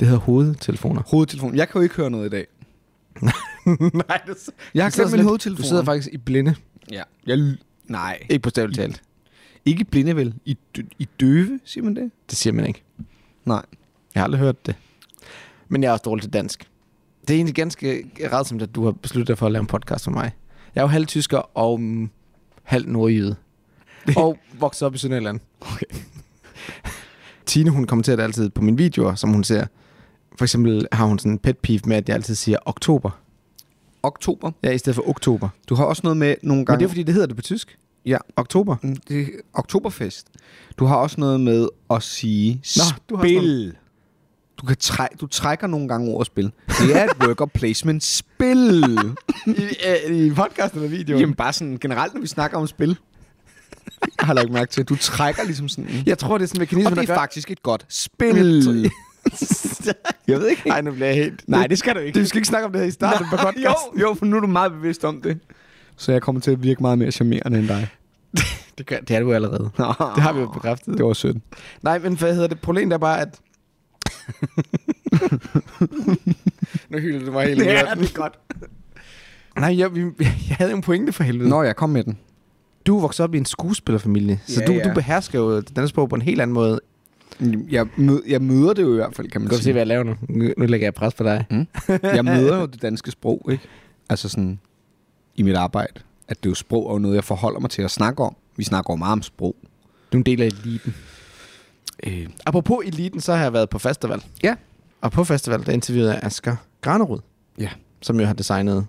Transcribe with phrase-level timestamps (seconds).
[0.00, 1.02] Det hedder hovedtelefoner.
[1.10, 1.56] Hovedtelefon.
[1.56, 2.46] Jeg kan jo ikke høre noget i dag.
[4.08, 5.62] Nej, det, Jeg har glemt sådan min lidt- hovedtelefon.
[5.62, 6.54] Du sidder faktisk i blinde.
[6.92, 7.02] Ja.
[7.26, 8.18] Jeg, l- nej.
[8.30, 9.02] Ikke på stavligt talt.
[9.64, 10.34] Ikke blinde vel?
[10.44, 12.10] I, dø- I døve, siger man det?
[12.30, 12.82] Det siger man ikke.
[13.44, 13.62] Nej.
[14.14, 14.74] Jeg har aldrig hørt det.
[15.68, 16.68] Men jeg er også dårlig til dansk.
[17.28, 20.04] Det er egentlig ganske rædsomt, at du har besluttet dig for at lave en podcast
[20.04, 20.30] for mig.
[20.74, 22.10] Jeg er jo halv tysker og mm,
[22.62, 23.36] halv nordjyde.
[24.16, 25.40] og vokset op i Sønderjylland.
[25.60, 25.86] Okay.
[27.46, 29.66] Tine, hun kommenterer det altid på mine videoer, som hun ser.
[30.36, 33.10] For eksempel har hun sådan en pet peeve med, at jeg altid siger oktober.
[34.02, 34.50] Oktober.
[34.62, 35.48] Ja, i stedet for oktober.
[35.68, 36.76] Du har også noget med nogle gange...
[36.76, 37.78] Men det er fordi, det hedder det på tysk.
[38.06, 38.16] Ja.
[38.36, 38.76] Oktober.
[38.82, 40.26] Mm, Det er Oktoberfest.
[40.78, 43.76] Du har også noget med at sige Nå, du har spil.
[44.60, 46.52] Du, kan træ, du trækker nogle gange ordet spil.
[46.68, 48.84] Det er et worker placement spil.
[49.46, 49.50] I,
[50.10, 51.20] i, I podcasten eller videoen?
[51.20, 52.98] Jamen bare sådan generelt, når vi snakker om spil.
[54.20, 54.84] Jeg har lagt mærke til.
[54.84, 55.90] Du trækker ligesom sådan.
[56.06, 57.22] jeg tror, det er sådan en mekanisme, Og det der er gør...
[57.22, 58.90] faktisk et godt spil.
[60.28, 60.62] Jeg ved ikke.
[60.68, 61.48] Nej, nu bliver jeg helt...
[61.48, 62.20] Nej, det skal du ikke.
[62.20, 63.98] Du skal ikke snakke om det her i starten på podcasten.
[64.00, 65.38] jo, jo, for nu er du meget bevidst om det.
[65.96, 67.88] Så jeg kommer til at virke meget mere charmerende end dig.
[68.78, 69.70] Det, gør, det er du allerede.
[69.76, 70.98] Det har vi jo bekræftet.
[70.98, 71.36] Det var sødt.
[71.82, 72.60] Nej, men hvad hedder det?
[72.60, 73.38] Problemet er bare, at...
[76.90, 78.38] nu hylder du mig helt Ja, det er godt.
[79.56, 79.90] Nej, jeg,
[80.20, 81.48] jeg havde en pointe for helvede.
[81.48, 82.18] Nå, jeg kom med den.
[82.86, 84.88] Du er vokset op i en skuespillerfamilie, så Ja, du, ja.
[84.88, 86.80] du behersker jo det danske sprog på en helt anden måde.
[87.70, 89.72] Jeg, mød, jeg møder det jo i hvert fald, kan man Du kan se, sige.
[89.72, 90.14] hvad jeg laver nu.
[90.58, 91.44] Nu lægger jeg pres på dig.
[91.50, 91.66] Mm.
[92.02, 93.64] Jeg møder jo det danske sprog, ikke?
[94.08, 94.58] Altså sådan
[95.34, 95.92] i mit arbejde.
[96.28, 98.36] At det er jo sprog er jo noget, jeg forholder mig til at snakke om.
[98.56, 99.56] Vi snakker jo meget om sprog.
[100.12, 100.94] Du er en del af eliten.
[102.06, 104.22] Øh, Apropos eliten, så har jeg været på festival.
[104.42, 104.54] Ja.
[105.00, 107.18] Og på festival, der interviewede jeg Asger Granerud.
[107.58, 107.68] Ja.
[108.02, 108.86] Som jo har designet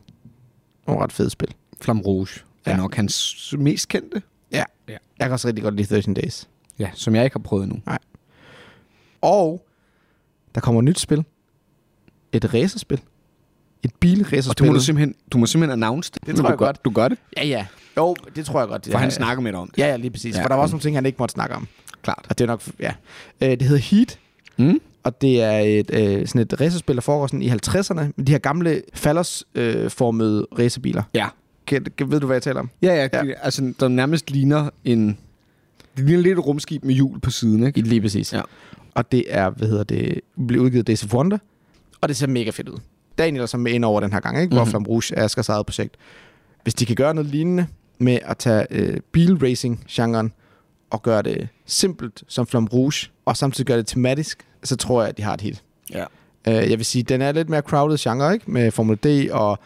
[0.87, 1.53] nogle ret fede spil.
[1.81, 2.27] Flam Rouge
[2.65, 2.77] er Ja.
[2.77, 4.21] nok hans mest kendte.
[4.51, 4.63] Ja.
[4.87, 4.97] Ja.
[5.19, 6.47] Jeg kan også rigtig godt lide 13 Days.
[6.79, 7.81] Ja, som jeg ikke har prøvet endnu.
[9.21, 9.67] Og
[10.55, 11.23] der kommer et nyt spil.
[12.33, 12.97] Et racerspil.
[13.83, 14.63] Et Og bilracerspil.
[14.63, 16.27] det må du simpelthen, du må simpelthen announce det.
[16.27, 16.85] Det tror du jeg gør, godt.
[16.85, 17.65] Du gør det, Ja, ja.
[17.97, 18.85] Jo, det tror jeg godt.
[18.85, 19.15] for ja, han ja.
[19.15, 19.77] snakker med dig om det.
[19.77, 20.35] Ja, ja, lige præcis.
[20.37, 20.43] Ja.
[20.43, 21.67] For der var også nogle ting, han ikke måtte snakke om.
[22.01, 22.25] Klart.
[22.29, 22.91] Og det er nok, ja.
[23.41, 24.19] Øh, det hedder Heat,
[24.57, 24.79] Mm?
[25.03, 28.31] og det er et, øh, sådan et racerspil, der foregår sådan i 50'erne, med de
[28.31, 31.03] her gamle fallers-formede racerbiler.
[31.13, 31.27] Ja.
[31.67, 32.69] Kan, kan, ved du, hvad jeg taler om?
[32.81, 33.25] Ja, ja, Ja.
[33.25, 33.33] ja.
[33.41, 35.17] altså der nærmest ligner en...
[35.97, 37.81] Det ligner lidt et rumskib med hjul på siden, ikke?
[37.81, 38.33] Lige præcis.
[38.33, 38.41] Ja.
[38.95, 41.37] Og det er, hvad hedder det, blev udgivet Days of Wonder,
[42.01, 42.77] og det ser mega fedt ud.
[43.17, 44.55] Daniel er så med ind over den her gang, ikke?
[44.55, 44.69] Hvor Mhm.
[44.71, 45.95] Flam Rouge er Askers eget projekt.
[46.63, 50.31] Hvis de kan gøre noget lignende med at tage øh, bilracing-genren
[50.89, 55.09] og gøre det simpelt som Flam Rouge, og samtidig gøre det tematisk, så tror jeg,
[55.09, 55.63] at de har et hit.
[55.93, 56.03] Ja.
[56.47, 58.51] Øh, jeg vil sige, den er lidt mere crowded genre, ikke?
[58.51, 59.59] Med Formel D og,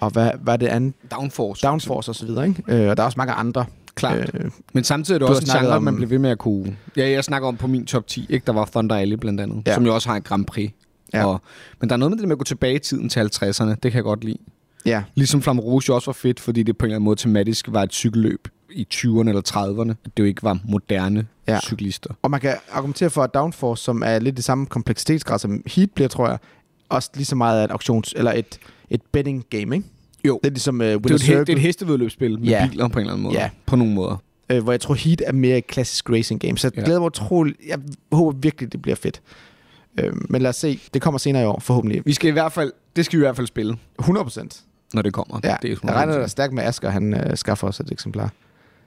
[0.00, 0.94] og hvad, hvad er det andet?
[1.10, 1.66] Downforce.
[1.66, 2.62] Downforce og så videre, ikke?
[2.68, 3.66] Øh, og der er også mange andre.
[3.94, 4.30] Klart.
[4.34, 6.76] Øh, Men samtidig er det også en genre, om- man bliver ved med at kunne...
[6.96, 8.46] Ja, jeg snakker om på min top 10, ikke?
[8.46, 9.74] Der var Thunder Alley blandt andet, Ja.
[9.74, 10.70] som jo også har en Grand Prix.
[11.14, 11.26] Ja.
[11.26, 11.40] Og,
[11.80, 13.80] men der er noget med det med at gå tilbage i tiden til 50'erne, det
[13.82, 14.38] kan jeg godt lide.
[14.86, 17.66] ja, Ligesom Flamme Rouge også var fedt, fordi det på en eller anden måde tematisk
[17.68, 19.90] var et cykelløb i 20'erne eller 30'erne.
[19.90, 21.60] At det jo ikke var moderne Ja.
[21.60, 22.10] cyklister.
[22.22, 25.90] Og man kan argumentere for, at Downforce, som er lidt det samme kompleksitetsgrad som Heat
[25.90, 26.38] bliver, tror jeg,
[26.88, 28.14] også lige så meget af et auktions...
[28.16, 28.58] eller et,
[28.90, 29.88] et betting game, ikke?
[30.26, 30.40] Jo.
[30.42, 32.68] Det er ligesom uh, Det er, et, he- Circle, det er et hestevedløbsspil med Ja.
[32.70, 33.34] biler på en eller anden måde.
[33.38, 33.50] Ja.
[33.66, 34.16] På nogle måder.
[34.50, 36.58] øh, hvor jeg tror, Heat er mere et klassisk racing game.
[36.58, 36.84] Så jeg Ja.
[36.84, 37.56] glæder mig utroligt.
[37.68, 37.78] Jeg
[38.12, 39.22] håber virkelig, det bliver fedt.
[40.00, 40.80] Øh, men lad os se.
[40.94, 42.02] Det kommer senere i år, forhåbentlig.
[42.06, 44.60] Vi skal i hvert fald, det skal vi i hvert fald spille, 100 procent.
[44.94, 45.40] når det kommer.
[45.44, 48.32] Ja, det er jeg regner da stærkt med, Asger han, øh, skaffer os et eksemplar.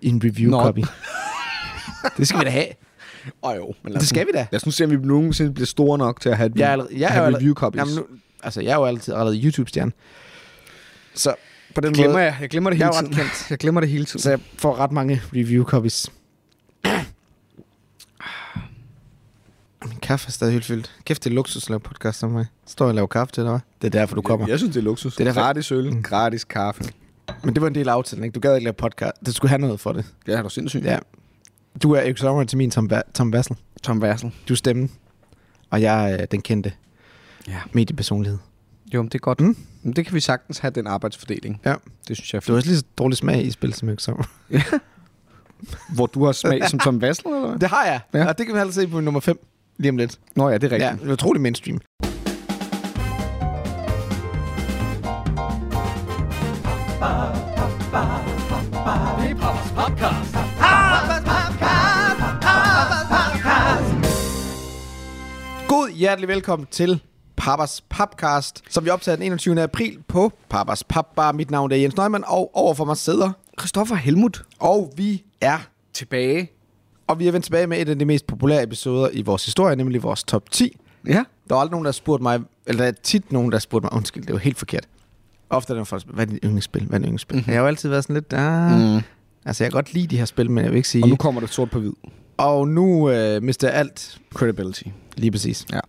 [0.01, 0.61] I en review Nå.
[0.63, 0.79] copy.
[2.17, 2.65] det skal vi da have.
[3.43, 4.47] Åh jo, men Det skal vi da.
[4.51, 6.67] lad os nu se, om vi nogensinde bliver store nok til at have, et, Jeg
[6.67, 7.79] er, allerede, jeg er, have jo allerede, review copies.
[7.79, 8.03] jamen, nu,
[8.43, 9.91] altså, jeg er jo altid allerede YouTube-stjerne.
[11.17, 11.35] Så
[11.75, 13.27] på den glemmer måde, jeg, jeg glemmer det Jeg hele ret tiden.
[13.49, 14.19] Jeg glemmer det hele tiden.
[14.19, 16.11] så jeg får ret mange review copies.
[19.89, 20.91] Min kaffe er stadig helt fyldt.
[21.05, 22.45] Kæft, det er luksus at lave podcast om mig.
[22.65, 23.59] Står jeg og laver kaffe til dig, hva'?
[23.81, 24.45] Det er derfor, du kommer.
[24.45, 25.15] Jeg, jeg synes, det er luksus.
[25.15, 26.03] Det er derfor- Gratis øl, Mm.
[26.03, 26.83] gratis kaffe.
[27.43, 28.33] Men det var en del af aftalen, ikke?
[28.35, 29.11] Du gad ikke lave podcast.
[29.25, 30.05] Du skulle have noget for det.
[30.27, 30.85] Ja, er du sindssygt.
[30.85, 30.99] Ja.
[31.83, 33.55] Du er Erik Sommer til min Tom, Ba- Tom Vassel.
[33.83, 34.31] Tom Vassel.
[34.47, 34.91] Du er stemmen.
[35.69, 36.73] Og jeg er øh, den kendte
[37.47, 37.57] Ja.
[37.71, 38.37] mediepersonlighed.
[38.93, 39.41] Jo, men det er godt.
[39.41, 39.57] Mm.
[39.83, 39.93] Mm.
[39.93, 41.61] Det kan vi sagtens have, den arbejdsfordeling.
[41.65, 41.73] Ja.
[42.07, 42.53] Det synes jeg er Du fint.
[42.53, 44.23] har også lige så dårlig smag i spil som Erik Sommer.
[45.95, 47.59] Hvor du har smag som Tom Vassel, eller hvad?
[47.59, 47.99] Det har jeg.
[48.13, 48.19] Ja.
[48.19, 48.27] Ja.
[48.27, 49.39] Og det kan vi altså se på nummer 5
[49.77, 50.19] lige om lidt.
[50.35, 51.01] Nå ja, det er Ja, rigtigt.
[51.01, 51.79] det er utrolig mainstream.
[65.67, 67.01] God hjertelig velkommen til
[67.47, 69.61] Papas Papcast, som vi optager den 21.
[69.61, 71.31] april på Papas Papbar.
[71.31, 73.31] Mit navn er Jens Neumann, og overfor mig sidder...
[73.59, 74.43] Christoffer Helmut.
[74.59, 75.57] Og vi er
[75.93, 76.51] Tilbage.
[77.07, 79.75] Og vi er vendt tilbage med et af de mest populære episoder i vores historie,
[79.75, 80.77] nemlig vores top 10.
[81.07, 81.23] Ja.
[81.49, 83.59] Der var aldrig nogen, der har spurgt mig, eller der er tit nogen, der har
[83.61, 84.87] spurgt mig, undskyld, det var helt forkert.
[85.49, 86.85] Ofte er der folk, hvad er dit yndlingsspil?
[86.85, 87.35] Hvad er dit yndlingsspil?
[87.35, 87.39] Mhm.
[87.39, 87.51] Mm-hmm.
[87.51, 88.95] Jeg har jo altid været sådan lidt, ah, mm.
[88.95, 89.01] Mm.
[89.45, 91.03] altså jeg kan godt lide de her spil, men jeg vil ikke sige...
[91.03, 91.93] Og nu kommer det sort på hvid.
[92.37, 94.83] og nu øh, mister jeg alt, Credibility.
[95.15, 95.65] lige præcis.
[95.73, 95.79] Ja.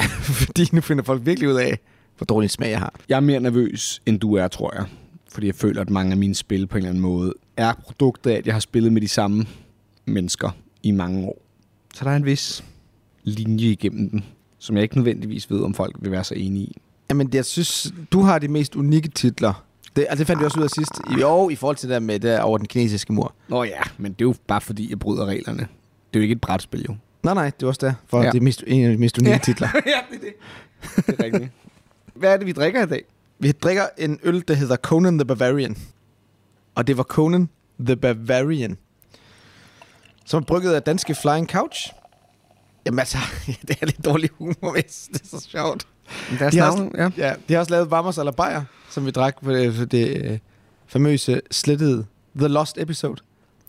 [0.46, 1.78] Fordi nu finder folk virkelig ud af,
[2.16, 2.94] hvor dårlig smag jeg har.
[3.08, 4.84] Jeg er mere nervøs, end du er, tror jeg.
[5.32, 8.30] Fordi jeg føler, at mange af mine spil på en eller anden måde er produktet
[8.30, 9.46] af, at jeg har spillet med de samme
[10.04, 10.50] mennesker
[10.82, 11.42] i mange år.
[11.94, 12.64] Så der er en vis
[13.24, 14.24] linje igennem den,
[14.58, 16.76] som jeg ikke nødvendigvis ved, om folk vil være så enige i.
[17.10, 19.64] Jamen, jeg synes, du har de mest unikke titler.
[19.96, 20.90] Det, altså, det fandt vi også ud af sidst.
[21.20, 23.34] Jo, i forhold til det der med det over den kinesiske mur.
[23.48, 25.58] Nå ja, men det er jo bare fordi, jeg bryder reglerne.
[25.58, 26.96] Det er jo ikke et brætspil, jo.
[27.22, 27.92] Nej, nej, det er også der.
[28.06, 28.30] For Ja.
[28.30, 29.38] det er mest, en af de mest unikke ja.
[29.44, 29.68] titler.
[29.74, 29.80] ja,
[30.10, 30.34] det er det.
[31.06, 31.50] Det er rigtigt.
[32.14, 33.04] Hvad er det, vi drikker i dag?
[33.38, 35.76] Vi drikker en øl, der hedder Conan the Bavarian.
[36.74, 37.48] Og det var Conan
[37.86, 38.76] the Bavarian.
[40.24, 41.92] Som er brygget af danske Flying Couch.
[42.86, 43.18] Jamen altså,
[43.68, 45.86] det er lidt dårlig humor, hvis det er så sjovt.
[46.38, 47.10] Deres De har navn, ja.
[47.28, 50.22] Ja, de har også lavet Vammers eller Bayer, som vi drak på det, for det
[50.24, 50.38] øh,
[50.86, 53.16] famøse slettede The Lost Episode.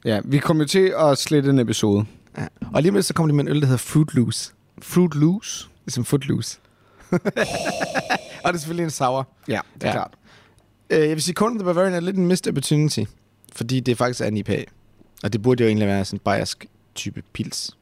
[0.06, 2.06] Ja, vi kommer jo til at slette en episode.
[2.38, 2.48] Ja.
[2.74, 4.52] Og lige med så kommer de med en øl, der hedder Fruit Loose.
[4.82, 5.68] Fruit Loose.
[5.86, 6.58] Ligesom Footloose.
[7.12, 7.20] og
[8.54, 9.28] det er selvfølgelig en sour.
[9.48, 9.92] Ja, det er Ja.
[9.94, 10.12] klart.
[10.90, 13.04] Øh, jeg vil sige, Conan the Bavarian er lidt en missed opportunity.
[13.56, 14.64] Fordi det faktisk er en IPA.
[15.24, 16.66] Og det burde jo egentlig være sådan en bayersk
[16.96, 17.78] type pils.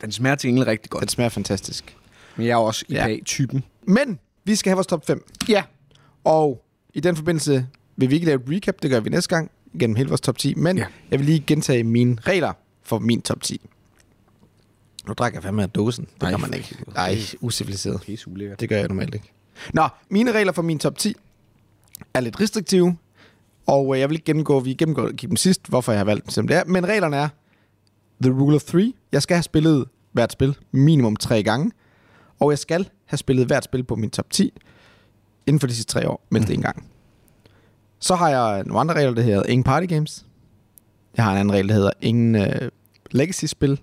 [0.00, 1.00] Den smager til gengæld rigtig godt.
[1.00, 1.96] Den smager fantastisk.
[2.36, 3.16] Men jeg er også i Ja.
[3.86, 5.24] Men vi skal have vores top 5.
[5.48, 5.62] Ja.
[6.24, 6.64] Og
[6.94, 7.66] i den forbindelse
[7.96, 9.50] vil vi ikke lave et recap, det gør vi næste gang,
[9.80, 10.54] gennem hele vores top 10.
[10.54, 10.86] Men ja.
[11.10, 13.60] jeg vil lige gentage mine regler for min top 10.
[15.06, 16.04] Nu drikker jeg fandme af dåsen.
[16.04, 16.76] Det Ej, kan man ikke.
[16.94, 18.00] Nej, usiviliseret.
[18.00, 18.60] Pisse ulækkert.
[18.60, 19.32] Det gør jeg normalt ikke.
[19.74, 21.14] Nå, mine regler for min top 10
[22.14, 22.96] er lidt restriktive.
[23.66, 26.30] Og øh, jeg vil ikke gennemgå, vi gennemgår dem sidst, hvorfor jeg har valgt dem,
[26.30, 26.64] som det er.
[26.64, 27.28] Men reglerne er,
[28.22, 28.92] the rule of three.
[29.12, 31.72] Jeg skal have spillet hvert spil minimum tre gange.
[32.40, 34.52] Og jeg skal have spillet hvert spil på min top 10
[35.46, 36.54] inden for de sidste tre år, mindst Mhm.
[36.58, 36.86] en gang.
[37.98, 40.26] Så har jeg nogle andre regler, der hedder ingen party games.
[41.16, 42.70] Jeg har en anden regel, der hedder ingen øh,
[43.10, 43.80] legacy-spil.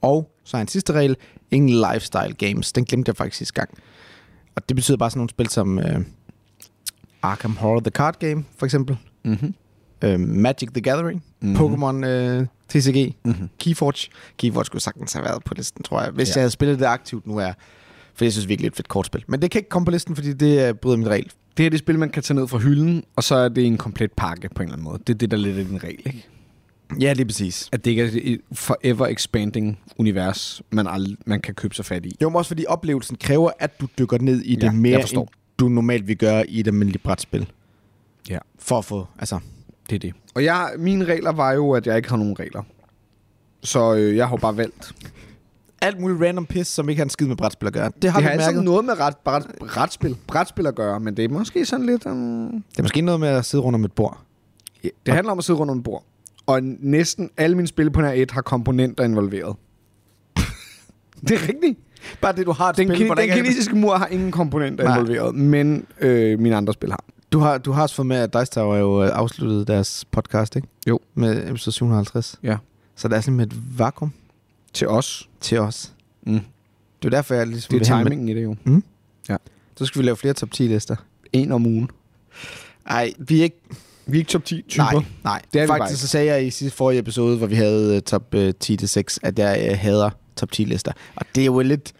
[0.00, 1.16] Og så har en sidste regel,
[1.50, 2.72] ingen lifestyle games.
[2.72, 3.70] Den glemte jeg faktisk sidste gang.
[4.56, 6.00] Og det betyder bare sådan nogle spil som øh,
[7.22, 8.96] Arkham Horror The Card Game, for eksempel.
[9.24, 9.54] Mm-hmm.
[10.04, 11.24] Øh, Magic the Gathering.
[11.40, 11.50] Mhm.
[11.50, 11.84] Mm-hmm.
[11.84, 13.14] Pokémon øh, TCG.
[13.24, 13.48] Mm-hmm.
[13.58, 14.10] Keyforge.
[14.38, 16.10] Keyforge skulle sagtens have været på listen, tror jeg.
[16.10, 16.32] Hvis Ja.
[16.32, 16.36] ja.
[16.36, 17.52] jeg havde spillet det aktivt nu er
[18.14, 19.24] for jeg synes virkelig, det er et fedt kortspil.
[19.28, 21.32] Men det kan ikke komme på listen, fordi det øh, bryder min regel.
[21.60, 23.66] Det her det er spil, man kan tage ned fra hylden, og så er det
[23.66, 24.98] en komplet pakke på en eller anden måde.
[25.06, 26.26] Det er det, der lidt er din regel, ikke?
[27.00, 27.68] Ja, lige præcis.
[27.72, 32.06] At det ikke er et forever expanding univers, man, ald- man kan købe sig fat
[32.06, 32.16] i.
[32.22, 35.28] Jo, men også fordi oplevelsen kræver, at du dykker ned i det Ja, mere, end
[35.58, 37.46] du normalt vil gøre i et almindeligt brætspil.
[38.30, 38.38] Ja.
[38.58, 39.38] For at få, altså...
[39.90, 40.12] Det er det.
[40.34, 42.62] Og jeg, mine regler var jo, at jeg ikke har nogen regler.
[43.62, 44.92] Så øh, jeg har jo bare valgt.
[45.80, 47.90] Alt muligt random pis, som ikke har en skid med brætspil at gøre.
[48.02, 51.24] Det har Det har altså noget med ret, bræt, brætspil, brætspil at gøre, men det
[51.24, 52.06] er måske sådan lidt...
[52.06, 54.20] Um, Det er måske noget med at sidde rundt om et bord.
[54.82, 56.04] det handler om at sidde rundt om et bord.
[56.46, 59.56] Og næsten alle mine spil på nær 1 har komponenter involveret.
[61.28, 61.78] det er rigtigt.
[62.20, 64.98] Bare det, du har Den, spil, den er- kinesiske mur har ingen komponenter Nej.
[64.98, 67.04] involveret, men øh, mine andre spil har.
[67.32, 70.56] Du har, du har også fået med, at Dice Tower jo øh, afsluttet deres podcast,
[70.56, 70.68] ikke?
[70.88, 70.98] Jo.
[71.14, 72.38] Med episode 750.
[72.42, 72.56] Ja.
[72.96, 74.12] Så der er sådan et vakuum
[74.72, 75.28] Til os.
[75.40, 75.92] til os.
[76.22, 76.40] Mm.
[77.02, 77.78] Det er derfor, jeg ligesom...
[77.78, 78.56] Det er have med- timingen i det jo.
[79.76, 80.96] Så skal vi lave flere top 10 lister.
[81.32, 81.90] En om ugen.
[82.88, 83.60] Nej, vi er ikke...
[84.06, 84.84] Vi er ikke top 10 typer.
[84.92, 85.42] Nej, nej.
[85.52, 88.34] Det er Faktisk så sagde jeg i sidste forrige episode, hvor vi havde øh, top
[88.34, 90.92] øh, 10-6, at jeg øh, hader top 10 lister.
[91.16, 91.92] Og det er jo lidt...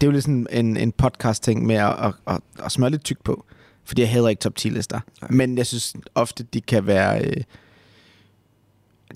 [0.00, 3.04] Det er jo lidt sådan en, en podcast-ting med at, at, at, at smøre lidt
[3.04, 3.44] tyk på.
[3.84, 5.00] Fordi jeg hader ikke top 10 lister.
[5.22, 5.30] Nej.
[5.30, 7.24] Men jeg synes ofte, de kan være...
[7.24, 7.36] Øh,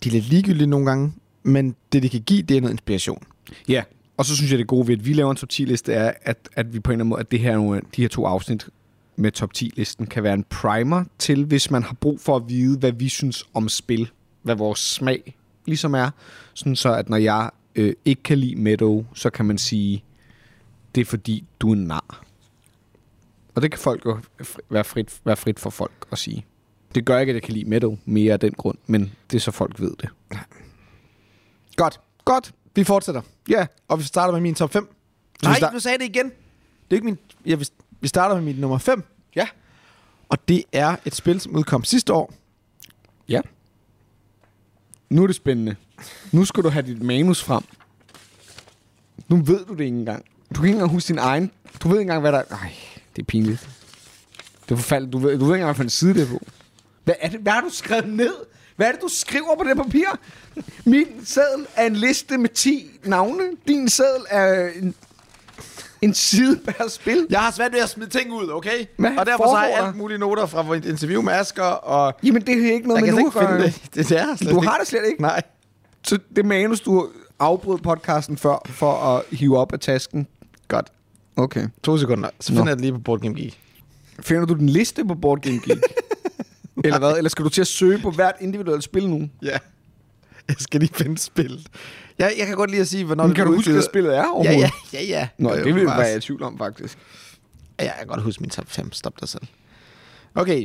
[0.05, 1.13] de er lidt ligegyldige nogle gange.
[1.43, 3.23] Men det, de kan give, det er noget inspiration.
[3.69, 3.83] Ja,
[4.17, 6.49] og så synes jeg, det gode ved, at vi laver en top 10-liste, er, at,
[6.53, 8.69] at vi på en eller anden måde, at det her, nogle- de her to afsnit
[9.17, 12.79] med top 10-listen kan være en primer til, hvis man har brug for at vide,
[12.79, 14.11] hvad vi synes om spil,
[14.43, 16.11] hvad vores smag ligesom er.
[16.55, 20.05] Sådan så, at når jeg øh, ikke kan lide Meadow, så kan man sige,
[20.95, 22.23] det er fordi, du er en nar.
[23.55, 24.19] Og det kan folk jo
[24.71, 26.45] være frit, være frit for folk at sige.
[26.95, 29.41] Det gør ikke, at jeg kan lide Meadow mere af den grund, men det er
[29.41, 30.09] så folk ved det.
[31.83, 32.01] Godt.
[32.25, 32.53] Godt.
[32.75, 33.23] Vi fortsætter.
[33.49, 34.95] Ja, Og vi starter med min top 5.
[35.43, 36.25] Så Nej, start- du sagde det igen.
[36.27, 36.33] Det
[36.91, 37.19] er ikke min...
[37.47, 37.67] Ja, vi,
[38.01, 39.03] vi starter med mit nummer 5.
[39.37, 39.49] Ja.
[40.29, 42.35] Og det er et spil, som udkom sidste år.
[43.29, 43.41] Ja.
[45.11, 45.77] Nu er det spændende.
[46.33, 47.63] Nu skal du have dit manus frem.
[49.29, 50.25] Nu ved du det ikke engang.
[50.55, 51.51] Du kan ikke engang huske din egen...
[51.83, 52.43] Du ved ikke engang, hvad der...
[52.51, 52.73] Nej,
[53.17, 53.69] det er pinligt.
[54.65, 55.13] Det er forfærdeligt.
[55.13, 56.47] Du ved, du ved ikke engang, hvad for en side det er på.
[57.05, 58.35] Hvad, er det, hvad har du skrevet ned?
[58.81, 60.07] Hvad er det, du skriver på det papir?
[60.85, 63.43] Min seddel er en liste med 10 navne.
[63.69, 64.95] Din seddel er en,
[66.03, 67.27] en side per spil.
[67.31, 68.87] Jeg har svært ved at smide ting ud, okay?
[68.97, 72.15] Hvad og derfor så har jeg alt mulige noter fra vores interview med Asger, og
[72.23, 73.63] Jamen, det er ikke noget jeg med nu gøre.
[73.63, 73.81] det.
[73.95, 74.69] det, det er slet Du ikke.
[74.69, 75.23] har det slet ikke.
[75.23, 75.43] Nej.
[76.03, 77.09] Så det manus, du
[77.39, 80.27] afbrød podcasten før, for at hive op af tasken.
[80.69, 80.93] Godt.
[81.37, 81.67] Okay.
[81.83, 82.29] To sekunder.
[82.41, 82.57] Så Nå.
[82.59, 83.61] finder jeg det lige på Board Game Geek.
[84.21, 85.79] Finder du den liste på Board Game Geek?
[86.85, 87.17] Eller hvad?
[87.17, 89.29] Eller skal du til at søge på hvert individuelt spil nu?
[89.43, 89.59] Ja.
[90.49, 91.67] Jeg skal lige finde spillet.
[92.19, 94.13] Jeg, jeg kan godt lide at sige, hvornår Men det kan du huske, hvad spillet
[94.17, 94.71] er Ja, overhovedet?
[94.93, 95.29] ja, ja, ja.
[95.39, 95.99] Nå, Jo, det vil bevares.
[95.99, 96.99] være jeg i tvivl om, faktisk.
[97.81, 98.93] Ja, jeg kan godt huske min top 5.
[98.93, 99.43] Stop dig selv.
[100.35, 100.65] Okay.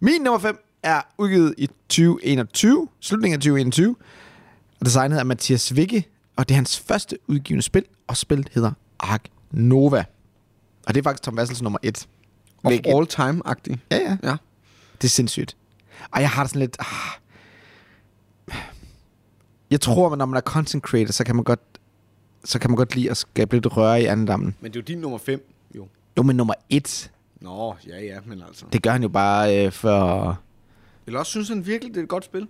[0.00, 2.88] Min nummer 5 er udgivet i 2021.
[3.00, 3.96] Slutningen af 2021.
[4.80, 6.06] Og designet af Mathias Vigge.
[6.36, 7.84] Og det er hans første udgivende spil.
[8.06, 10.04] Og spillet hedder Ark Nova.
[10.86, 12.08] Og det er faktisk Tom Vassels nummer 1.
[12.64, 13.76] Of all time-agtig.
[13.90, 14.16] Ja, ja.
[14.22, 14.36] Ja.
[15.02, 15.56] Det er sindssygt.
[16.10, 16.76] Og jeg har det sådan lidt...
[16.80, 16.86] Ah.
[19.70, 21.60] Jeg tror, at når man er content creator, så kan man godt,
[22.44, 24.56] så kan man godt lide at skabe lidt røre i andendammen.
[24.60, 25.88] Men det er jo din nummer 5, jo.
[26.16, 28.64] Jo, men nummer et, Nå, ja, ja, men altså.
[28.72, 30.38] det gør han jo bare øh, for...
[31.06, 32.48] Eller også synes han virkelig, det er et godt spil.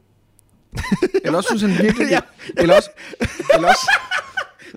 [1.24, 2.20] eller også synes han virkelig, Ja.
[2.46, 2.60] det...
[2.62, 2.90] Eller også...
[3.54, 3.90] Eller også...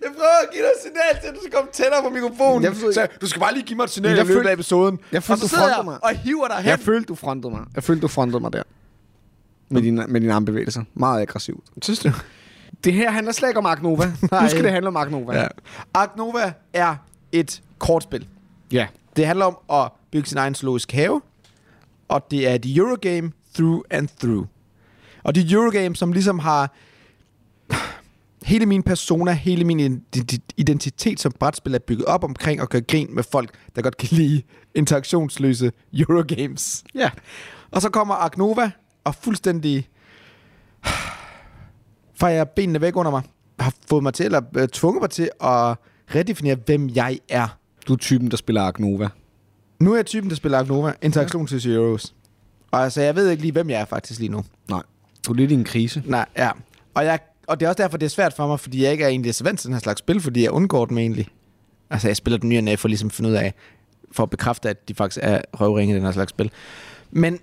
[0.01, 2.63] Jeg prøver at give dig et signal til, at du skal komme tættere på mikrofonen.
[2.63, 4.53] Jeg forstod- så du skal bare lige give mig et signal Jeg i løbet af
[4.53, 4.99] episoden.
[5.11, 6.03] jeg følte, og så du sidder frontede jeg mig.
[6.03, 6.65] og hiver dig hen.
[6.65, 7.61] Jeg følte, du frontede mig.
[7.75, 8.63] Jeg følte, du frontede mig der.
[9.69, 10.83] Med dine, med dine armbevægelser.
[10.93, 11.63] Meget aggressivt.
[11.81, 12.11] Synes du?
[12.83, 14.05] Det her handler slet ikke om Ark Nova.
[14.31, 14.43] Nej.
[14.43, 15.41] Nu skal det handle om Ark Nova.
[15.41, 15.47] Ja.
[15.93, 16.95] Ark Nova er
[17.31, 18.27] et kortspil.
[18.71, 18.87] ja.
[19.15, 21.21] Det handler om at bygge sin egen zoologisk have,
[22.07, 24.45] og det er et Eurogame through and through.
[25.23, 26.71] Og det er Eurogame, som ligesom har
[28.45, 32.79] hele min persona, hele min identi- identitet som brætspil er bygget op omkring og gør
[32.79, 34.41] grin med folk, der godt kan lide
[34.75, 36.83] interaktionsløse Eurogames.
[36.95, 37.09] Ja.
[37.71, 38.71] Og så kommer Ark Nova
[39.03, 39.89] og fuldstændig
[42.19, 43.21] fejrer benene væk under mig.
[43.59, 45.75] Har fået mig til, eller øh, tvunget mig til at
[46.15, 47.57] redefinere, hvem jeg er.
[47.87, 49.09] Du er typen, der spiller Ark Nova.
[49.79, 50.93] Nu er jeg typen, der spiller Ark Nova.
[51.01, 52.15] Interaktion til Zeros.
[52.71, 54.43] Og altså, jeg ved ikke lige, hvem jeg er faktisk lige nu.
[54.69, 54.83] Nej.
[55.27, 56.03] Du er lidt i en krise.
[56.05, 56.51] Nej, ja.
[56.93, 59.03] Og, jeg, og det er også derfor, det er svært for mig, fordi jeg ikke
[59.03, 61.27] er egentlig så vant til den her slags spil, fordi jeg undgår dem egentlig.
[61.89, 63.53] Altså, jeg spiller den nye af for ligesom at finde ud af,
[64.11, 66.51] for at bekræfte, at de faktisk er røvringe i den her slags spil.
[67.11, 67.39] Men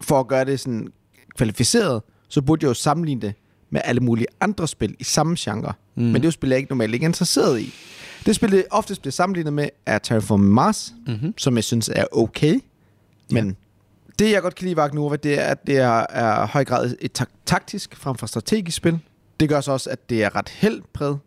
[0.00, 0.88] for at gøre det sådan
[1.36, 3.34] kvalificeret, så burde jeg jo sammenligne det
[3.70, 5.72] med alle mulige andre spil i samme genre.
[5.94, 6.02] Mm.
[6.02, 7.74] Men det er jo spil, jeg ikke normalt ikke er interesseret i.
[8.26, 11.34] Det spil, det oftest bliver sammenlignet med, er Terraforming Mars, Mm-hmm.
[11.38, 12.60] som jeg synes er okay.
[13.30, 13.56] Men
[14.18, 16.64] det, jeg godt kan lide ved Ark Nova, det er, at det er, er høj
[16.64, 18.98] grad et tak- taktisk frem for strategisk spil.
[19.40, 21.18] Det gør så også, at det er ret heldpræget.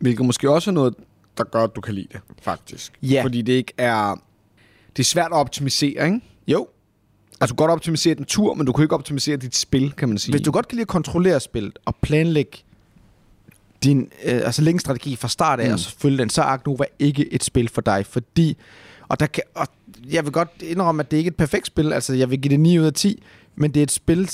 [0.00, 0.94] Hvilket måske også er noget,
[1.38, 2.92] der gør, at du kan lide det, faktisk.
[3.02, 3.22] Ja.
[3.22, 4.20] Fordi det ikke er...
[4.96, 6.20] Det er svært at optimisere, ikke?
[6.48, 6.68] Jo,
[7.40, 10.08] Altså, du kan godt optimisere den tur, men du kan ikke optimisere dit spil, kan
[10.08, 10.32] man sige.
[10.32, 12.58] hvis du godt kan lide at kontrollere spillet og planlægge
[13.84, 15.72] din øh, altså længere strategi fra start af, Mm.
[15.72, 18.56] og så følge den, så er Ark Nova ikke et spil for dig, fordi,
[19.08, 19.66] og, der kan, og
[20.10, 22.50] jeg vil godt indrømme, at det ikke er et perfekt spil, altså jeg vil give
[22.50, 23.22] det 9 ud af 10,
[23.56, 24.30] men det er et spil,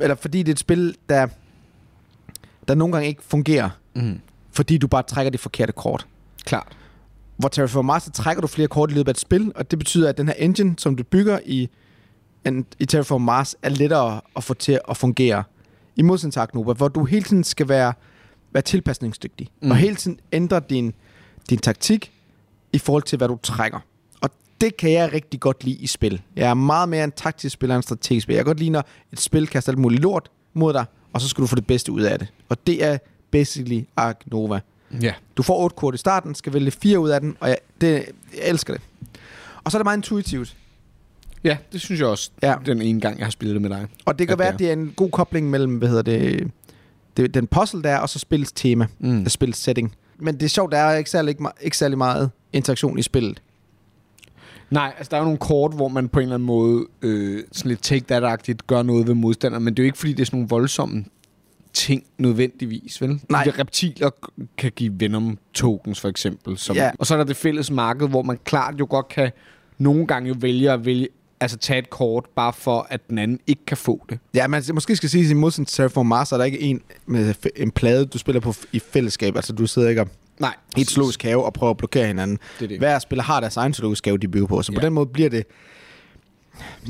[0.00, 1.26] eller fordi det er et spil, der,
[2.68, 4.20] der nogle gange ikke fungerer, Mm.
[4.52, 6.06] fordi du bare trækker de forkerte kort.
[6.44, 6.76] Klart.
[7.36, 10.08] Hvor Terraform Mars, trækker du flere kort i løbet af et spil, og det betyder,
[10.08, 11.68] at den her engine, som du bygger i,
[12.44, 15.44] en, i Terraform Mars, er lettere at få til at fungere.
[15.96, 17.92] I modsætning til hvor du hele tiden skal være,
[18.52, 19.66] være tilpasningsdygtig, Mm.
[19.66, 19.70] mm.
[19.70, 20.94] og hele tiden ændre din,
[21.50, 22.12] din taktik
[22.72, 23.78] i forhold til, hvad du trækker.
[24.20, 24.30] Og
[24.60, 26.22] det kan jeg rigtig godt lide i spil.
[26.36, 28.38] Jeg er meget mere en taktisk spiller end en strategisk spiller.
[28.38, 31.28] Jeg kan godt lide, når et spil kaster alt muligt lort mod dig, og så
[31.28, 32.28] skal du få det bedste ud af det.
[32.48, 32.98] Og det er
[33.30, 34.60] basically Ark Nova.
[35.02, 35.12] Ja.
[35.36, 37.90] Du får otte kort i starten, skal vælge fire ud af den, og jeg, det,
[37.92, 38.04] jeg
[38.48, 38.82] elsker det.
[39.64, 40.56] Og så er det meget intuitivt.
[41.44, 42.54] Ja, det synes jeg også, Ja.
[42.66, 43.86] den ene gang, jeg har spillet det med dig.
[44.04, 46.02] Og det kan At være, det at det er en god kobling mellem, hvad hedder
[46.02, 46.50] det,
[47.16, 49.28] det den puzzle der, er, og så spillets tema, Mm.
[49.28, 49.94] spillets setting.
[50.18, 53.42] Men det er sjovt, der er ikke særlig, ikke, ikke særlig meget interaktion i spillet.
[54.70, 57.42] Nej, altså der er jo nogle kort, hvor man på en eller anden måde øh,
[57.52, 60.20] sådan lidt take that-agtigt gør noget ved modstanderen, men det er jo ikke, fordi det
[60.20, 61.04] er sådan nogle voldsomme
[61.72, 63.20] ting nødvendigvis, vel?
[63.30, 63.44] Nej.
[63.44, 64.10] De reptiler
[64.58, 66.58] kan give Venom tokens, for eksempel.
[66.58, 66.90] Som, Ja.
[66.98, 69.30] Og så er der det fælles marked, hvor man klart jo godt kan
[69.78, 71.08] nogle gange jo vælge at vælge,
[71.40, 74.18] altså tage et kort, bare for at den anden ikke kan få det.
[74.34, 76.80] Ja, man måske skal sige, at i modsætning til Terraform Mars, er der ikke en,
[77.06, 79.36] med en plade, du spiller på i fællesskab.
[79.36, 80.08] Altså, du sidder ikke og-
[80.40, 80.54] Nej.
[80.78, 82.38] et zoologisk have og prøver at blokere hinanden.
[82.60, 82.78] Det det.
[82.78, 84.62] Hver spiller har deres egen zoologisk have, de bygger på.
[84.62, 84.78] Så Ja.
[84.78, 85.44] på den måde bliver det...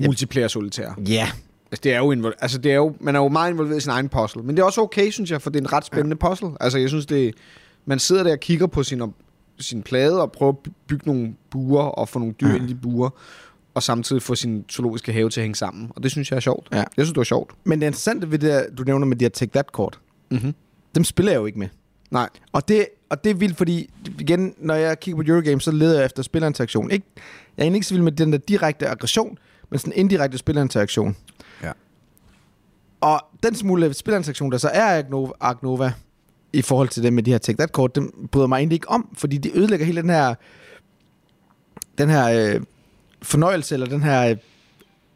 [0.06, 1.00] Multiplayer solitær.
[1.08, 1.28] Ja,
[1.70, 3.80] Altså, det er jo invol- altså, det er jo, man er jo meget involveret i
[3.80, 4.42] sin egen puzzle.
[4.42, 6.28] Men det er også okay, synes jeg, for det er en ret spændende ja.
[6.28, 6.50] puzzle.
[6.60, 7.34] Altså, jeg synes, det
[7.86, 9.02] man sidder der og kigger på sin,
[9.58, 12.54] sin plade og prøver at by- bygge nogle buer og få nogle dyr Ja.
[12.56, 13.10] ind i buer.
[13.74, 15.90] og samtidig få sin zoologiske have til at hænge sammen.
[15.96, 16.68] Og det synes jeg er sjovt.
[16.72, 16.76] Ja.
[16.76, 17.50] Jeg synes, det var sjovt.
[17.64, 19.98] Men det interessante ved det, du nævner med de her Take That-kort,
[20.30, 20.54] Mm-hmm.
[20.94, 21.68] dem spiller jeg jo ikke med.
[22.10, 22.28] Nej.
[22.52, 23.90] Og det, og det er vildt, fordi
[24.20, 26.90] igen, når jeg kigger på Eurogame, så leder jeg efter spillerinteraktion.
[26.90, 27.06] Ikke?
[27.56, 29.38] Jeg er egentlig ikke så vild med den der direkte aggression,
[29.70, 31.16] men sådan indirekte spillerinteraktion.
[31.62, 31.72] Ja.
[33.00, 35.02] Og den smule spillerinteraktion, der så er
[35.40, 35.92] Agnova,
[36.52, 39.14] i forhold til det med de her Take That-kort, dem bryder mig egentlig ikke om,
[39.18, 40.34] fordi de ødelægger hele den her,
[41.98, 42.60] den her øh,
[43.22, 44.36] fornøjelse, eller den her øh,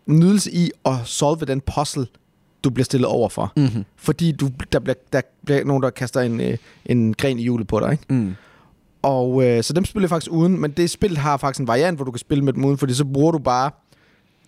[0.07, 2.07] nydelse i at solve den puzzle,
[2.65, 3.53] du bliver stillet over for.
[3.57, 3.85] Mm-hmm.
[3.97, 7.67] Fordi du, der, bliver, der bliver nogen, der kaster en, øh, en gren i hjulet
[7.67, 7.93] på dig.
[7.93, 8.05] Ikke?
[8.09, 8.35] Mm.
[9.03, 11.99] Og øh, så dem spiller jeg faktisk uden, men det spil har faktisk en variant,
[11.99, 13.71] hvor du kan spille med dem uden, fordi så bruger du bare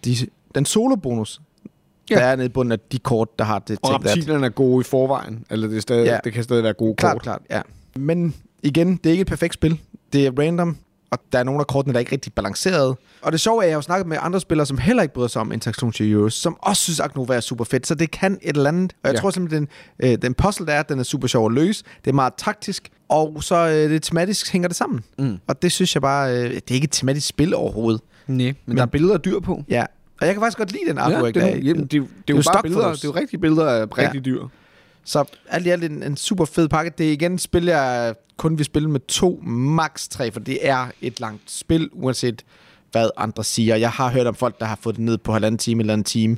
[0.04, 0.16] de,
[0.54, 1.40] den solo-bonus,
[2.10, 2.14] Ja.
[2.14, 3.78] der er nede i bunden af de kort, der har det.
[3.82, 5.44] Og reptilerne er gode i forvejen.
[5.50, 6.06] Eller det, er stadig.
[6.06, 6.18] Ja.
[6.24, 7.22] det kan stadig være gode Klart, kort.
[7.22, 7.60] klart, ja.
[7.96, 9.80] Men igen, det er ikke et perfekt spil.
[10.12, 10.76] Det er random,
[11.10, 12.96] og der er nogle af kortene, der er ikke rigtig balanceret.
[13.22, 15.28] Og det sjove er, at jeg har snakket med andre spillere, som heller ikke bryder
[15.28, 17.86] sig om interaktion til Euros, som også synes, at Nova er super fedt.
[17.86, 18.92] Så det kan et eller andet.
[18.92, 19.16] Og jeg Ja.
[19.16, 19.20] ja.
[19.20, 19.68] tror simpelthen,
[20.00, 21.84] den, øh, den puzzle, der er, den er super sjov at løse.
[22.04, 25.04] Det er meget taktisk, og så øh, det tematisk hænger det sammen.
[25.18, 25.38] Mm.
[25.46, 28.00] Og det synes jeg bare, øh, det er ikke et tematisk spil overhovedet.
[28.26, 29.64] Nej, men, men der er billeder af dyr på.
[29.68, 29.84] Ja.
[30.20, 31.98] Og jeg kan faktisk godt lide den Ja, artwork, det, der er, jamen, det, er
[31.98, 32.92] jo- det er jo jo bare billeder.
[32.92, 34.42] Det er jo rigtige billeder af rigtige dyr.
[35.04, 36.92] Så alt i alt en, en super fed pakke.
[36.98, 40.68] Det er igen et spil, jeg kun vil spille med to, max tre, for det
[40.68, 42.44] er et langt spil, uanset
[42.92, 43.76] hvad andre siger.
[43.76, 46.04] Jeg har hørt om folk, der har fået det ned på halvanden time eller en
[46.04, 46.36] time.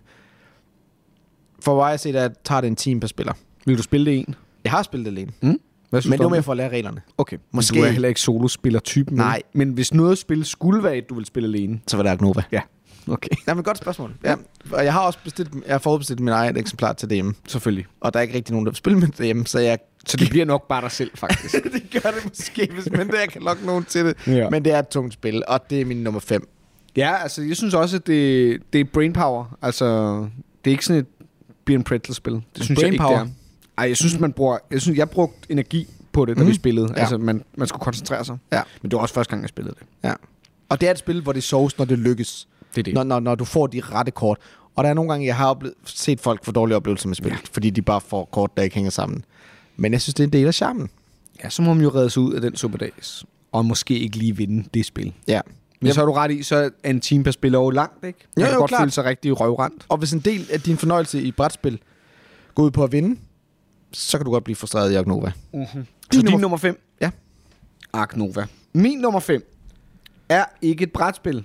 [1.60, 3.32] For mig at se, at tager det en time per spiller.
[3.66, 4.34] Vil du spille det en?
[4.64, 5.60] Jeg har spillet det alene, Mm?
[5.90, 7.02] Hvad men det du var mere for at lære reglerne.
[7.18, 7.36] Okay.
[7.50, 7.78] Måske.
[7.78, 9.16] Du er heller ikke solospiller-typen.
[9.16, 9.42] Nej.
[9.52, 11.80] Men hvis noget spil skulle være et, du vil spille alene.
[11.86, 12.42] Så var det Agnova.
[12.52, 12.60] Ja.
[13.08, 13.28] Okay.
[13.46, 14.14] Ja, men godt spørgsmål.
[14.24, 14.34] Ja.
[14.72, 17.30] Og jeg har også bestilt, jeg har forudbestilt min egen eksemplar til DM.
[17.48, 17.86] Selvfølgelig.
[18.00, 20.30] Og der er ikke rigtig nogen, der vil spille med DM, så jeg Så det
[20.30, 21.54] bliver nok bare dig selv, faktisk.
[21.74, 24.16] det gør det måske, hvis men det jeg kan lokke nogen til det.
[24.26, 24.50] Ja.
[24.50, 26.48] Men det er et tungt spil, og det er min nummer 5.
[26.96, 29.56] ja, altså, jeg synes også, at det, det er brainpower.
[29.62, 29.86] Altså,
[30.64, 31.06] det er ikke sådan et
[31.64, 32.32] Be and Pretzel-spil.
[32.32, 33.20] Det synes jeg ikke, det Brainpower?
[33.20, 33.26] er.
[33.78, 34.58] Ej, jeg synes, man bruger...
[34.70, 36.50] Jeg synes, jeg brugte energi på det, da Mhm.
[36.50, 36.88] vi spillede.
[36.96, 37.00] Ja.
[37.00, 38.38] Altså, man, man skulle koncentrere sig.
[38.52, 38.62] Ja.
[38.82, 39.86] Men det var også første gang, jeg spillede det.
[40.08, 40.14] Ja.
[40.68, 42.48] Og det er et spil, hvor det soves, når det lykkes.
[42.74, 42.94] Det er det.
[42.94, 44.38] Når, når, når du får de rette kort.
[44.76, 47.30] Og der er nogle gange, jeg har oplevet, set folk få dårlige oplevelser med spil,
[47.30, 47.36] ja.
[47.52, 49.24] fordi de bare får kort, der ikke hænger sammen.
[49.76, 50.90] Men jeg synes, det er en del af charmen.
[51.44, 53.24] Ja, så må man jo redde sig ud af den superdags.
[53.52, 55.12] Og måske ikke lige vinde det spil.
[55.28, 55.40] Ja.
[55.80, 55.94] Men Yep.
[55.94, 58.18] så er du ret i, så er en time per spiller jo langt, ikke?
[58.36, 58.80] Man Jo, kan jo, godt klart.
[58.80, 59.86] føle sig rigtig røvrendt.
[59.88, 61.78] Og hvis en del af din fornøjelse i brætspil
[62.54, 63.20] går ud på at vinde,
[63.92, 65.32] så kan du godt blive frustreret i Agnova.
[65.54, 65.66] Mm-hmm.
[66.02, 66.82] Så Din nummer- nummer 5?
[67.00, 67.10] Ja.
[67.92, 68.46] Ark Nova.
[68.72, 69.56] Min nummer 5
[70.28, 71.44] er ikke et brætspil.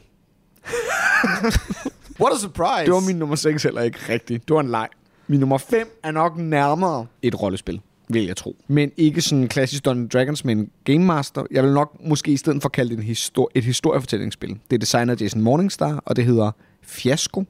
[2.22, 2.86] What a surprise!
[2.86, 4.48] Det var min nummer 6 heller ikke rigtigt.
[4.48, 4.88] Det var en leg.
[5.28, 8.56] Min nummer 5 er nok nærmere et rollespil, vil jeg tro.
[8.68, 11.44] Men ikke sådan en klassisk Dungeons Dragons med en Game Master.
[11.52, 14.50] Jeg vil nok måske i stedet for kalde det en histor- et historiefortællingsspil.
[14.50, 17.44] Det er designer Jason Morningstar, og det hedder Fiasko,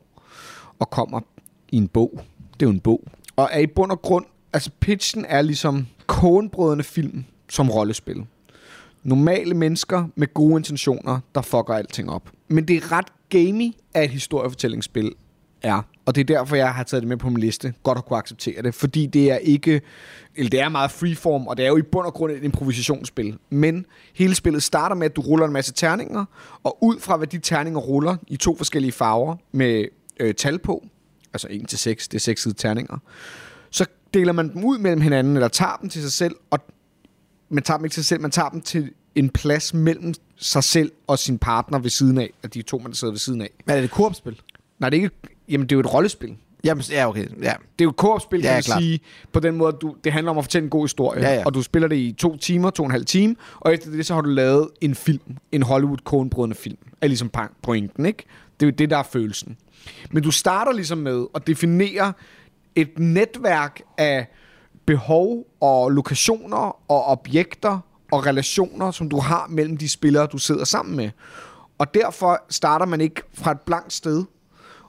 [0.80, 1.20] og kommer
[1.70, 2.22] i en bog.
[2.54, 3.04] Det er jo en bog.
[3.36, 8.26] Og er i bund og grund, altså pitchen er ligesom kogenbrødende film som rollespil.
[9.04, 12.30] Normale mennesker med gode intentioner, der fucker alting op.
[12.48, 15.12] Men det er ret gamey, at et historiefortællingsspil
[15.62, 15.82] er.
[16.08, 17.74] Og det er derfor, jeg har taget det med på min liste.
[17.84, 18.76] Godt at kunne acceptere det.
[18.76, 19.82] Fordi det er ikke...
[20.36, 23.38] Eller det er meget freeform, og det er jo i bund og grund et improvisationsspil.
[23.50, 26.26] Men hele spillet starter med, at du ruller en masse terninger,
[26.64, 29.86] og ud fra hvad de terninger ruller i to forskellige farver med
[30.20, 30.86] øh, tal på,
[31.34, 32.98] altså 1 til 6, det er 6 terninger,
[33.70, 36.60] så deler man dem ud mellem hinanden, eller tager dem til sig selv, og
[37.50, 40.64] man tager dem ikke til sig selv, man tager dem til en plads mellem sig
[40.64, 43.50] selv og sin partner ved siden af, af de to, man sidder ved siden af.
[43.66, 44.42] Men er det et koopspil?
[44.80, 45.37] Nej, det er ikke...
[45.50, 46.36] Jamen, det er jo et rollespil.
[46.64, 47.26] Jamen, ja, okay.
[47.26, 47.26] Ja.
[47.44, 47.46] Det
[47.80, 48.82] er jo et koopspil, kan Ja, man klart.
[48.82, 49.00] sige,
[49.34, 51.22] på den måde, du, det handler om at fortælle en god historie.
[51.22, 51.44] Ja, ja.
[51.46, 54.06] Og du spiller det i to timer, to og en halv time, og efter det,
[54.06, 55.38] så har du lavet en film.
[55.52, 56.78] En hollywood kogenbrødende film.
[57.02, 57.32] Er ligesom
[57.64, 58.24] pointen, ikke?
[58.60, 59.58] Det er jo det, der er følelsen.
[60.12, 62.14] Men du starter ligesom med at definere
[62.76, 64.28] et netværk af
[64.86, 67.80] behov og lokationer og objekter
[68.12, 71.10] og relationer, som du har mellem de spillere, du sidder sammen med.
[71.78, 74.24] Og derfor starter man ikke fra et blankt sted.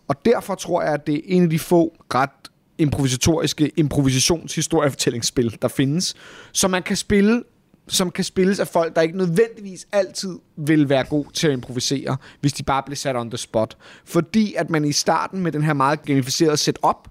[0.09, 2.31] Og derfor tror jeg, at det er en af de få ret
[2.79, 6.15] improvisatoriske improvisationshistoriefortællingsspil, der findes,
[6.53, 7.43] som man kan spille
[7.91, 12.17] som kan spilles af folk, der ikke nødvendigvis altid vil være god til at improvisere,
[12.41, 13.77] hvis de bare bliver sat on the spot.
[14.05, 17.09] Fordi at man i starten med den her meget gamificerede setup,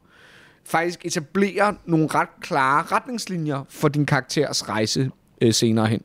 [0.66, 6.02] faktisk etablerer nogle ret klare retningslinjer for din karakters rejse øh, senere hen.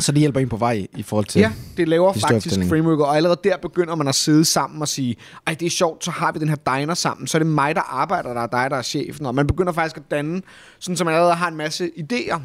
[0.00, 1.40] Så det hjælper en på vej i forhold til...
[1.40, 5.16] Ja, det laver faktisk framework, og allerede der begynder man at sidde sammen og sige,
[5.46, 7.74] ej, det er sjovt, så har vi den her diner sammen, så er det mig,
[7.74, 10.42] der arbejder der, og dig, der er chefen, og man begynder faktisk at danne,
[10.78, 12.40] sådan så man allerede har en masse idéer.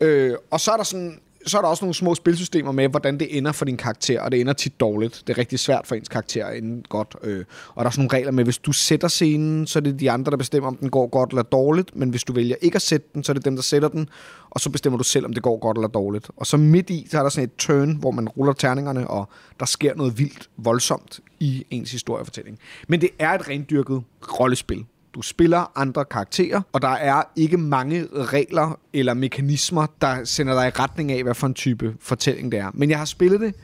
[0.00, 3.18] Øh, og så er der sådan så er der også nogle små spilsystemer med, hvordan
[3.18, 5.22] det ender for din karakter, og det ender tit dårligt.
[5.26, 7.16] Det er rigtig svært for ens karakter at ende godt.
[7.22, 10.00] Øh, og der er sådan nogle regler med, hvis du sætter scenen, så er det
[10.00, 12.76] de andre, der bestemmer, om den går godt eller dårligt, men hvis du vælger ikke
[12.76, 14.08] at sætte den, så er det dem, der sætter den,
[14.50, 16.30] og så bestemmer du selv, om det går godt eller dårligt.
[16.36, 19.28] Og så midt i, så er der sådan et turn, hvor man ruller terningerne, og
[19.60, 22.58] der sker noget vildt voldsomt i ens historiefortælling.
[22.88, 24.02] Men det er et rendyrket
[24.40, 24.84] rollespil.
[25.14, 30.66] Du spiller andre karakterer, og der er ikke mange regler eller mekanismer, der sender dig
[30.66, 32.70] i retning af, hvad for en type fortælling det er.
[32.74, 33.54] Men jeg har spillet det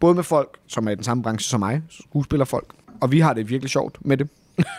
[0.00, 3.32] både med folk, som er i den samme branche som mig, skuespillerfolk, og vi har
[3.32, 4.28] det virkelig sjovt med det.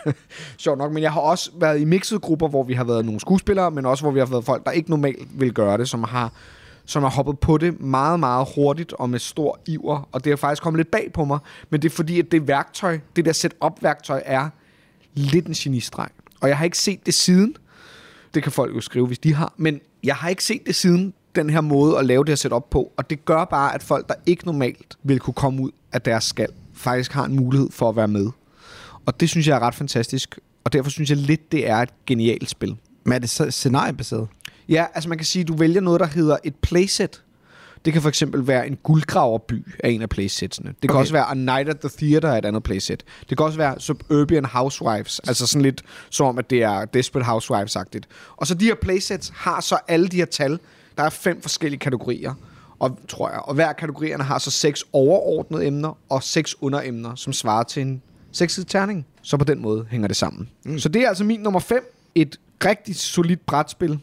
[0.57, 3.19] sjovt nok, men jeg har også været i mixede grupper, hvor vi har været nogle
[3.19, 6.03] skuespillere, men også hvor vi har været folk, der ikke normalt vil gøre det, som
[6.03, 6.31] har
[6.85, 10.35] som har hoppet på det meget, meget hurtigt og med stor iver, og det er
[10.35, 13.31] faktisk kommet lidt bag på mig, men det er fordi, at det værktøj, det der
[13.31, 14.49] setup-værktøj er
[15.15, 16.09] lidt en genistreg.
[16.41, 17.55] Og jeg har ikke set det siden.
[18.33, 19.53] Det kan folk jo skrive, hvis de har.
[19.57, 22.69] Men jeg har ikke set det siden, den her måde at lave det her setup
[22.69, 22.91] på.
[22.97, 26.23] Og det gør bare, at folk, der ikke normalt vil kunne komme ud af deres
[26.23, 28.29] skal, faktisk har en mulighed for at være med.
[29.05, 30.39] Og det synes jeg er ret fantastisk.
[30.63, 32.75] Og derfor synes jeg lidt, det er et genialt spil.
[33.03, 34.27] Men er det så scenariebaseret?
[34.69, 37.23] Ja, altså man kan sige, at du vælger noget, der hedder et playset.
[37.85, 40.69] Det kan for eksempel være en guldgraverby af en af playsetsene.
[40.69, 40.99] Det kan Okay.
[40.99, 43.03] også være A Night at the Theater af et andet playset.
[43.29, 47.25] Det kan også være Suburban Housewives, altså sådan lidt som om, at det er Desperate
[47.25, 48.03] Housewives-agtigt.
[48.37, 50.59] Og så de her playsets har så alle de her tal.
[50.97, 52.33] Der er fem forskellige kategorier,
[52.79, 53.39] og, tror jeg.
[53.39, 58.01] Og hver kategorierne har så seks overordnede emner og seks underemner, som svarer til en
[58.31, 59.05] sekset terning.
[59.21, 60.49] Så på den måde hænger det sammen.
[60.65, 60.79] Mm.
[60.79, 61.95] Så det er altså min nummer 5.
[62.15, 63.99] Et rigtig solidt brætspil.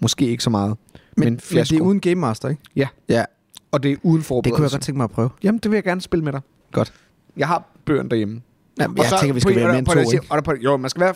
[0.00, 0.76] Måske ikke så meget.
[1.16, 2.62] Men, Men, men det er uden Game Master, ikke?
[2.76, 3.24] Ja, Ja,
[3.72, 4.56] og det er uden det forberedelse.
[4.56, 5.30] kunne jeg godt tænke mig at prøve.
[5.42, 6.40] Jamen, det vil jeg gerne spille med dig.
[6.72, 6.92] Godt.
[7.36, 8.42] Jeg har bøgerne derhjemme.
[8.80, 10.34] Jamen, Og jeg så tænker, vi på- skal være på to, det, jeg siger- ikke?
[10.34, 11.14] Og på, jo, man skal være...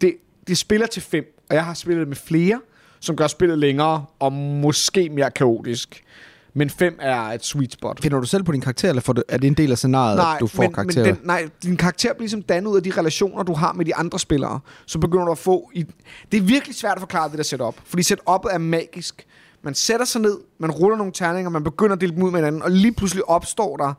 [0.00, 0.16] Det,
[0.48, 2.60] det spiller til fem, og jeg har spillet med flere,
[3.00, 6.04] som gør spillet længere og måske mere kaotisk.
[6.54, 8.00] Men fem er et sweet spot.
[8.02, 10.18] Finder du selv på din karakter, eller får du, er det en del af scenariet,
[10.18, 11.06] at du får men, karakterer?
[11.06, 13.84] men den, nej, din karakter bliver ligesom dannet ud af de relationer, du har med
[13.84, 14.60] de andre spillere.
[14.86, 15.70] Så begynder du at få...
[15.74, 15.86] I,
[16.32, 19.26] det er virkelig svært at forklare det der setup, fordi setupet er magisk.
[19.62, 22.40] Man sætter sig ned, man ruller nogle terninger, man begynder at dele dem ud med
[22.40, 23.94] hinanden, og lige pludselig opstår der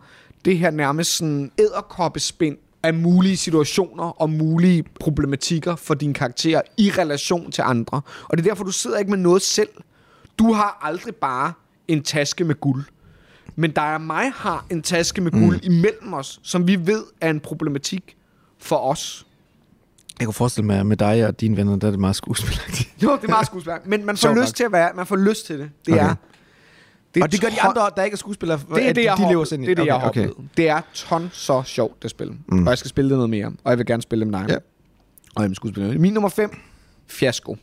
[0.46, 6.92] det her nærmest sådan æderkoppespind af mulige situationer og mulige problematikker for dine karakterer i
[6.98, 8.02] relation til andre.
[8.24, 9.70] Og det er derfor, du sidder ikke med noget selv.
[10.40, 11.54] Du har aldrig bare
[11.88, 12.84] en taske med guld.
[13.56, 15.74] Men der er mig har en taske med guld mm.
[15.74, 18.18] imellem os, som vi ved er en problematik
[18.60, 19.26] for os.
[20.20, 22.90] Jeg kunne forestille mig, at med dig og dine venner, der er det meget skuespilagtigt.
[23.04, 23.90] Jo, det er meget skuespilleragtigt.
[23.90, 24.56] Men man får Sjovt lyst nok.
[24.56, 25.70] til at være, man får lyst til det.
[25.86, 26.10] Det Okay.
[26.10, 26.16] er...
[27.16, 29.18] Det og det gør de andre, der ikke er skuespillere, Det er at det, jeg
[29.18, 29.58] de lever i.
[29.58, 30.30] Det er det, jeg har okay.
[30.58, 32.32] Det er ton så sjovt, det spil.
[32.48, 32.64] Mm.
[32.68, 33.46] Og jeg skal spille det noget mere.
[33.46, 34.50] Og jeg vil gerne spille det med dig.
[34.50, 34.56] Ja.
[35.36, 36.60] Og jeg vil skuespille Min nummer 5.
[37.08, 37.58] Fiasko.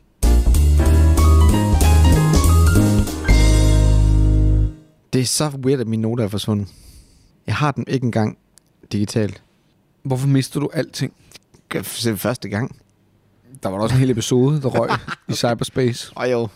[5.13, 6.69] Det er så weird, at mine noter er forsvundet.
[7.47, 8.39] Jeg har dem ikke engang
[8.93, 9.43] digitalt.
[10.03, 11.13] Hvorfor mister du alting?
[11.71, 12.77] Kan jeg se første gang.
[13.63, 14.91] Der var da også en hel episode, der røg
[15.29, 16.13] i cyberspace.
[16.15, 16.49] Og jo.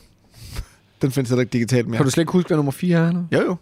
[1.02, 1.96] Den findes heller ikke digitalt mere.
[1.96, 3.08] Kan du slet ikke huske, hvad nummer 4 er?
[3.08, 3.24] Eller?
[3.32, 3.56] Jo, jo.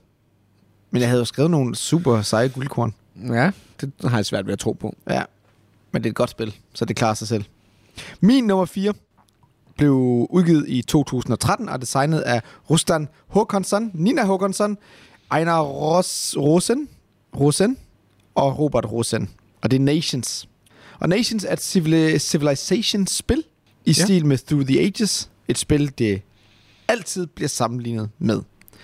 [0.90, 2.94] Men jeg havde jo skrevet nogle super seje guldkorn.
[3.28, 3.50] Ja,
[3.80, 4.96] det har jeg svært ved at tro på.
[5.10, 5.22] Ja.
[5.92, 7.44] Men det er et godt spil, så det klarer sig selv.
[8.20, 8.92] Min nummer 4
[9.76, 9.92] blev
[10.30, 14.78] udgivet i 2013 og designet af Rustan Håkonsson, Nina Håkonsson,
[15.36, 16.88] Einar Ros Rosen,
[17.40, 17.76] Rosen
[18.34, 19.30] og Robert Rosen.
[19.62, 20.48] Og det er Nations.
[21.00, 23.44] Og Nations er et civili- civilization-spil
[23.84, 24.04] i Ja.
[24.04, 25.30] stil med Through the Ages.
[25.48, 26.22] Et spil, det
[26.88, 28.40] altid bliver sammenlignet med.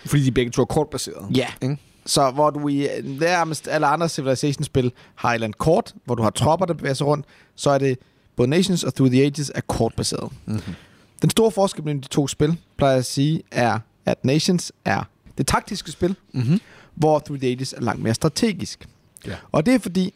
[0.06, 1.26] Fordi de begge to er kortbaseret.
[1.36, 1.46] Ja.
[1.62, 1.78] Ikke?
[2.06, 6.22] Så hvor du i nærmest alle andre Civilization-spil har et eller andet kort, hvor du
[6.22, 7.98] har tropper, der bevæger sig rundt, så er det
[8.38, 10.32] både Nations og Through the Ages er kortbaseret.
[10.46, 10.74] Mm-hmm.
[11.22, 15.02] Den store forskel mellem de to spil, plejer jeg at sige, er, at Nations er
[15.38, 16.60] det taktiske spil, Mm-hmm.
[16.94, 18.88] hvor Through the Ages er langt mere strategisk.
[19.26, 19.34] Ja.
[19.52, 20.14] Og det er fordi,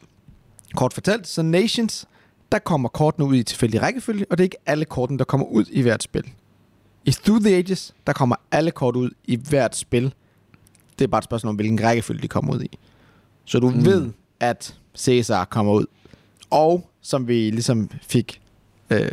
[0.75, 2.07] kort fortalt, så Nations,
[2.53, 5.47] der kommer kortene ud i tilfældig rækkefølge, og det er ikke alle kortene, der kommer
[5.47, 6.25] ud i hvert spil.
[7.05, 10.15] I Through the Ages, der kommer alle kort ud i hvert spil.
[10.99, 12.79] Det er bare et spørgsmål om, hvilken rækkefølge de kommer ud i.
[13.45, 13.85] Så du Mm.
[13.85, 15.87] ved, at Caesar kommer ud.
[16.53, 18.41] Og som vi ligesom fik
[18.91, 19.09] øh,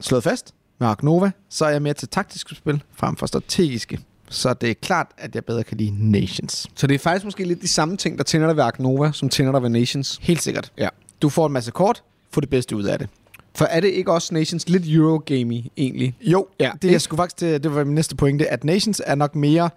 [0.00, 3.98] slået fast med Ark Nova, så er jeg mere til taktiske spil frem for strategiske.
[4.28, 6.66] Så det er klart, at jeg bedre kan lide Nations.
[6.74, 9.12] Så det er faktisk måske lidt de samme ting, der tænder dig ved Ark Nova,
[9.12, 10.18] som tænder dig ved Nations.
[10.22, 10.72] Helt sikkert.
[10.78, 10.88] Ja.
[11.22, 13.08] Du får en masse kort, få det bedste ud af det.
[13.54, 16.16] For er det ikke også Nations lidt Eurogamey egentlig?
[16.20, 19.14] Jo, Ja, det jeg skulle faktisk til, det var min næste pointe, at Nations er
[19.14, 19.70] nok mere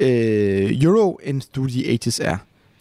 [0.00, 2.36] øh, Euro, end the Ages er.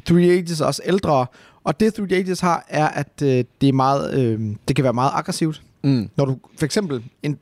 [0.05, 1.25] Through the Ages er også ældre,
[1.65, 4.83] og det Through the Ages har, er, at øh, det, er meget, øh, det kan
[4.83, 5.61] være meget aggressivt.
[5.83, 6.09] Mm.
[6.17, 7.37] Når du for eksempel, en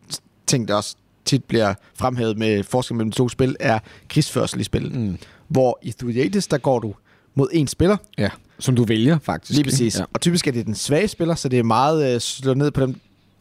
[0.47, 4.63] ting der også tit bliver fremhævet med forskel mellem de to spil, er krigsførsel i
[4.63, 4.95] spillet.
[4.95, 5.17] Mm.
[5.47, 6.95] Hvor i Through the Ages, der går du
[7.35, 9.57] mod en spiller, Ja, som du vælger faktisk.
[9.57, 9.99] lige præcis.
[9.99, 10.05] Ja.
[10.13, 12.81] Og typisk er det den svage spiller, så det er meget øh, slået ned på
[12.81, 12.95] dem.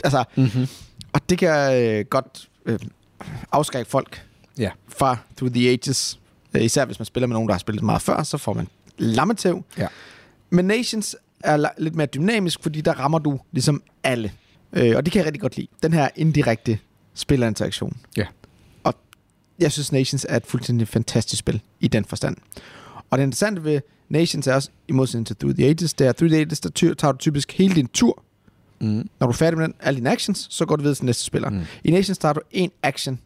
[0.05, 0.67] Altså, Mm-hmm.
[1.13, 2.79] og det kan øh, godt øh,
[3.53, 4.23] afskrække folk
[4.59, 4.71] Ja.
[4.89, 6.19] fra Through the Ages.
[6.61, 8.69] Især hvis man spiller med nogen, der har spillet meget før, så får man
[8.99, 9.65] lammetæv.
[9.79, 9.87] Ja.
[10.53, 14.33] Men Nations er lidt mere dynamisk, fordi der rammer du ligesom alle.
[14.73, 15.69] Øh, og det kan jeg rigtig godt lide.
[15.83, 16.79] Den her indirekte
[17.15, 17.97] spillerinteraktion.
[18.17, 18.27] Ja.
[18.85, 18.95] Og
[19.59, 22.37] jeg synes, Nations er et fuldstændig fantastisk spil i den forstand.
[23.11, 26.13] Og det interessante ved Nations er også, i modsætning til Through the Ages, det er,
[26.13, 28.23] Through the Ages, der tager du typisk hele din tur.
[28.81, 29.09] Mm.
[29.21, 31.25] Når du er færdig med den, alle dine actions, så går du videre til næste
[31.25, 31.51] spiller.
[31.51, 31.61] Mm.
[31.85, 33.21] I Nations tager du en action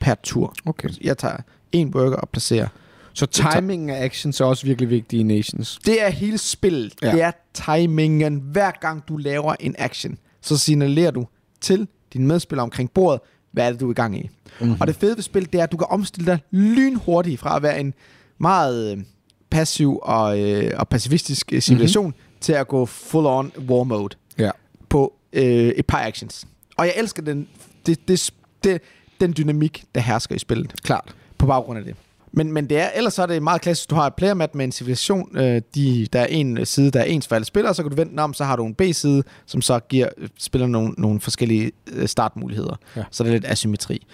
[0.00, 0.54] per tur.
[0.66, 0.88] Okay.
[1.00, 1.36] Jeg tager
[1.72, 2.68] en worker og placerer.
[3.14, 5.78] Så timingen af actions er også virkelig vigtig i Nations.
[5.86, 6.94] Det er hele spillet.
[7.02, 7.12] Ja.
[7.12, 8.36] Det er timingen.
[8.52, 11.26] Hver gang du laver en action, så signalerer du
[11.60, 13.20] til dine medspillere omkring bordet,
[13.52, 14.30] hvad er det, du er i gang i.
[14.60, 14.76] Mm-hmm.
[14.80, 17.62] Og det fede ved spillet, det er, at du kan omstille dig lynhurtigt fra at
[17.62, 17.94] være en
[18.38, 19.04] meget øh,
[19.50, 22.38] passiv og, øh, og pacifistisk øh, civilisation mm-hmm.
[22.40, 24.50] til at gå full on war mode Ja.
[24.88, 26.46] på øh, et par actions.
[26.76, 27.48] Og jeg elsker den,
[27.86, 28.30] det, det,
[28.64, 28.80] det,
[29.20, 31.14] den dynamik, der hersker i spillet Klart.
[31.38, 31.96] på baggrund af det.
[32.36, 34.48] Men, men det er, ellers så er det meget klassisk, du har et player med
[34.64, 37.82] en civilisation, øh, de, der er en side, der er ens for alle spillere, så
[37.82, 40.94] kan du vente om, så har du en B-side, som så giver øh, spillerne nogle,
[40.98, 42.76] nogle forskellige øh, startmuligheder.
[42.96, 43.04] Ja.
[43.10, 44.06] Så der er lidt asymmetri.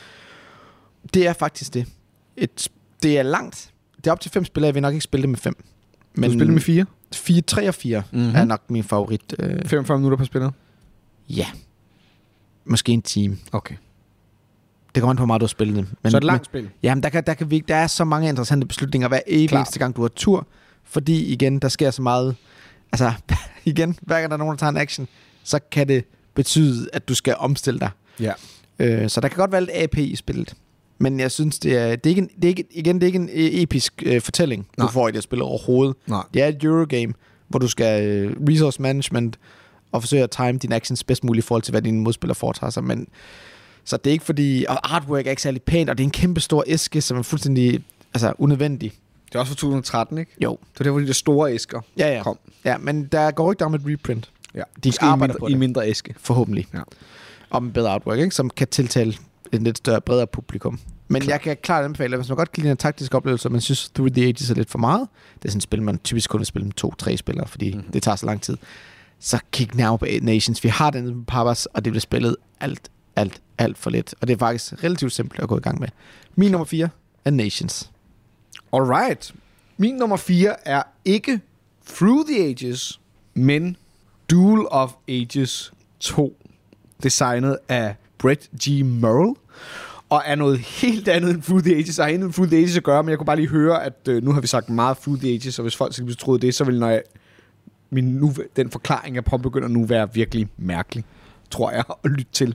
[1.14, 1.86] Det er faktisk det.
[2.36, 2.68] Et,
[3.02, 3.70] det er langt.
[3.96, 5.54] Det er op til fem spillere, jeg vil nok ikke spille det med fem.
[6.14, 6.84] Men du spiller med fire?
[7.14, 8.20] 4, 3 og 4 Mhm.
[8.20, 8.36] mm-hmm.
[8.36, 9.34] er nok min favorit.
[9.38, 10.50] Øh, 45 minutter per spiller?
[11.28, 11.46] ja.
[12.64, 13.36] Måske en time.
[13.52, 13.74] Okay.
[14.94, 15.86] Det kommer an på, hvor meget du har spillet det.
[16.02, 16.70] Men, så et langt spil?
[16.82, 19.60] Jamen, der, kan, der, kan vi, der er så mange interessante beslutninger hver evig Klart.
[19.60, 20.46] eneste gang, du har tur.
[20.84, 22.36] Fordi igen, der sker så meget...
[22.92, 23.12] Altså,
[23.64, 25.08] igen, hver gang der er nogen, der tager en action,
[25.44, 27.90] så kan det betyde, at du skal omstille dig.
[28.20, 28.32] Ja.
[28.78, 30.54] Øh, så der kan godt være lidt AP i spillet.
[30.98, 33.06] Men jeg synes, det er, det er ikke en, det er ikke, igen, det er
[33.06, 34.86] ikke en øh, episk øh, fortælling, Nej.
[34.86, 35.96] du får i det spil overhovedet.
[36.06, 36.22] Nej.
[36.34, 37.14] Det er et Eurogame,
[37.48, 39.38] hvor du skal øh, resource management
[39.92, 42.70] og forsøge at time dine actions bedst muligt i forhold til, hvad dine modspillere foretager
[42.70, 42.84] sig.
[42.84, 43.08] Men,
[43.84, 44.64] så det er ikke fordi...
[44.68, 47.22] Og artwork er ikke særlig pænt, og det er en kæmpe stor æske, som er
[47.22, 48.92] fuldstændig altså, unødvendig.
[49.28, 50.32] Det er også fra 2013, ikke?
[50.42, 50.50] Jo.
[50.72, 52.22] Det var der, hvor de der store æsker Ja, ja.
[52.22, 52.38] kom.
[52.64, 54.30] Ja, men der går ikke om et reprint.
[54.54, 54.62] Ja.
[54.84, 55.58] De Måske i arbejder mindre, på i det.
[55.58, 56.14] mindre æske.
[56.20, 56.66] Forhåbentlig.
[56.74, 56.80] Ja.
[57.50, 58.34] Og med bedre artwork, ikke?
[58.34, 59.14] som kan tiltale
[59.52, 60.80] en lidt større, bredere publikum.
[61.08, 61.32] Men Klar.
[61.34, 63.60] jeg kan klart anbefale, at hvis man godt kan lide en taktisk oplevelse, og man
[63.60, 65.08] synes Through the Ages er lidt for meget,
[65.42, 67.76] det er sådan et spil, man typisk kun vil spille med to-tre spillere, fordi Mhm.
[67.78, 67.92] mm-hmm.
[67.92, 68.56] det tager så lang tid,
[69.20, 70.64] så kig nærmere på Eight Nations.
[70.64, 74.14] Vi har den på Papas, og det bliver spillet alt, alt, alt for lidt.
[74.20, 75.88] Og det er faktisk relativt simpelt at gå i gang med.
[76.36, 76.88] Min nummer 4
[77.24, 77.90] er Nations.
[78.72, 79.34] Alright.
[79.76, 81.40] Min nummer 4 er ikke
[81.86, 83.00] Through the Ages,
[83.34, 83.76] men
[84.30, 86.36] Duel of Ages 2.
[87.02, 88.84] Designet af Brett G.
[88.84, 89.34] Merle.
[90.08, 91.98] Og er noget helt andet end Through the Ages.
[91.98, 93.84] Og har intet med Through the Ages at gøre, men jeg kunne bare lige høre,
[93.84, 96.46] at øh, nu har vi sagt meget Through the Ages, og hvis folk skulle troede
[96.46, 97.02] det, så ville når jeg,
[97.90, 101.04] min nu, den forklaring, jeg påbegynder nu, være virkelig mærkelig,
[101.50, 102.54] tror jeg, at lytte til.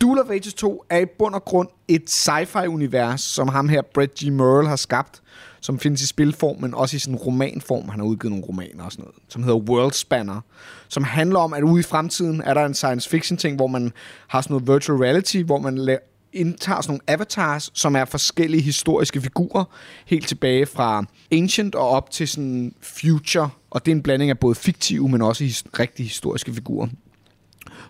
[0.00, 4.14] Duel of Ages 2 er i bund og grund et sci-fi-univers, som ham her, Brett
[4.14, 4.32] G.
[4.32, 5.22] Merle, har skabt,
[5.60, 7.88] som findes i spilform, men også i sådan romanform.
[7.88, 10.40] Han har udgivet nogle romaner og sådan noget, som hedder World Spanner,
[10.88, 13.92] som handler om, at ude i fremtiden er der en science fiction ting, hvor man
[14.28, 18.62] har sådan noget virtual reality, hvor man la- indtager sådan nogle avatars, som er forskellige
[18.62, 19.64] historiske figurer,
[20.06, 24.38] helt tilbage fra ancient og op til sådan future, og det er en blanding af
[24.38, 26.88] både fiktive, men også his- rigtige historiske figurer,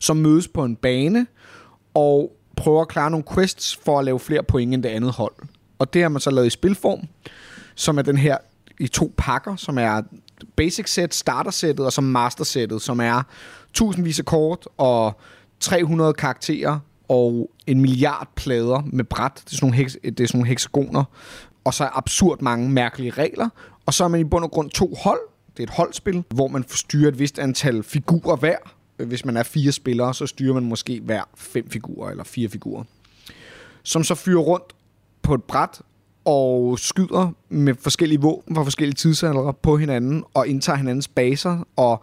[0.01, 1.27] som mødes på en bane,
[1.95, 5.35] og prøver at klare nogle quests for at lave flere point end det andet hold.
[5.79, 7.01] Og det har man så lavet i spilform,
[7.75, 8.37] som er den her
[8.81, 10.03] i to pakker, som er
[10.57, 13.23] basic set, starter sættet og så master sættet, som er
[13.75, 15.21] tusindvis af kort og
[15.61, 16.79] 300 karakterer
[17.09, 19.33] og en milliard plader med bræt.
[19.35, 21.05] Det er sådan nogle, heks, det er sådan nogle hexagoner.
[21.65, 23.49] Og så er absurd mange mærkelige regler.
[23.87, 25.21] Og så er man i bund og grund to hold.
[25.57, 28.57] Det er et holdspil, hvor man styrer et vist antal figurer hver.
[28.97, 32.85] Hvis man er fire spillere, så styrer man måske hver fem figurer eller fire figurer.
[33.83, 34.75] Som så fyrer rundt
[35.23, 35.81] på et bræt
[36.25, 42.03] og skyder med forskellige våben fra forskellige tidsaldere på hinanden og indtager hinandens baser og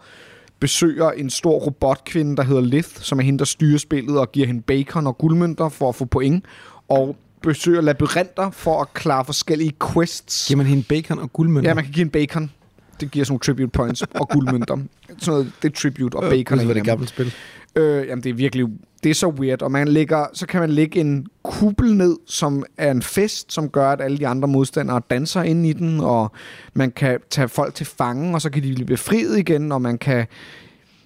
[0.60, 4.46] besøger en stor robotkvinde, der hedder Lith, som er hende, der styrer spillet og giver
[4.46, 6.44] hende bacon og guldmønter for at få point,
[6.88, 10.48] og besøger labyrinter for at klare forskellige quests.
[10.48, 11.70] Giver man hende bacon og guldmønter?
[11.70, 12.50] Ja, man kan give en bacon.
[13.00, 14.76] Det giver sådan nogle tribute points og guldmønter.
[15.18, 17.34] Sådan noget, det er tribute, og bacon Øh, det er det gamle spil.
[17.76, 18.66] Øh, jamen, det er virkelig...
[19.02, 22.64] Det er så weird, og man lægger, så kan man lægge en kuppel ned, som
[22.78, 26.32] er en fest, som gør, at alle de andre modstandere danser ind i den, og
[26.74, 29.98] man kan tage folk til fange, og så kan de blive befriet igen, og man
[29.98, 30.26] kan...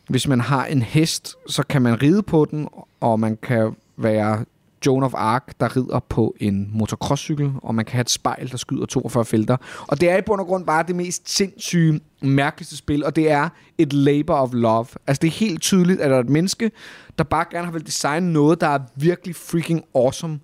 [0.09, 2.69] Hvis man har en hest, så kan man ride på den,
[3.01, 4.45] og man kan være
[4.87, 8.57] Joan of Arc, der rider på en motocrosscykel, og man kan have et spejl, der
[8.57, 9.57] skyder 42 felter.
[9.89, 13.31] Og det er i bund og grund bare det mest sindssyge, mærkeligste spil, og det
[13.31, 14.87] er et labor of love.
[15.07, 16.71] Altså det er helt tydeligt, at der er et menneske,
[17.19, 20.41] der bare gerne har vel designe noget, der er virkelig freaking awesome.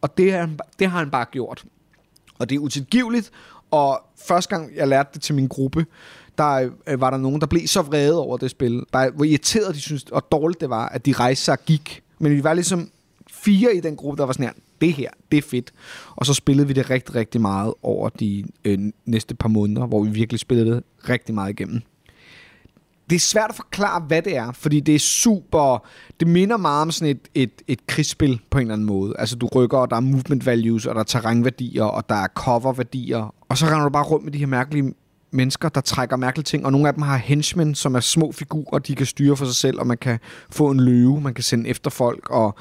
[0.00, 0.48] Og det, er,
[0.78, 1.64] det har han bare gjort.
[2.38, 3.30] Og det er utilgiveligt,
[3.70, 5.86] og første gang jeg lærte det til min gruppe,
[6.38, 8.84] der øh, var der nogen, der blev så vrede over det spil.
[8.92, 12.02] Bare, hvor irriteret de synes, og dårligt det var, at de rejste sig og gik.
[12.18, 12.90] Men vi var ligesom
[13.48, 15.72] fire i den gruppe, der var sådan her, det her, det er fedt.
[16.16, 20.02] Og så spillede vi det rigtig, rigtig meget over de øh, næste par måneder, hvor
[20.04, 21.80] vi virkelig spillede det rigtig meget igennem.
[23.10, 25.86] Det er svært at forklare, hvad det er, fordi det er super...
[26.20, 29.14] Det minder meget om sådan et, et, et krigsspil på en eller anden måde.
[29.18, 32.26] Altså, du rykker, og der er movement values, og der er terrænværdier, og der er
[32.34, 33.34] coverværdier.
[33.48, 34.94] Og så render du bare rundt med de her mærkelige
[35.30, 38.78] mennesker, der trækker mærkelige ting, og nogle af dem har henchmen, som er små figurer,
[38.78, 40.18] de kan styre for sig selv, og man kan
[40.50, 42.54] få en løve, man kan sende efter folk, og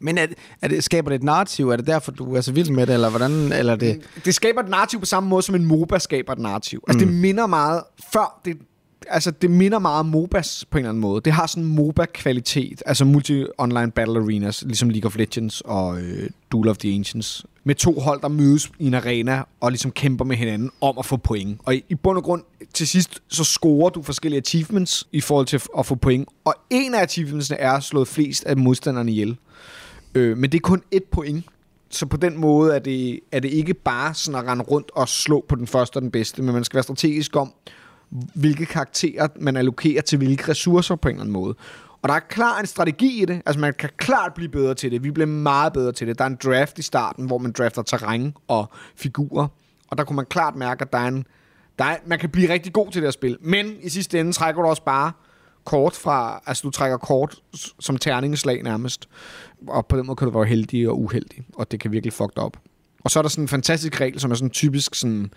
[0.00, 0.26] men er,
[0.62, 1.70] er det, skaber det et narrativ?
[1.70, 3.30] Er det derfor, du er så vild med det, eller hvordan?
[3.30, 4.00] Eller er det...
[4.24, 6.84] det skaber et narrativ på samme måde, som en MOBA skaber et narrativ.
[6.88, 7.12] Altså, mm.
[7.12, 7.82] det minder meget...
[8.12, 8.56] Før det,
[9.08, 11.20] altså, det minder meget om MOBAs på en eller anden måde.
[11.20, 12.82] Det har sådan en MOBA-kvalitet.
[12.86, 17.46] Altså multi-online battle arenas, ligesom League of Legends og øh, Duel of the Ancients.
[17.64, 21.06] Med to hold, der mødes i en arena og ligesom kæmper med hinanden om at
[21.06, 21.60] få point.
[21.64, 22.42] Og i, i bund og grund,
[22.74, 26.28] til sidst, så scorer du forskellige achievements i forhold til at få point.
[26.44, 29.36] Og en af achievementsene er slået flest af modstanderne ihjel.
[30.16, 31.44] Øh, men det er kun et point.
[31.90, 35.08] Så på den måde er det, er det ikke bare sådan at rende rundt og
[35.08, 37.52] slå på den første og den bedste, men man skal være strategisk om,
[38.34, 41.54] hvilke karakterer man allokerer til hvilke ressourcer på en eller anden måde.
[42.02, 43.42] Og der er klar en strategi i det.
[43.46, 45.04] Altså man kan klart blive bedre til det.
[45.04, 46.18] Vi bliver meget bedre til det.
[46.18, 49.48] Der er en draft i starten, hvor man drafter terræn og figurer.
[49.88, 51.26] Og der kunne man klart mærke, at der er en,
[51.78, 53.38] der er, man kan blive rigtig god til det her spil.
[53.40, 55.12] Men i sidste ende trækker du også bare
[55.66, 57.36] kort fra, altså du trækker kort
[57.80, 59.08] som terningeslag nærmest.
[59.68, 62.36] Og på den måde kan du være heldig og uheldig, og det kan virkelig fuck
[62.36, 62.56] dig op.
[63.04, 65.30] Og så er der sådan en fantastisk regel, som er sådan typisk sådan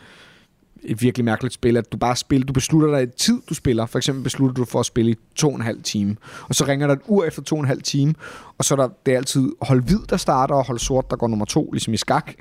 [0.84, 3.86] et virkelig mærkeligt spil, at du bare spiller, du beslutter dig et tid, du spiller.
[3.86, 6.15] For eksempel beslutter du for at spille i to og en halv time.
[6.42, 8.13] Og så ringer der et ur efter to og en halv time,
[8.58, 11.15] og så er der, det er altid hold hvid, der starter, og hold sort, der
[11.15, 12.34] går nummer to, ligesom i skak.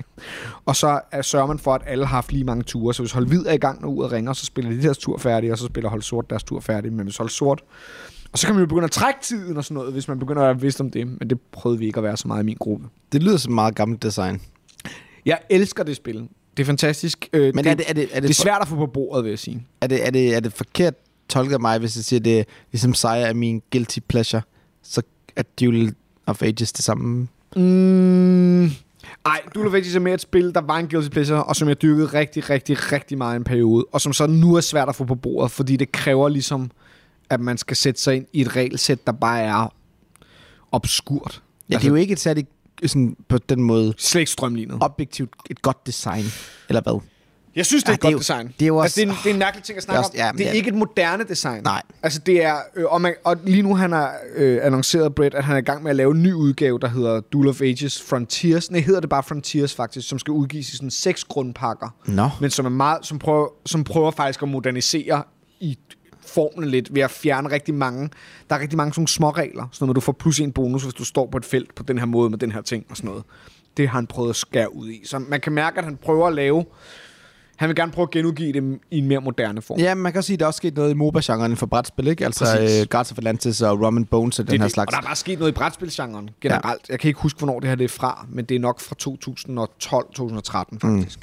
[0.65, 2.93] Og så er, sørger man for, at alle har haft lige mange ture.
[2.93, 5.17] Så hvis hold hvid er i gang, når uret ringer, så spiller de deres tur
[5.17, 6.93] færdig, og så spiller hold sort deres tur færdig.
[6.93, 7.63] Men hvis hold sort
[8.31, 10.41] og så kan man jo begynde at trække tiden og sådan noget, hvis man begynder
[10.41, 11.07] at være bevidst om det.
[11.07, 12.87] Men det prøvede vi ikke at være så meget i min gruppe.
[13.11, 14.41] Det lyder som meget gammelt design.
[15.25, 16.29] Jeg elsker det spil.
[16.59, 17.29] Det er fantastisk.
[17.33, 18.85] Øh, Men det, er det, er det, er det det, er svært at få på
[18.85, 19.65] bordet, vil jeg sige.
[19.81, 20.93] er det, er det, er det forkert
[21.29, 24.41] tolket af mig, hvis jeg siger, det er ligesom Sire er min guilty pleasure,
[24.83, 25.01] så
[25.35, 25.95] er Duel
[26.25, 27.27] of Ages det samme?
[27.55, 31.55] Mm, ej, Duel of Ages er mere et spil, der var en guilty pleasure, og
[31.55, 34.61] som jeg dyrkede rigtig, rigtig, rigtig meget i en periode, og som så nu er
[34.61, 36.71] svært at få på bordet, fordi det kræver ligesom,
[37.29, 39.73] at man skal sætte sig ind i et regelsæt, der bare er
[40.71, 41.41] obskurt.
[41.69, 42.49] Ja, altså, det er jo ikke et særligt
[42.87, 44.77] sådan, på den måde slet ikke strømlignet.
[44.81, 46.23] objektivt et godt design,
[46.69, 46.99] eller hvad?
[47.55, 48.47] Jeg synes, det er Ja, et det godt jo- design.
[48.59, 49.97] det er jo altså, det, er en, også- det er en mærkelig ting at snakke
[49.97, 50.17] Det også- om.
[50.25, 51.63] ja, det er men- ikke et moderne design.
[51.63, 51.81] Nej.
[52.03, 52.55] Altså, det er...
[52.75, 55.63] Øh, og, man, og lige nu han har øh, annonceret, Brett, at han er i
[55.63, 58.71] gang med at lave en ny udgave, der hedder Duel of Ages Frontiers.
[58.71, 61.95] Nej, hedder det bare Frontiers faktisk, som skal udgives i sådan seks grundpakker.
[62.05, 62.29] Nå.
[62.41, 65.23] Men som, er meget, som, prøver, som prøver faktisk at modernisere
[65.59, 65.77] i
[66.33, 68.09] formlen lidt ved at fjerne rigtig mange.
[68.49, 70.93] Der er rigtig mange sådan små regler, sådan noget, du får plus en bonus, hvis
[70.93, 73.07] du står på et felt på den her måde med den her ting og sådan
[73.07, 73.23] noget.
[73.77, 75.01] Det har han prøvet at skære ud i.
[75.05, 76.65] Så man kan mærke, at han prøver at lave...
[77.55, 79.79] Han vil gerne prøve at genudgive det i en mere moderne form.
[79.79, 82.25] Ja, man kan sige, at der er også sket noget i MOBA-genren for brætspil, ikke?
[82.25, 82.81] Altså Præcis.
[82.81, 84.73] uh, Guards of Atlantis og Rum and Bones og den det, er her det.
[84.73, 84.87] slags.
[84.87, 86.65] Og der er bare sket noget i brætspilsgenren generelt.
[86.89, 86.93] Ja.
[86.93, 88.95] Jeg kan ikke huske, hvornår det her det er fra, men det er nok fra
[90.73, 91.19] 2012-2013 faktisk.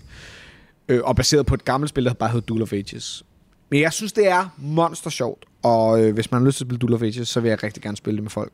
[0.88, 0.94] Mm.
[0.94, 3.24] Øh, og baseret på et gammelt spil, der bare hedder Duel of Ages.
[3.70, 5.44] Men jeg synes, det er monster sjovt.
[5.62, 7.62] Og øh, hvis man har lyst til at spille Duel of Ages, så vil jeg
[7.62, 8.52] rigtig gerne spille det med folk.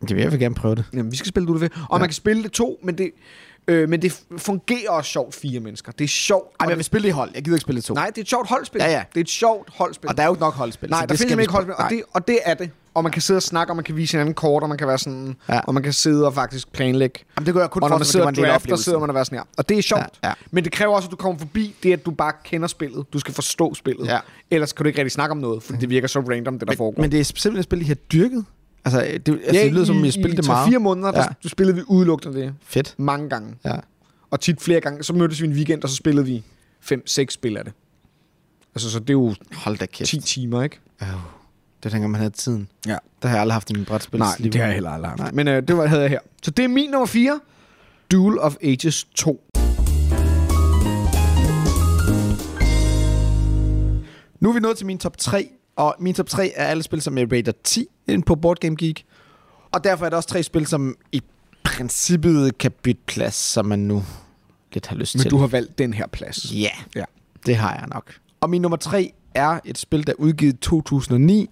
[0.00, 0.84] Det vil jeg vil gerne prøve det.
[0.92, 1.72] Jamen, vi skal spille Duel of Ages.
[1.76, 1.98] Og ja.
[1.98, 3.10] man kan spille det to, men det,
[3.68, 5.92] øh, men det fungerer også sjovt fire mennesker.
[5.92, 6.56] Det er sjovt.
[6.60, 7.30] Ej, men jeg vil spille det i hold.
[7.34, 7.94] Jeg gider ikke spille det to.
[7.94, 8.78] Nej, det er et sjovt holdspil.
[8.78, 9.02] Ja, ja.
[9.14, 10.10] Det er et sjovt holdspil.
[10.10, 10.90] Og der er jo ikke nok holdspil.
[10.90, 12.70] Nej, der det findes ikke holdspil, og det, og det er det.
[12.94, 14.88] Og man kan sidde og snakke, og man kan vise hinanden kort, og man kan
[14.88, 15.54] være sådan, Ja.
[15.54, 15.60] ja.
[15.60, 17.20] og man kan sidde og faktisk planlægge.
[17.36, 19.24] Jamen, det kunne jeg kun og når man sidder og drafter, sidder man og være
[19.24, 19.44] sådan her.
[19.56, 20.02] Og det er sjovt.
[20.22, 20.34] Ja, ja.
[20.50, 23.12] Men det kræver også, at du kommer forbi det, at du bare kender spillet.
[23.12, 24.06] Du skal forstå spillet.
[24.06, 24.18] Ja.
[24.50, 26.76] Ellers kan du ikke rigtig snakke om noget, fordi det virker så random, det der
[26.76, 27.00] foregår.
[27.02, 28.44] Men det er simpelthen et spil, I har dyrket.
[28.84, 30.66] Altså, det, altså, det lyder som, I, I spillede det meget.
[30.66, 31.26] I fire måneder, der Ja.
[31.44, 31.48] ja.
[31.48, 32.54] spillede vi udelukkende det.
[32.62, 32.94] Fedt.
[32.98, 33.54] Mange gange.
[33.64, 33.76] Ja.
[34.30, 35.02] Og tit flere gange.
[35.02, 36.44] Så mødtes vi en weekend, og så spillede vi
[36.80, 37.72] fem-seks spil af det.
[38.74, 40.08] Altså, så det er jo Hold da kæft.
[40.10, 40.80] 10 timer, ikke?
[41.02, 41.08] Oh,
[41.84, 42.68] det dengang man havde tiden.
[42.86, 42.96] Ja.
[43.22, 44.18] Der har jeg aldrig haft min brætspil.
[44.20, 45.20] Nej, det har jeg heller aldrig haft.
[45.20, 45.30] Nej.
[45.32, 46.18] Men øh, det var, havde jeg her.
[46.42, 47.40] Så det er min nummer 4.
[48.12, 49.40] Duel of Ages 2.
[54.40, 57.02] Nu er vi nået til min top 3, og min top 3 er alle spil,
[57.02, 59.04] som jeg rater 10 ind på Board Game Geek.
[59.72, 61.22] Og derfor er der også tre spil, som I
[61.64, 64.02] princippet kan bytte plads, som man nu
[64.72, 65.30] lidt har lyst Men til.
[65.30, 66.52] du har valgt den her plads.
[66.54, 67.04] Ja, Ja.
[67.46, 68.14] det har jeg nok.
[68.40, 71.50] Og min nummer tre er et spil, der er udgivet i 2009,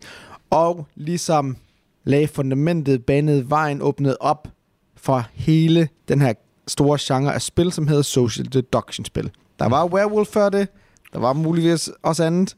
[0.51, 1.57] og ligesom
[2.05, 4.49] lagde fundamentet, banede vejen, åbnede op
[4.97, 6.33] for hele den her
[6.68, 9.30] store genre af spil, som hedder Social Deduction-spil.
[9.59, 10.68] Der var Werewolf før det,
[11.12, 12.57] der var muligvis også andet,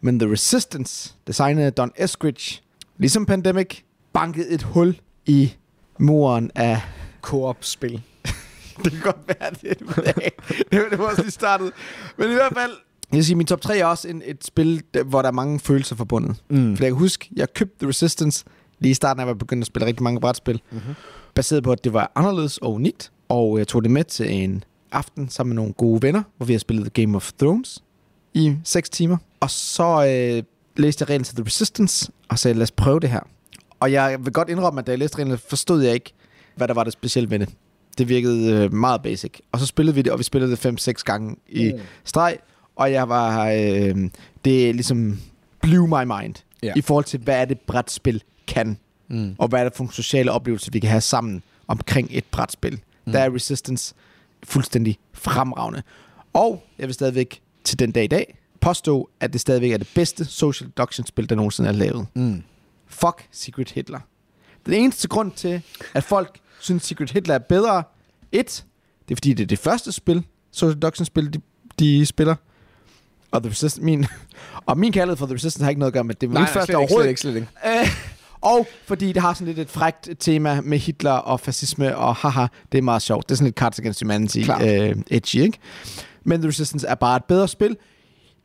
[0.00, 2.62] men The Resistance, designet af Don Eskridge,
[2.98, 3.80] ligesom Pandemic,
[4.12, 5.52] bankede et hul i
[5.98, 6.80] muren af
[7.22, 8.02] Co-op-spil.
[8.84, 9.74] det kan godt være, det er
[10.12, 10.32] det.
[10.72, 11.72] det, det var også lige startet.
[12.16, 12.72] Men i hvert fald,
[13.10, 15.32] jeg vil sige, min top 3 er også en, et spil, der, hvor der er
[15.32, 16.36] mange følelser forbundet.
[16.50, 16.76] Mm.
[16.76, 18.44] For jeg kan huske, jeg købte The Resistance
[18.78, 20.60] lige i starten af, at jeg begyndte at spille rigtig mange brætspil.
[20.70, 20.94] Mm-hmm.
[21.34, 23.12] Baseret på, at det var anderledes og unikt.
[23.28, 26.52] Og jeg tog det med til en aften sammen med nogle gode venner, hvor vi
[26.52, 27.82] har spillet Game of Thrones
[28.34, 29.16] i 6 timer.
[29.40, 30.42] Og så øh,
[30.76, 33.20] læste jeg reglen til The Resistance, og sagde, lad os prøve det her.
[33.80, 36.12] Og jeg vil godt indrømme, at da jeg læste reglerne, forstod jeg ikke,
[36.56, 37.48] hvad der var det specielt ved det.
[37.98, 39.32] Det virkede øh, meget basic.
[39.52, 41.78] Og så spillede vi det, og vi spillede det 5-6 gange i Mm.
[42.04, 42.38] streg.
[42.76, 43.50] Og jeg var...
[43.50, 44.10] Øh,
[44.44, 45.18] det ligesom
[45.60, 46.34] blew my mind.
[46.62, 46.72] Ja.
[46.76, 48.78] I forhold til, hvad er det brætspil kan.
[49.08, 49.34] Mm.
[49.38, 52.80] Og hvad er det for nogle sociale oplevelser, vi kan have sammen omkring et brætspil.
[53.04, 53.12] Mm.
[53.12, 53.94] Der er Resistance
[54.42, 55.82] fuldstændig fremragende.
[56.32, 59.90] Og jeg vil stadigvæk til den dag i dag påstå, at det stadigvæk er det
[59.94, 62.06] bedste social deduction-spil, der nogensinde er lavet.
[62.14, 62.42] Mm.
[62.86, 64.00] Fuck Secret Hitler.
[64.66, 65.62] Den eneste grund til,
[65.94, 67.82] at folk synes, Secret Hitler er bedre,
[68.32, 68.64] et,
[69.08, 71.40] det er fordi, det er det første spil, social deduction-spil, de,
[71.78, 72.34] de spiller.
[73.30, 74.06] Og, The Resistance, min,
[74.66, 76.30] og min kærlighed for The Resistance har ikke noget at gøre med det.
[76.30, 77.48] Nej, mit nej, første slet ikke, overhovedet ikke, slet ikke.
[77.66, 77.88] Øh,
[78.40, 82.46] og fordi det har sådan lidt et frækt tema med Hitler og fascisme, og haha,
[82.72, 83.28] det er meget sjovt.
[83.28, 85.58] Det er sådan lidt Cards Against Humanity øh, edgy, ikke?
[86.24, 87.76] Men The Resistance er bare et bedre spil,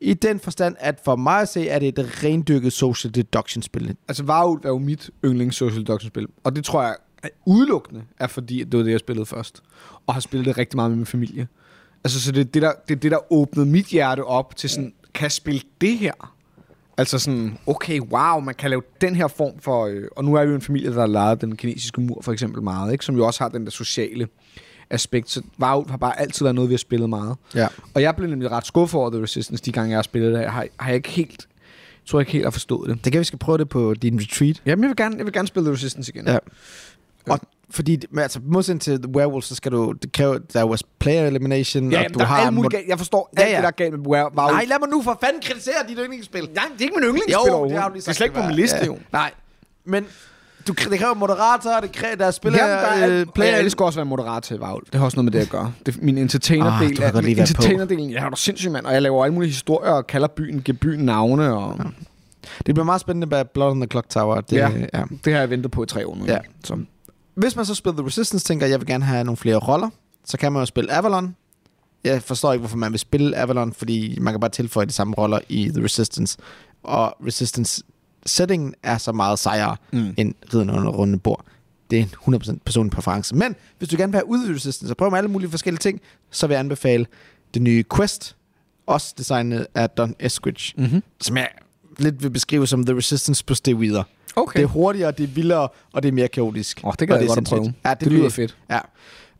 [0.02, 3.96] i den forstand, at for mig at se, er det et rendykket social deduction-spil.
[4.08, 6.26] Altså, Varulv er jo mit yndlings social deduction-spil.
[6.44, 6.96] Og det tror jeg
[7.46, 9.62] udelukkende er fordi, at det var det, jeg spillede først.
[10.06, 11.48] Og har spillet det rigtig meget med min familie.
[12.04, 14.70] Altså, så det er det, der, det, er det, der åbnede mit hjerte op til
[14.70, 16.34] sådan, kan jeg spille det her?
[16.96, 19.86] Altså sådan, okay, wow, man kan lave den her form for...
[19.86, 22.32] Øh, og nu er vi jo en familie, der har lejet den kinesiske mur for
[22.32, 23.04] eksempel meget, ikke?
[23.04, 24.28] som jo også har den der sociale
[24.90, 25.30] aspekt.
[25.30, 27.36] Så Varulv har bare altid været noget, vi har spillet meget.
[27.54, 27.68] Ja.
[27.94, 30.40] Og jeg blev nemlig ret skuffet over The Resistance, de gange jeg har spillet det.
[30.40, 31.48] Jeg har, har jeg ikke helt...
[32.06, 33.04] Tror jeg ikke helt har forstået det.
[33.04, 34.62] Det kan vi skal prøve det på din retreat.
[34.66, 36.26] Jamen, jeg vil gerne, jeg vil gerne spille The Resistance igen.
[36.26, 36.38] Ja.
[37.30, 37.38] Og
[37.70, 41.26] fordi, altså, modsat til The Werewolf, så skal du, det kræver, der er jo player
[41.26, 42.36] elimination, Ja, og du der er har...
[42.36, 42.80] alt muligt mod-.
[42.88, 43.56] Jeg forstår Ja, alt ja.
[43.56, 44.28] det, der er galt med wow.
[44.36, 46.40] Nej, lad mig nu for fanden kritisere dit yndlingsspil.
[46.54, 48.16] Nej, det er ikke min yndlingsspil Jo, det har du lige Det er sagt.
[48.16, 48.86] slet ikke på min liste, Ja.
[48.86, 48.98] jo.
[49.12, 49.30] Nej,
[49.84, 50.04] men
[50.68, 53.50] du, det kræver moderatorer, det kræver, der er spiller, Jamen, der er, øh, player...
[53.50, 54.84] jeg elsker også at være moderat til Varulv.
[54.92, 55.72] Det har også noget med det at gøre.
[55.86, 57.18] Det, er min entertainer-del Ah, er, på.
[57.18, 58.86] entertainer-delen, jeg er da sindssygt, mand.
[58.86, 61.54] Og jeg laver alle mulige historier og kalder byen, giver byen navne.
[61.56, 61.84] Og ja.
[62.66, 64.40] Det bliver meget spændende med Blood on the Clock Tower.
[64.40, 64.68] Det, Ja.
[64.94, 65.02] ja.
[65.24, 66.24] Det har jeg ventet på i tre år nu.
[66.26, 66.38] Ja.
[66.64, 66.78] Så.
[67.34, 69.90] Hvis man så spiller The Resistance, tænker jeg, jeg vil gerne have nogle flere roller.
[70.24, 71.36] Så kan man jo spille Avalon.
[72.04, 75.14] Jeg forstår ikke, hvorfor man vil spille Avalon, fordi man kan bare tilføje de samme
[75.18, 76.38] roller i The Resistance.
[76.82, 77.82] Og Resistance
[78.26, 80.14] settingen er så meget sejere Mm.
[80.16, 81.44] end ridden under runde bord.
[81.90, 83.34] Det er en 100% personlig præference.
[83.34, 86.00] Men hvis du gerne vil have udvidet Resistance og prøve med alle mulige forskellige ting,
[86.30, 87.06] så vil jeg anbefale
[87.54, 88.36] det nye Quest,
[88.86, 91.02] også designet af Don Eskridge, Mm-hmm.
[91.20, 91.48] som jeg
[91.98, 94.02] lidt vil beskrive som The Resistance på steroider.
[94.36, 94.58] Okay.
[94.58, 96.80] Det er hurtigere, det er vildere, og det er mere kaotisk.
[96.84, 97.74] Åh, det Og jeg er godt prøve.
[97.84, 98.56] Ja, det, Det lyder fedt.
[98.70, 98.78] Ja.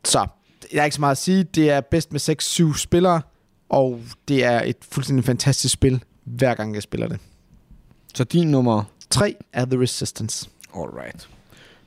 [0.04, 0.26] Så,
[0.72, 1.44] jeg har ikke så meget at sige.
[1.44, 3.20] Det er bedst med 6-7 spillere,
[3.68, 7.18] og det er et fuldstændig fantastisk spil, hver gang jeg spiller det.
[8.14, 8.84] Så din nummer...
[9.10, 10.48] 3 er The Resistance.
[10.76, 11.28] Alright.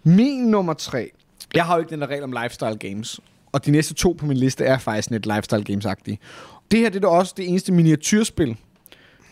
[0.03, 1.11] Min nummer tre.
[1.55, 3.19] Jeg har jo ikke den der regel om lifestyle games.
[3.51, 6.17] Og de næste to på min liste er faktisk lidt lifestyle games-agtige.
[6.71, 8.57] Det her det er da også det eneste miniatyrspil,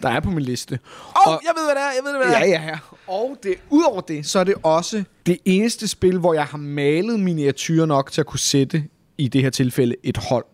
[0.02, 0.80] der er på min liste.
[0.84, 2.46] Åh, oh, Og- jeg ved, hvad det er, jeg ved, hvad det er.
[2.46, 2.78] Ja, ja, ja.
[3.08, 7.20] Og det, udover det, så er det også det eneste spil, hvor jeg har malet
[7.20, 8.84] miniatyrer nok til at kunne sætte,
[9.18, 10.46] i det her tilfælde, et hold.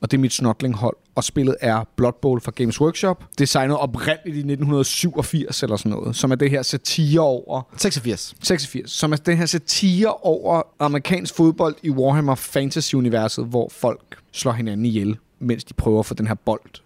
[0.00, 0.96] Og det er mit snorkling-hold.
[1.14, 3.24] Og spillet er Blood Bowl fra Games Workshop.
[3.38, 6.16] Designet oprindeligt i 1987 eller sådan noget.
[6.16, 8.34] Som er det her satire over 86.
[8.42, 14.52] 86, som er den her satire over amerikansk fodbold i Warhammer Fantasy-universet, hvor folk slår
[14.52, 16.80] hinanden ihjel, mens de prøver at få den her bold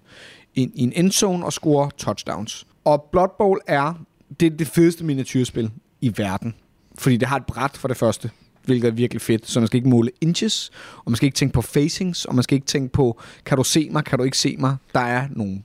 [0.55, 2.66] ind i en endzone og score touchdowns.
[2.84, 3.95] Og Blood Bowl er
[4.41, 5.70] det, er det fedeste miniatyrspil
[6.01, 6.55] i verden.
[6.99, 8.30] Fordi det har et bræt for det første,
[8.64, 9.49] hvilket er virkelig fedt.
[9.49, 12.43] Så man skal ikke måle inches, og man skal ikke tænke på facings, og man
[12.43, 14.76] skal ikke tænke på, kan du se mig, kan du ikke se mig.
[14.95, 15.62] Der er nogle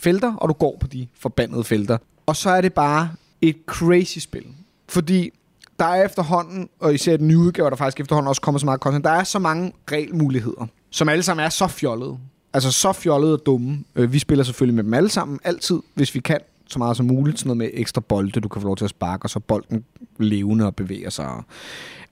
[0.00, 1.98] felter, og du går på de forbandede felter.
[2.26, 4.44] Og så er det bare et crazy spil.
[4.88, 5.30] Fordi
[5.78, 8.80] der er efterhånden, og især den nye udgave, der faktisk efterhånden også kommer så meget
[8.80, 12.18] content, der er så mange regelmuligheder, som alle sammen er så fjollede.
[12.52, 13.84] Altså så fjollede og dumme.
[13.94, 17.06] Øh, vi spiller selvfølgelig med dem alle sammen, altid, hvis vi kan så meget som
[17.06, 17.38] muligt.
[17.38, 19.84] Sådan noget med ekstra bolde, du kan få lov til at sparke, og så bolden
[20.18, 21.26] levende og bevæger sig.
[21.26, 21.44] Og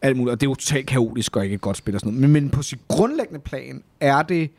[0.02, 0.32] alt muligt.
[0.32, 2.30] Og det er jo totalt kaotisk og ikke et godt spil og sådan noget.
[2.30, 4.50] Men, men på sit grundlæggende plan er det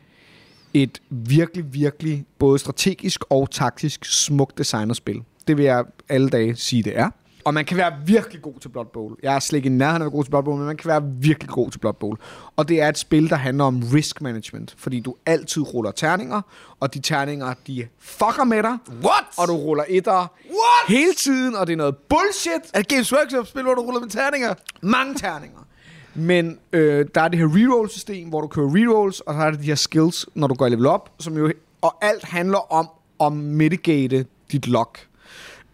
[0.74, 5.22] et virkelig, virkelig både strategisk og taktisk smukt designerspil.
[5.46, 7.10] Det vil jeg alle dage sige, det er.
[7.48, 9.16] Og man kan være virkelig god til Blood Bowl.
[9.22, 11.02] Jeg er slet ikke i nærheden af god til Blood Bowl, men man kan være
[11.04, 12.18] virkelig god til Blood Bowl.
[12.56, 14.74] Og det er et spil, der handler om risk management.
[14.78, 16.40] Fordi du altid ruller terninger,
[16.80, 18.78] og de terninger, de fucker med dig.
[19.04, 19.24] What?
[19.38, 20.88] Og du ruller etter What?
[20.88, 22.70] hele tiden, og det er noget bullshit.
[22.74, 24.54] Er det Games Workshop-spil, hvor du ruller med terninger?
[24.82, 25.66] Mange terninger.
[26.14, 29.58] Men øh, der er det her reroll-system, hvor du kører rerolls, og så er der
[29.58, 32.88] de her skills, når du går i level op, som jo, og alt handler om
[33.20, 35.07] at mitigate dit lock.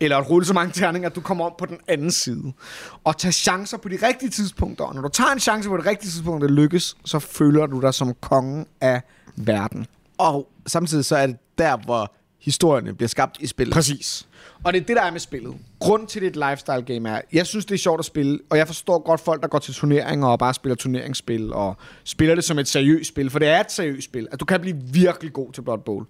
[0.01, 2.53] Eller at rulle så mange terninger, at du kommer om på den anden side.
[3.05, 4.85] Og tage chancer på de rigtige tidspunkter.
[4.85, 7.81] Og når du tager en chance på det rigtige tidspunkt, det lykkes, så føler du
[7.81, 9.03] dig som kongen af
[9.37, 9.87] verden.
[10.19, 13.75] Og samtidig så er det der, hvor historierne bliver skabt i spillet.
[13.75, 14.27] Præcis.
[14.65, 15.55] Og det er det, der er med spillet.
[15.81, 18.39] Grunden til, det er et lifestyle game er, jeg synes, det er sjovt at spille,
[18.51, 22.35] og jeg forstår godt folk, der går til turneringer og bare spiller turneringsspil, og spiller
[22.35, 24.29] det som et seriøst spil, for det er et seriøst spil.
[24.33, 26.07] At du kan blive virkelig god til Blood Bowl.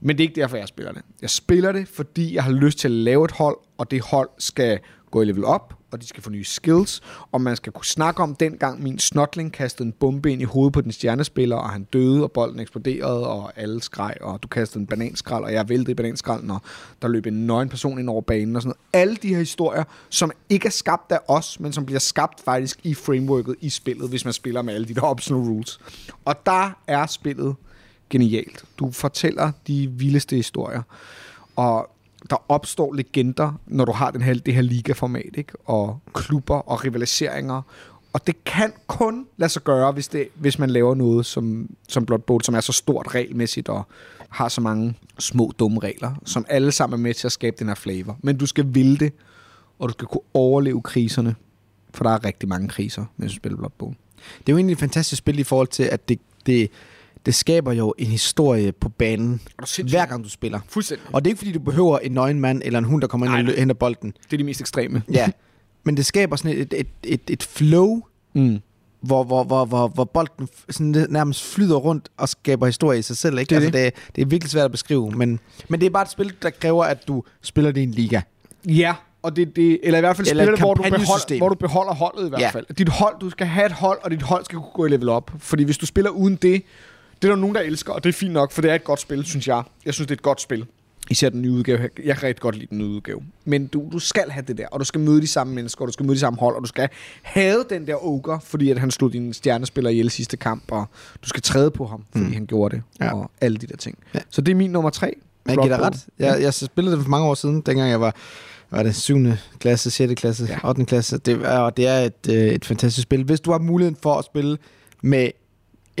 [0.00, 1.02] Men det er ikke derfor, jeg spiller det.
[1.22, 4.28] Jeg spiller det, fordi jeg har lyst til at lave et hold, og det hold
[4.38, 4.78] skal
[5.10, 7.00] gå i level op, og de skal få nye skills,
[7.32, 10.72] og man skal kunne snakke om dengang min snotling kastede en bombe ind i hovedet
[10.72, 14.80] på den stjernespiller, og han døde, og bolden eksploderede, og alle skreg, og du kastede
[14.80, 16.62] en bananskrald, og jeg væltede i bananskralden, og
[17.02, 19.02] der løb en nøgen person ind over banen, og sådan noget.
[19.02, 22.80] Alle de her historier, som ikke er skabt af os, men som bliver skabt faktisk
[22.82, 25.80] i frameworket i spillet, hvis man spiller med alle de der optional rules.
[26.24, 27.56] Og der er spillet
[28.10, 28.64] genialt.
[28.78, 30.82] Du fortæller de vildeste historier,
[31.56, 31.90] og
[32.30, 35.52] der opstår legender, når du har den her, det her ligaformat, ikke?
[35.64, 37.62] og klubber og rivaliseringer.
[38.12, 42.06] Og det kan kun lade sig gøre, hvis, det, hvis man laver noget som, som
[42.06, 43.86] Blood Bowl, som er så stort regelmæssigt og
[44.28, 47.68] har så mange små dumme regler, som alle sammen er med til at skabe den
[47.68, 48.18] her flavor.
[48.22, 49.12] Men du skal ville det,
[49.78, 51.34] og du skal kunne overleve kriserne,
[51.94, 53.94] for der er rigtig mange kriser, mens du spiller Blood Bowl.
[54.38, 56.70] Det er jo egentlig et fantastisk spil i forhold til, at det, det,
[57.26, 60.60] det skaber jo en historie på banen, Er hver gang du spiller.
[60.68, 61.06] Fuldstændig.
[61.12, 63.26] Og det er ikke fordi, du behøver en nøgen mand eller en hund, der kommer
[63.26, 64.12] ind Nej, og henter bolden.
[64.24, 65.02] Det er de mest ekstreme.
[65.12, 65.30] Ja.
[65.84, 68.00] Men det skaber sådan et, et, et, et flow,
[68.34, 68.60] Mm.
[69.00, 73.16] hvor, hvor, hvor, hvor, hvor bolden sådan nærmest flyder rundt og skaber historie i sig
[73.16, 73.38] selv.
[73.38, 73.50] Ikke?
[73.50, 73.94] Det er altså, det.
[74.16, 76.84] Det, er virkelig svært at beskrive, men, men det er bare et spil, der kræver,
[76.84, 78.20] at du spiller det i en liga.
[78.68, 81.48] Ja, og det, det, eller i hvert fald Eller spiller det, hvor du, beholder, hvor
[81.48, 82.50] du beholder holdet i hvert Ja.
[82.50, 82.74] fald.
[82.78, 85.08] Dit hold, du skal have et hold, og dit hold skal kunne gå i level
[85.08, 85.30] op.
[85.38, 86.62] Fordi hvis du spiller uden det,
[87.22, 88.84] det er der nogen, der elsker, og det er fint nok, for det er et
[88.84, 89.62] godt spil, synes jeg.
[89.86, 90.66] Jeg synes, det er et godt spil.
[91.10, 91.78] Især den nye udgave.
[92.04, 93.20] Jeg kan rigtig godt lide den nye udgave.
[93.44, 95.86] Men du, du skal have det der, og du skal møde de samme mennesker, og
[95.88, 96.88] du skal møde de samme hold, og du skal
[97.22, 100.86] have den der ogre, fordi at han slog din stjernespiller ihjel sidste kamp, og
[101.24, 102.32] du skal træde på ham, fordi mm.
[102.32, 103.14] han gjorde det, Ja.
[103.14, 103.98] og alle de der ting.
[104.14, 104.18] Ja.
[104.30, 105.14] Så det er min nummer tre.
[105.44, 106.06] Men jeg giver dig ret.
[106.18, 108.14] Jeg, jeg spillede det for mange år siden, dengang jeg var,
[108.70, 109.16] var det 7.
[109.58, 110.14] klasse, 6.
[110.20, 110.68] klasse, ja.
[110.68, 110.84] 8.
[110.84, 111.18] klasse.
[111.18, 113.24] Det, er- og det er et, øh, et fantastisk spil.
[113.24, 114.58] Hvis du har muligheden for at spille
[115.02, 115.30] med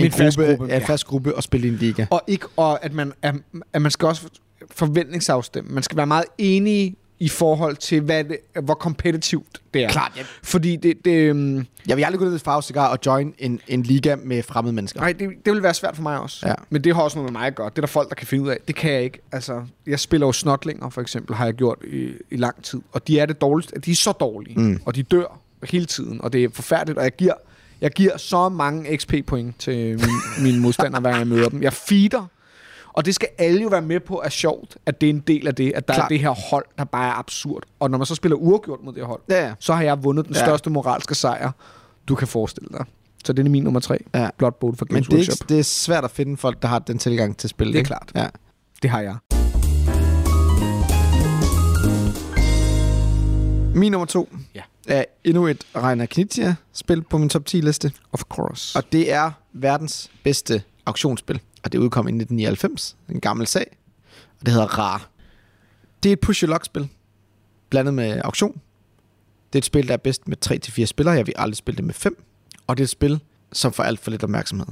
[0.00, 2.06] en En fast gruppe, gruppe, ja, fast gruppe og spille i en liga.
[2.10, 3.34] Og ikke, og at man, at,
[3.72, 4.22] at man skal også
[4.70, 5.70] forventningsafstemme.
[5.74, 9.88] Man skal være meget enig i forhold til, hvad det, hvor kompetitivt det er.
[9.88, 10.22] Klart, ja.
[10.42, 13.60] Fordi det, det, øhm, Jeg vil aldrig gå ned til Farve Cigar og join en,
[13.68, 15.00] en liga med fremmede mennesker.
[15.00, 16.48] nej, det, det vil være svært for mig også.
[16.48, 16.54] Ja.
[16.70, 17.70] Men det har også noget med mig at gøre.
[17.70, 18.56] Det er der folk, der kan finde ud af.
[18.68, 19.18] Det kan jeg ikke.
[19.32, 22.80] Altså, jeg spiller jo snotlinger, for eksempel, har jeg gjort i, i lang tid.
[22.92, 23.80] Og de er det dårligste.
[23.80, 24.60] De er så dårlige.
[24.60, 24.80] Mm.
[24.84, 25.40] Og de dør
[25.70, 26.20] hele tiden.
[26.24, 26.98] Og det er forfærdeligt.
[26.98, 27.34] Og jeg giver,
[27.80, 31.62] jeg giver så mange XP-point til min, mine modstandere, hver gang jeg møder dem.
[31.62, 32.26] Jeg feeder.
[32.92, 35.46] Og det skal alle jo være med på er sjovt, at det er en del
[35.48, 36.04] af det, at der Klar.
[36.04, 37.62] er det her hold, der bare er absurd.
[37.80, 39.52] Og når man så spiller uafgjort mod det hold, Ja, ja.
[39.58, 40.44] så har jeg vundet den Ja.
[40.44, 41.50] største moralske sejr,
[42.08, 42.84] du kan forestille dig.
[43.24, 43.98] Så det er min nummer tre.
[44.14, 44.28] Ja.
[44.38, 45.34] Blood Bowl for Men Games det er, Workshop.
[45.44, 47.66] ikke, det er svært at finde folk, der har den tilgang til spil.
[47.66, 47.86] Det er ikke?
[47.86, 48.12] klart.
[48.14, 48.26] Ja.
[48.82, 49.16] Det har jeg.
[53.74, 54.60] Min nummer to Ja.
[54.88, 57.92] Er endnu et Reiner Knizia-spil på min top 10-liste.
[58.12, 58.78] Of course.
[58.78, 61.40] Og det er verdens bedste auktionsspil.
[61.62, 62.96] Og det udkom i 1999.
[63.08, 63.76] En gammel sag.
[64.40, 65.10] Og det hedder RAR.
[66.02, 66.88] Det er et push luck spil
[67.68, 68.60] Blandet med auktion.
[69.52, 70.36] Det er et spil, der er bedst med
[70.82, 71.14] 3-4 spillere.
[71.14, 72.24] Jeg vil aldrig spille det med 5.
[72.66, 73.20] Og det er et spil,
[73.52, 74.66] som får alt for lidt opmærksomhed.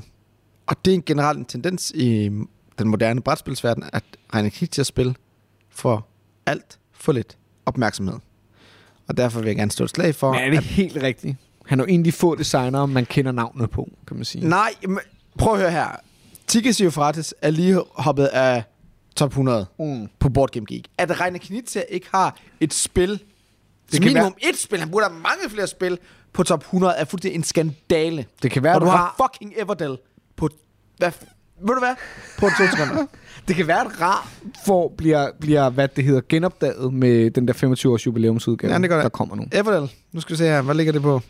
[0.66, 2.30] Og det er en tendens i
[2.78, 4.04] den moderne brætspilsverden, at
[4.34, 5.16] Reiner Knizia-spil
[5.70, 6.10] får
[6.46, 8.14] alt for lidt opmærksomhed.
[9.08, 11.36] Og derfor vil jeg gerne stå et slag for, Men er det at helt rigtigt?
[11.66, 14.48] Han er jo en af de få designere, man kender navnet på, kan man sige.
[14.48, 14.98] Nej, men
[15.38, 15.88] prøv at høre her.
[16.46, 18.62] Tigges Euphrates er lige hoppet af
[19.16, 20.08] top 100 Mm.
[20.18, 20.84] på Board Game Geek.
[20.98, 23.20] At Reiner Knizia ikke har et spil, det
[23.92, 24.50] kan minimum være...
[24.52, 25.98] et spil, han burde have mange flere spil
[26.32, 28.26] på top 100, er fuldstændig en skandale.
[28.42, 29.28] Det kan være, Og du du har har...
[29.32, 29.98] fucking Everdell
[30.36, 30.48] på
[30.98, 31.10] hvad,
[31.60, 31.94] Ved du hvad?
[32.38, 33.06] Prøv to sekunder.
[33.48, 34.28] Det kan være, at Ra
[34.66, 39.08] får, bliver, bliver, hvad det hedder, genopdaget med den der 25-års jubilæumsudgave, Ja, det der
[39.08, 39.44] kommer nu.
[39.52, 40.62] Everdell, nu skal vi se her.
[40.62, 41.20] Hvad ligger det på?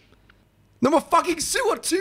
[0.80, 2.00] Nummer fucking 27!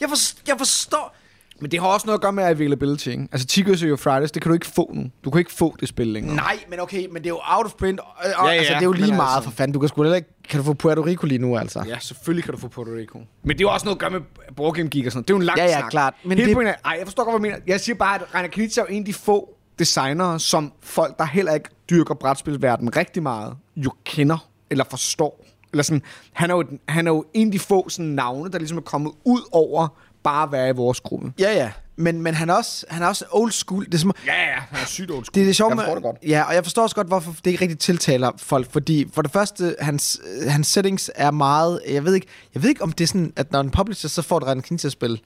[0.00, 0.16] Jeg, for,
[0.48, 1.16] jeg forstår...
[1.60, 3.28] Men det har også noget at gøre med availability, ikke?
[3.32, 5.04] Altså, Tigers og Fridays, det kan du ikke få nu.
[5.24, 6.36] Du kan ikke få det spil længere.
[6.36, 8.00] Nej, men okay, men det er jo out of print.
[8.00, 9.72] Og, Ja, ja, altså, det er jo lige men meget altså- for fanden.
[9.72, 10.28] Du kan sgu heller ikke...
[10.48, 11.84] Kan du få Puerto Rico lige nu, altså?
[11.88, 13.18] Ja, selvfølgelig kan du få Puerto Rico.
[13.18, 14.20] Men det er jo også noget at gøre med
[14.56, 15.28] Board Game Geek og sådan noget.
[15.28, 15.90] Det er jo en lang Ja, ja, snak.
[15.90, 16.14] klart.
[16.24, 17.64] Men Hele det- er, ej, jeg forstår godt, hvad du mener.
[17.66, 21.18] Jeg siger bare, at Rainer Knizia er jo en af de få designere, som folk,
[21.18, 25.46] der heller ikke dyrker brætspilsverdenen rigtig meget, jo kender eller forstår.
[25.72, 26.02] Eller sådan,
[26.32, 28.82] han, er jo, han er jo en af de få sådan, navne, der ligesom er
[28.82, 29.88] kommet ud over
[30.22, 31.32] bare at være i vores gruppe.
[31.38, 31.70] Ja, ja.
[31.96, 33.84] Men, men han, er også, han er også old school.
[33.84, 35.84] Det er, som, Ja, ja, han er sygt old det er det sjove Jeg med,
[35.84, 36.16] forstår det godt.
[36.26, 38.72] Ja, og jeg forstår også godt, hvorfor det ikke rigtig tiltaler folk.
[38.72, 41.80] Fordi for det første, hans, øh, hans settings er meget...
[41.88, 44.22] Jeg ved, ikke, jeg ved ikke, om det er sådan, at når en publisher så
[44.22, 45.20] får et Reine Knizia spil.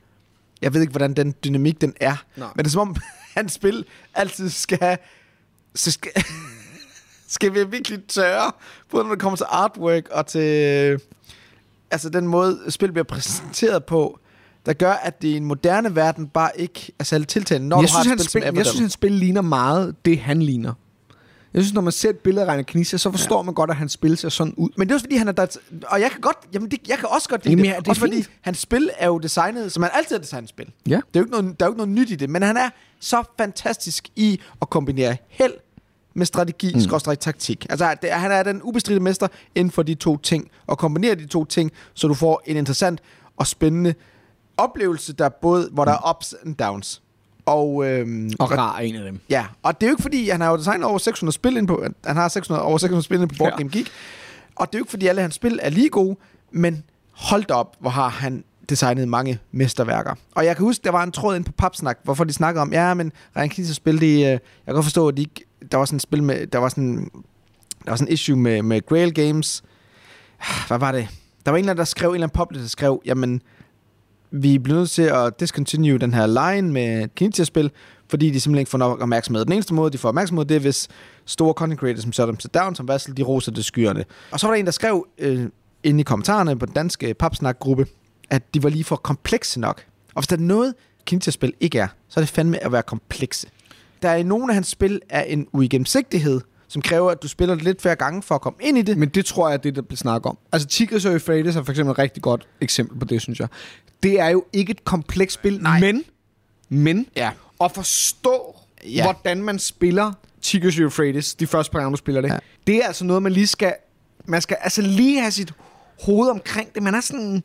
[0.62, 2.24] Jeg ved ikke, hvordan den dynamik den er.
[2.36, 2.48] Nej.
[2.56, 2.96] Men det er som om,
[3.34, 4.98] hans spil altid skal.
[5.74, 6.12] Så skal,
[7.28, 8.52] skal vi virkelig tørre,
[8.90, 11.00] både når det kommer til artwork og til...
[11.90, 14.18] Altså den måde, spil bliver præsenteret på,
[14.66, 17.88] der gør, at det i en moderne verden bare ikke er særlig tiltalende, når jeg
[17.88, 20.18] du har synes, et han spil, spil, som jeg synes, hans spil ligner meget det,
[20.18, 20.74] han ligner.
[21.54, 23.42] Jeg synes, når man ser et billede af Rainer Knizia, så forstår ja.
[23.42, 24.68] man godt, at hans spil ser sådan ud.
[24.76, 25.46] Men det er også fordi, han er der...
[25.86, 26.36] Og jeg kan godt...
[26.52, 27.70] Jamen, det, jeg kan også godt lide Jamen, det.
[27.70, 30.48] ja, det er også fordi, hans spil er jo designet, som han altid har designet
[30.48, 30.72] spil.
[30.86, 30.90] Ja.
[30.90, 32.56] Det er jo ikke noget, der er jo ikke noget nyt i det, men han
[32.56, 32.70] er
[33.00, 35.52] så fantastisk i at kombinere held
[36.14, 37.16] med strategi, mm.
[37.20, 37.66] taktik.
[37.70, 41.26] Altså, det, han er den ubestridte mester inden for de to ting, og kombinere de
[41.26, 43.00] to ting, så du får en interessant
[43.36, 43.94] og spændende
[44.56, 47.02] oplevelse, der både, hvor der er ups and downs.
[47.50, 49.20] Og, øhm, Og rar er en af dem.
[49.30, 51.66] Ja, og det er jo ikke fordi, han har jo designet over 600 spil ind
[51.68, 53.56] på, han har 600, over 600 spil ind på Board Ja.
[53.56, 53.88] Game Geek,
[54.56, 56.16] og det er jo ikke fordi, alle hans spil er lige gode,
[56.52, 60.14] men hold da op, hvor har han designet mange mesterværker.
[60.34, 62.72] Og jeg kan huske, der var en tråd ind på Papsnak, hvorfor de snakkede om,
[62.72, 65.78] ja, men Ryan Knizia spil, det, øh, jeg kan godt forstå, at de ikke, der
[65.78, 67.10] var sådan et spil med, der var sådan,
[67.84, 69.62] der var sådan en issue med, med Grail Games.
[70.68, 71.08] Hvad var det?
[71.46, 73.42] Der var en eller anden, der skrev, en eller anden publisher, der skrev, jamen,
[74.30, 77.70] vi bliver nødt til at discontinue den her line med Knizia-spil,
[78.08, 79.44] fordi de simpelthen ikke får nok opmærksomhed.
[79.44, 80.88] Den eneste måde, de får opmærksomhed, det er, hvis
[81.24, 84.04] store content creators som Shut Sit Down, som Vassel, de roser det skyerne.
[84.30, 85.46] Og så var der en, der skrev øh,
[85.82, 87.86] inde i kommentarerne på den danske Papsnak-gruppe,
[88.30, 89.84] at de var lige for komplekse nok.
[90.14, 90.74] Og hvis der er noget,
[91.06, 93.46] Knizia-spil ikke er, så er det fandme at være komplekse.
[94.02, 97.54] Der er i nogle af hans spil er en uigennemsigtighed, som kræver, at du spiller
[97.54, 98.98] det lidt flere gange for at komme ind i det.
[98.98, 100.38] Men det tror jeg er det, der bliver snakket om.
[100.52, 103.48] Altså, Tigris og Euphrates er for eksempel et rigtig godt eksempel på det, synes jeg.
[104.02, 105.80] Det er jo ikke et komplekst spil, Nej.
[105.80, 106.04] men,
[106.68, 107.30] men Ja.
[107.64, 109.02] at forstå, Ja.
[109.02, 112.38] hvordan man spiller Tigris og Euphrates, de første par gange, du spiller det, Ja.
[112.66, 113.74] det er altså noget, man lige skal...
[114.24, 115.52] Man skal altså lige have sit
[116.04, 116.82] hoved omkring det.
[116.82, 117.44] Man er sådan...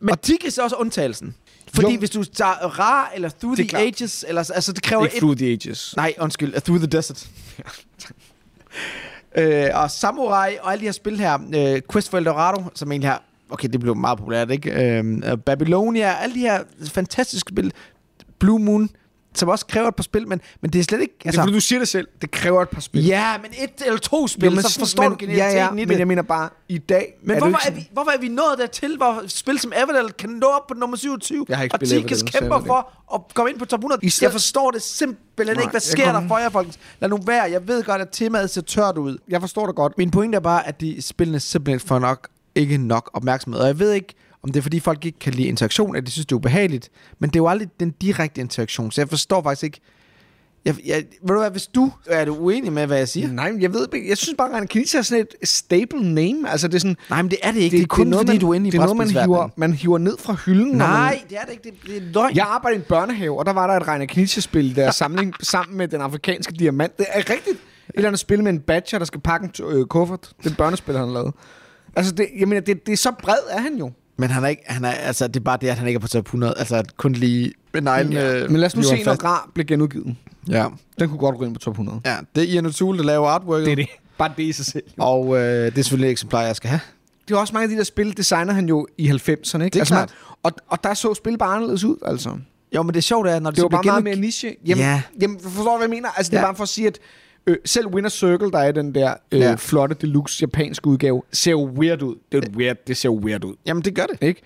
[0.00, 1.34] Men og Tigris er også undtagelsen.
[1.74, 1.98] Fordi Jo.
[1.98, 3.82] hvis du tager Ra eller Through the klart.
[3.82, 5.20] Ages, eller, altså det kræver Ikke et...
[5.20, 5.94] Through the Ages.
[5.96, 7.28] Nej, undskyld, uh, Through the Desert.
[9.38, 13.10] øh, og Samurai og alle de her spil her, øh, Quest for Eldorado, som egentlig
[13.10, 14.98] har, okay, det blev meget populært, ikke?
[14.98, 17.72] Øh, Babylonia, alle de her fantastiske spil,
[18.38, 18.88] Blue Moon,
[19.34, 21.14] som også kræver et par spil, men, men det er slet ikke...
[21.24, 22.08] Altså, det er fordi, du siger det selv.
[22.22, 23.04] Det kræver et par spil.
[23.04, 25.72] ja, men et eller to spil, Jo, men så forstår men, du genialiteten ja, ja,
[25.74, 25.88] i det.
[25.88, 27.14] Men jeg mener bare, i dag...
[27.22, 30.30] Men er hvorfor er, vi, hvorfor er vi nået dertil, hvor spil som Everdell kan
[30.30, 32.04] nå op på nummer 27, Jeg har ikke og jeg
[32.40, 33.98] kæmper for at komme ind på top 100?
[34.02, 35.70] I stedet- Jeg forstår det simpelthen Nej, ikke.
[35.70, 36.78] Hvad sker der for jer, folkens?
[37.00, 37.42] Lad nu være.
[37.42, 39.18] Jeg ved godt, at temaet ser tørt ud.
[39.28, 39.98] Jeg forstår det godt.
[39.98, 43.60] Min pointe er bare, at de spillene simpelthen får nok ikke nok opmærksomhed.
[43.60, 46.10] Og jeg ved ikke, om det er fordi folk ikke kan lide interaktion, at de
[46.10, 46.90] synes, det er ubehageligt.
[47.18, 49.80] Men det er jo aldrig den direkte interaktion, så jeg forstår faktisk ikke...
[50.64, 53.32] Jeg, jeg, ved du hvad, hvis du er du uenig med, hvad jeg siger?
[53.32, 54.08] Nej, men jeg ved ikke.
[54.08, 56.50] Jeg synes bare, at Rainer Knizia er sådan et stable name.
[56.50, 56.96] Altså, det er sådan...
[57.10, 57.76] Nej, men det er det ikke.
[57.76, 59.10] Det, det er kun noget, fordi, man, du er inde i Det er noget, man
[59.10, 60.72] hiver, man hiver ned fra hylden.
[60.72, 61.62] Nej, Man, det er det ikke.
[61.64, 62.36] Det, det er løgn.
[62.36, 65.76] jeg arbejder i en børnehave, og der var der et Rainer Knizia-spil der samling, sammen
[65.76, 66.98] med den afrikanske diamant.
[66.98, 67.48] Det er rigtigt.
[67.48, 67.58] Et
[67.94, 70.32] eller andet spil med en badger, der skal pakke en øh, kuffert.
[70.44, 71.32] Det er børnespil, han lavet.
[71.96, 73.90] Altså, det, jeg mener, det, det er så bred er han jo.
[74.16, 76.00] Men han er ikke, han er, altså, det er bare det, at han ikke er
[76.00, 76.54] på top 100.
[76.58, 78.12] Altså, kun lige med neglen.
[78.12, 78.34] Ja.
[78.42, 79.24] øh, Men lad os nu se, når fast.
[79.24, 80.16] Ra bliver genudgivet.
[80.48, 80.66] Ja.
[81.00, 82.00] Den kunne godt gå ind på top 100.
[82.04, 83.66] ja, det er Ian O'Toole, der laver artworket.
[83.66, 83.86] Det er det.
[84.18, 84.82] Bare det i sig selv.
[84.98, 86.80] Og øh, det er selvfølgelig et eksemplar, jeg skal have.
[87.28, 89.44] Det er også mange af de der spil, designer han jo i 90'erne, ikke?
[89.44, 90.08] Det er altså, klart.
[90.32, 92.30] man- og, og der så spil bare anderledes ud, altså.
[92.74, 94.56] Jo, men det er sjovt, at når det, Det var bare meget mere niche.
[94.66, 94.90] Jamen, Ja.
[94.90, 95.02] ja.
[95.20, 96.08] jamen forstår du, hvad jeg mener?
[96.16, 96.46] Altså, det er Ja.
[96.46, 96.98] bare for at sige, at
[97.46, 99.54] øh, selv Winner Circle, der er den der øh, Ja.
[99.58, 102.16] flotte deluxe japanske udgave, ser jo weird ud.
[102.32, 103.54] Det, er jo weird, det ser jo weird ud.
[103.66, 104.22] Jamen, det gør det.
[104.26, 104.40] Ikke?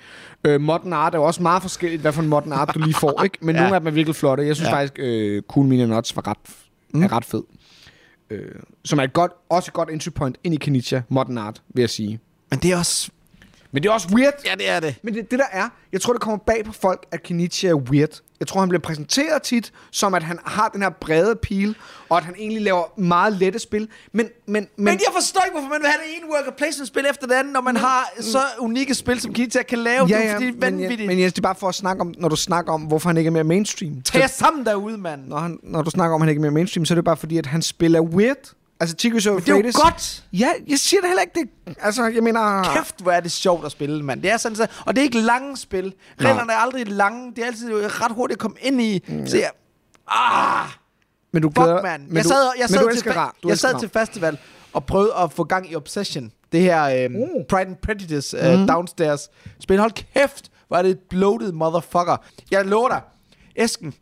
[0.45, 2.95] Øh, modern art er jo også meget forskelligt, hvad for en modern art du lige
[2.95, 3.23] får.
[3.25, 3.39] Ikke?
[3.41, 3.61] Men Ja.
[3.63, 4.47] nogle af dem er virkelig flotte.
[4.47, 4.75] Jeg synes Ja.
[4.75, 6.37] faktisk, øh, Cool Mini Nuts var ret,
[6.95, 7.03] Mm.
[7.03, 7.43] er ret fed.
[8.31, 8.41] Øh,
[8.85, 11.83] som er et godt, også et godt entry point ind i Kenichi Modern Art, vil
[11.83, 12.21] jeg sige.
[12.51, 13.11] Men det er også...
[13.73, 14.35] Men det er også weird.
[14.45, 14.95] Ja, det er det.
[15.03, 17.75] Men det, det der er, jeg tror, det kommer bag på folk, at Kenichi er
[17.75, 18.21] weird.
[18.41, 21.77] Jeg tror, han bliver præsenteret tit, som at han har den her brede pil,
[22.09, 23.89] og at han egentlig laver meget lette spil.
[24.13, 26.89] Men, men, men, Men jeg forstår ikke, hvorfor man vil have det ene worker placement
[26.89, 30.07] spil efter det andet, når man har så unikke spil, som Kita kan lave.
[30.09, 31.07] ja, ja, fordi, det er men, vanvittigt.
[31.09, 33.17] men Jens, det er bare for at snakke om, når du snakker om, hvorfor han
[33.17, 34.03] ikke er mere mainstream.
[34.03, 35.27] Tag jer sammen derude, mand.
[35.27, 37.05] Når, han, når du snakker om, at han ikke er mere mainstream, så er det
[37.05, 38.53] bare fordi, at han spiller weird.
[38.81, 40.25] Altså, Chico Show Det er jo godt.
[40.33, 41.41] Ja, jeg siger det heller ikke.
[41.41, 42.63] Det, altså, jeg mener...
[42.77, 44.23] Kæft, hvor er det sjovt at spille, mand.
[44.23, 45.95] Det er sådan, så, og det er ikke lange spil.
[46.21, 47.31] Reglerne er aldrig lange.
[47.37, 49.05] Det er altid ret hurtigt at komme ind i.
[49.09, 49.27] Mm.
[49.27, 49.51] Så jeg,
[50.09, 50.69] ah,
[51.33, 52.07] Men du fuck, glæder, mand.
[52.07, 53.37] Men Jeg sad, jeg men sad, du til, rar.
[53.43, 53.79] Du jeg sad rar.
[53.81, 54.39] til festival
[54.73, 56.33] og prøvede at få gang i Obsession.
[56.53, 57.29] Det her um, Uh.
[57.49, 59.29] Pride and Prejudice uh, downstairs
[59.61, 59.79] spil.
[59.79, 62.17] Hold kæft, hvor er det et bloated motherfucker.
[62.51, 63.01] Jeg lover dig,
[63.57, 63.95] æsken.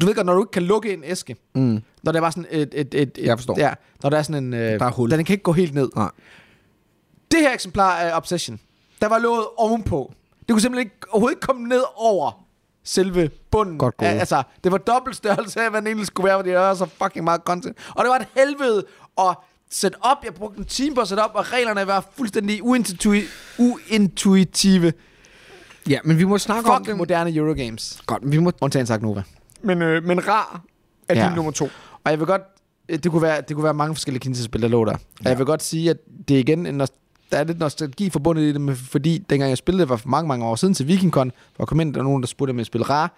[0.00, 1.36] Du ved godt, når du ikke kan lukke en æske.
[1.54, 1.82] Mm.
[2.04, 2.68] Når der var sådan et...
[2.72, 3.58] et, et, et Jeg forstår.
[3.58, 4.52] Ja, når der er sådan en...
[4.52, 5.10] Uh, Der er hul.
[5.10, 5.88] Den kan ikke gå helt ned.
[5.96, 6.10] Nej.
[7.30, 8.60] Det her eksemplar af Obsession,
[9.00, 10.12] der var låget ovenpå.
[10.38, 12.44] Det kunne simpelthen ikke, overhovedet ikke komme ned over
[12.84, 13.78] selve bunden.
[13.78, 14.08] Godt gået.
[14.08, 16.74] Al- Altså, det var dobbelt størrelse af, hvad den egentlig skulle være, fordi der var
[16.74, 17.76] så fucking meget content.
[17.94, 18.84] Og det var et helvede
[19.18, 19.36] at
[19.70, 20.16] sætte op.
[20.24, 23.22] Jeg brugte en time på at sætte op, og reglerne var fuldstændig uintuitive.
[23.58, 24.92] uintuitive.
[25.88, 26.96] Ja, men vi må snakke om Fuck det.
[26.96, 28.02] moderne Eurogames.
[28.06, 28.52] Godt, men vi må...
[28.60, 29.22] Undtagen sagt Nova.
[29.62, 30.60] Men, øh, men rar
[31.08, 31.26] er Ja.
[31.26, 31.68] din nummer to.
[32.04, 32.42] Og jeg vil godt,
[32.88, 34.92] øh, det kunne være, det kunne være mange forskellige kinesiske der lå der.
[34.92, 35.96] Og jeg vil godt sige, at
[36.28, 36.86] det er igen en, der
[37.40, 40.28] er lidt nostalgi forbundet i det, med, fordi dengang jeg spillede det var for mange,
[40.28, 42.66] mange år siden til Vikingcon, hvor kom ind, der var nogen, der spurgte om jeg
[42.66, 43.12] spille rar.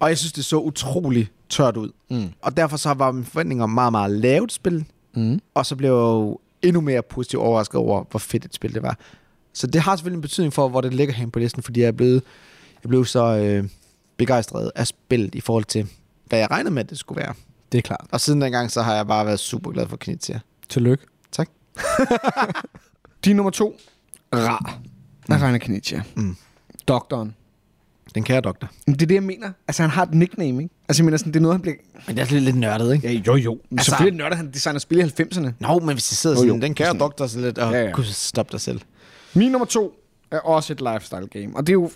[0.00, 1.90] Og jeg synes, det så utrolig tørt ud.
[2.10, 2.28] Mm.
[2.42, 4.84] Og derfor så var min forventning om meget, meget lavt spil.
[5.14, 5.40] Mm.
[5.54, 8.82] Og så blev jeg jo endnu mere positivt overrasket over, hvor fedt et spil det
[8.82, 8.98] var.
[9.52, 11.88] Så det har selvfølgelig en betydning for, hvor det ligger hen på listen, fordi jeg
[11.88, 12.22] er blevet,
[12.84, 13.68] jeg blev så øh,
[14.16, 15.88] begejstret af spillet i forhold til,
[16.26, 17.34] hvad jeg regnede med, det skulle være.
[17.72, 18.06] Det er klart.
[18.12, 20.40] Og siden dengang, så har jeg bare været super glad for Knizia.
[20.68, 21.04] Tillykke.
[21.32, 21.48] Tak.
[23.24, 23.76] Din nummer to.
[24.34, 24.78] Rar.
[25.26, 25.96] Der regner Kenichi.
[26.16, 26.36] Mm.
[26.88, 27.34] Doktoren.
[28.14, 28.68] Den kære doktor.
[28.86, 29.52] Men Det er det, jeg mener.
[29.68, 30.74] Altså, han har et nickname, ikke?
[30.88, 31.76] Altså, jeg mener sådan, det er noget, han bliver...
[32.06, 33.08] Men det er lidt, lidt nørdet, ikke?
[33.12, 33.58] Ja, jo, jo.
[33.70, 35.48] Men Altså- selvfølgelig nørder han designer spil i 90'erne.
[35.58, 36.60] Nå, men hvis jeg sidder Jo, sådan, jo.
[36.60, 37.00] den kære Sådan.
[37.00, 38.80] doktor, så lidt, åh, Ja, ja, kunne stoppe dig selv.
[39.34, 39.94] Min nummer to
[40.30, 41.56] er også et lifestyle game.
[41.56, 41.90] Og det er jo...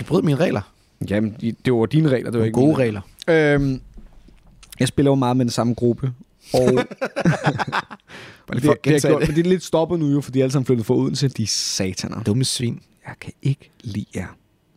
[0.00, 0.72] Du brød mine regler.
[1.10, 2.78] Jamen, det var dine regler, det var ikke gode mine.
[2.78, 3.00] regler.
[3.28, 3.80] Øhm,
[4.80, 6.12] jeg spiller jo meget med den samme gruppe.
[6.54, 6.72] Og
[8.46, 9.28] Bare det, lige for at det, er gentage gjort, det.
[9.28, 11.28] men det er lidt stoppet nu jo, fordi de alle sammen flyttet fra Odense.
[11.28, 12.22] De er sataner.
[12.22, 12.80] Dumme svin.
[13.06, 14.36] Jeg kan ikke lide jer.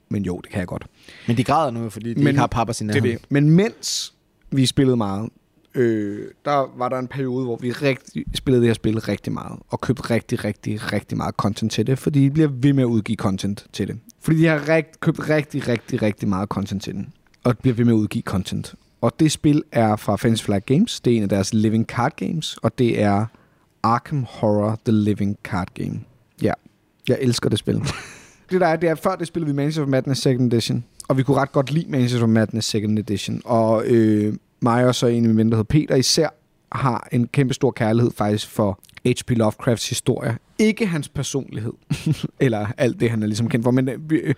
[0.09, 0.85] Men jo, det kan jeg godt.
[1.27, 3.19] Men de græder nu, fordi de Men ikke har pappa sin Det det.
[3.29, 4.13] Men mens
[4.51, 5.29] vi spillede meget,
[5.75, 9.59] øh, der var der en periode, hvor vi rigtig, spillede det her spil rigtig meget,
[9.69, 12.87] og købte rigtig, rigtig, rigtig meget content til det, fordi de bliver ved med at
[12.87, 13.99] udgive content til det.
[14.21, 17.13] Fordi de har rigt, købt rigtig, rigtig, rigtig meget content til den,
[17.49, 18.75] og bliver ved med at udgive content.
[19.01, 22.15] Og det spil er fra Fantasy Flight Games, det er en af deres Living Card
[22.15, 23.25] Games, og det er
[23.83, 25.99] Arkham Horror The Living Card Game.
[26.41, 26.53] Ja,
[27.07, 27.75] jeg elsker det spil.
[28.51, 31.17] det der er, det er, før det spillede vi Mansions of Madness Second Edition, og
[31.17, 35.07] vi kunne ret godt lide Mansions of Madness Second Edition, og øh, mig og så
[35.07, 36.29] en af mine venner, der hedder Peter især,
[36.71, 39.29] har en kæmpe stor kærlighed faktisk for H.P.
[39.29, 40.37] Lovecrafts historie.
[40.59, 41.73] Ikke hans personlighed,
[42.39, 44.35] eller alt det, han er ligesom kendt for, men øh, øh,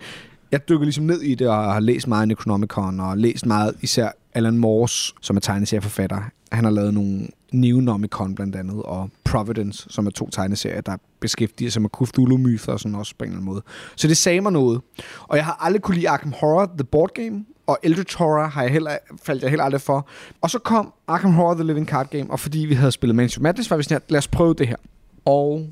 [0.52, 4.10] jeg dykker ligesom ned i det, og har læst meget Necronomicon, og læst meget især
[4.34, 6.22] Alan Morse, som er tegneserieforfatter.
[6.52, 11.70] Han har lavet nogle Neonomicon blandt andet, og Providence, som er to tegneserier, der beskæftiger
[11.70, 13.62] sig med Cthulhu-myter og sådan også på en eller anden måde.
[13.96, 14.80] Så det sagde mig noget.
[15.22, 18.62] Og jeg har aldrig kunne lide Arkham Horror, The Board Game, og Eldritch Horror har
[18.62, 20.08] jeg heller, faldt jeg heller aldrig for.
[20.40, 23.42] Og så kom Arkham Horror, The Living Card Game, og fordi vi havde spillet Mansion
[23.42, 24.76] Madness, var vi sådan her, lad os prøve det her.
[25.24, 25.66] Og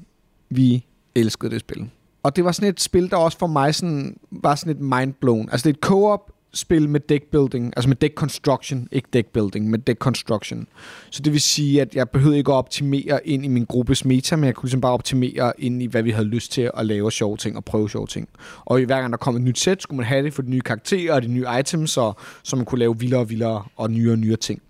[0.51, 1.91] vi elskede det spil.
[2.23, 5.49] Og det var sådan et spil, der også for mig sådan, var sådan et mindblown.
[5.53, 9.29] Altså det er et co-op spil med deck building, altså med deck construction, ikke deck
[9.29, 10.67] building, med deck construction.
[11.11, 14.37] Så det vil sige, at jeg behøvede ikke at optimere ind i min gruppes meta,
[14.37, 17.13] men jeg kunne ligesom bare optimere ind i, hvad vi havde lyst til at lave
[17.13, 18.29] sjove ting og prøve sjove ting.
[18.65, 20.51] Og i hver gang der kom et nyt sæt, skulle man have det for de
[20.51, 23.91] nye karakterer og de nye items, og, så man kunne lave vildere og vildere og
[23.91, 24.63] nyere og nyere ting.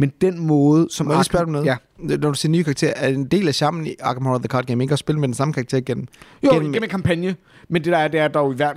[0.00, 1.66] Men den måde, som Må jeg spørge dig noget?
[1.66, 1.76] Ja.
[1.98, 4.64] Når du siger nye karakterer, er en del af charmen i Arkham Horror The Card
[4.66, 6.06] Game ikke at spille med den samme karakter gennem?
[6.42, 7.36] Jo, gennem- gennem en kampagne.
[7.68, 8.76] Men det der er, det er, at der jo i hvert,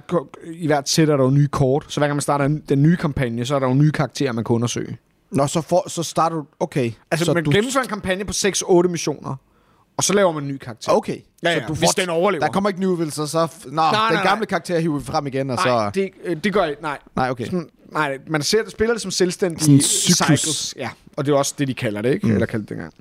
[0.54, 1.86] i hvert sæt er der jo nye kort.
[1.88, 4.32] Så hver gang man starter en- den nye kampagne, så er der jo nye karakterer,
[4.32, 4.98] man kan undersøge.
[5.32, 6.46] Nå, så, for, så starter du...
[6.60, 6.92] Okay.
[7.12, 9.36] Altså, så man du, gennemfører en kampagne på 6-8 missioner,
[9.98, 10.92] og så laver man en ny karakter.
[10.92, 11.18] Okay.
[11.44, 12.46] Ja, ja, så du hvis den overlever.
[12.46, 13.48] Der kommer ikke nye udvidelser, så...
[13.66, 14.46] Nå, Nej, den nej, gamle nej.
[14.46, 15.92] karakter hiver vi frem igen, og Nej, så...
[16.00, 16.98] det, øh, det gør jeg Nej.
[17.16, 17.46] Nej, okay.
[17.46, 20.74] Sådan, nej, man ser, spiller det som selvstændige cycles.
[20.78, 22.28] Ja, og det er også det, de kalder det, ikke?
[22.28, 22.34] Mm.
[22.34, 22.94] Eller kaldte det dengang.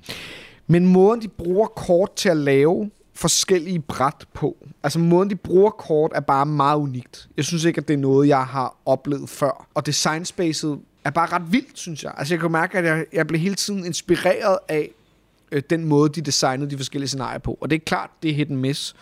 [0.66, 4.56] Men måden, de bruger kort til at lave forskellige bræt på.
[4.82, 7.28] Altså måden, de bruger kort, er bare meget unikt.
[7.36, 9.66] Jeg synes ikke, at det er noget, jeg har oplevet før.
[9.74, 12.12] Og designspacet er bare ret vildt, synes jeg.
[12.16, 14.90] Altså jeg kan mærke, at jeg, jeg blev hele tiden inspireret af
[15.52, 17.58] øh, den måde, de designede de forskellige scenarier på.
[17.60, 18.94] Og det er klart, det er hit and miss.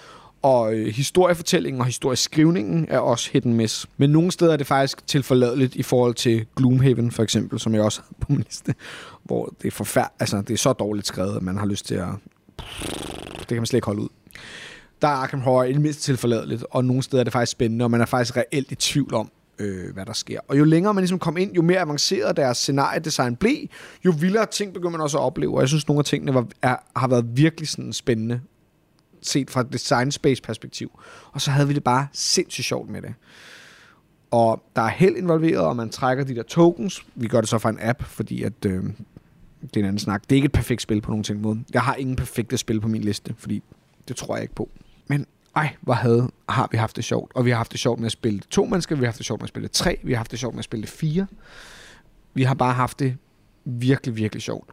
[0.43, 3.87] Og øh, historiefortællingen og historieskrivningen er også hit and miss.
[3.97, 7.83] Men nogle steder er det faktisk tilforladeligt i forhold til Gloomhaven for eksempel, som jeg
[7.83, 8.75] også har på min liste,
[9.25, 11.95] hvor det er forfærd, altså det er så dårligt skrevet, at man har lyst til
[11.95, 12.09] at...
[13.39, 14.09] Det kan man slet ikke holde ud.
[15.03, 17.85] Der er Arkham Horror i det mindste tilforladeligt, og nogle steder er det faktisk spændende,
[17.85, 20.41] og man er faktisk reelt i tvivl om, øh, hvad der sker.
[20.49, 23.57] Og jo længere man ligesom kom ind, jo mere avanceret deres scenariedesign blev,
[24.05, 25.55] jo vildere ting begynder man også at opleve.
[25.55, 28.41] Og jeg synes, nogle af tingene var, er, har været virkelig sådan spændende,
[29.23, 31.01] set fra et design space perspektiv.
[31.33, 33.15] Og så havde vi det bare sindssygt sjovt med det.
[34.31, 37.07] Og der er held involveret, og man trækker de der tokens.
[37.15, 38.85] Vi gør det så fra en app, fordi at, øh,
[39.63, 40.23] det er en anden snak.
[40.23, 41.65] Det er ikke et perfekt spil på nogen ting måde.
[41.75, 43.63] Jeg har ingen perfekte spil på min liste, fordi
[44.09, 44.69] det tror jeg ikke på.
[45.07, 47.33] Men ej, hvor havde, har vi haft det sjovt.
[47.35, 49.27] Og vi har haft det sjovt med at spille to mennesker, vi har haft det
[49.27, 51.27] sjovt med at spille tre, vi har haft det sjovt med at spille fire.
[52.35, 53.17] Vi har bare haft det
[53.65, 54.71] virkelig, virkelig sjovt.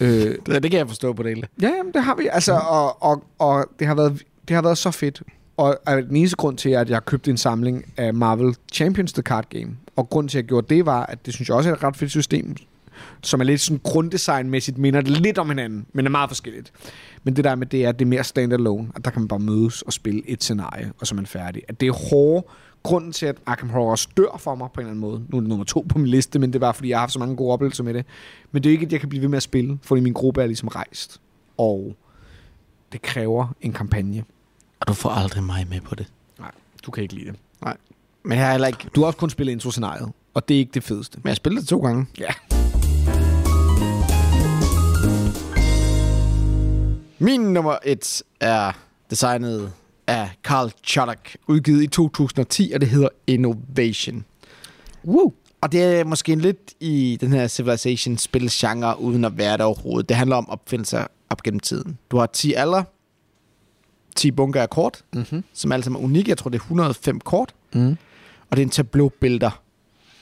[0.00, 0.08] Øh,
[0.46, 1.48] det, det kan jeg forstå på det hele.
[1.62, 2.28] Ja, jamen, det har vi.
[2.32, 5.22] Altså, og, og, og det, har været, det har været så fedt.
[5.56, 9.12] Og er den eneste grund til, at jeg har købt en samling af Marvel Champions
[9.12, 9.76] The Card Game.
[9.96, 11.82] Og grund til, at jeg gjorde det, var, at det synes jeg også er et
[11.82, 12.56] ret fedt system,
[13.22, 16.72] som er lidt sådan grunddesignmæssigt minder det lidt om hinanden, men er meget forskelligt.
[17.24, 19.28] Men det der med, det er, at det er mere standalone, at der kan man
[19.28, 21.62] bare mødes og spille et scenarie, og så er man færdig.
[21.68, 22.46] At det er hårde,
[22.84, 25.24] grunden til, at Arkham Horror også dør for mig på en eller anden måde.
[25.28, 27.00] Nu er det nummer to på min liste, men det er bare, fordi jeg har
[27.00, 28.06] haft så mange gode oplevelser med det.
[28.52, 30.42] Men det er ikke, at jeg kan blive ved med at spille, fordi min gruppe
[30.42, 31.20] er ligesom rejst.
[31.58, 31.96] Og
[32.92, 34.24] det kræver en kampagne.
[34.80, 36.06] Og du får aldrig mig med på det.
[36.38, 36.50] Nej,
[36.86, 37.36] du kan ikke lide det.
[37.62, 37.76] Nej.
[38.22, 38.88] Men jeg har heller ikke...
[38.94, 41.18] Du har også kun spillet intro-scenariet, og det er ikke det fedeste.
[41.22, 42.06] Men jeg spillede det to gange.
[42.18, 42.30] Ja.
[47.18, 48.72] Min nummer et er
[49.10, 49.72] designet
[50.06, 54.24] af Carl Chodak, udgivet i 2010, og det hedder Innovation.
[55.04, 55.32] Woo!
[55.60, 59.64] Og det er måske en lidt i den her civilization spilgenre uden at være der
[59.64, 60.08] overhovedet.
[60.08, 61.98] Det handler om opfindelser op gennem tiden.
[62.10, 62.82] Du har 10 alder,
[64.16, 65.44] 10 bunker af kort, Mm-hmm.
[65.52, 66.28] som alle sammen er unikke.
[66.28, 67.54] Jeg tror, det er 105 kort.
[67.74, 67.96] Mm.
[68.50, 69.60] Og det er en tableau-builder,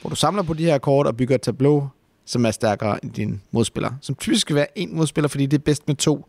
[0.01, 1.89] hvor du samler på de her kort og bygger et tableau,
[2.25, 3.91] som er stærkere end din modspiller.
[4.01, 6.27] Som typisk skal være en modspiller, fordi det er bedst med to.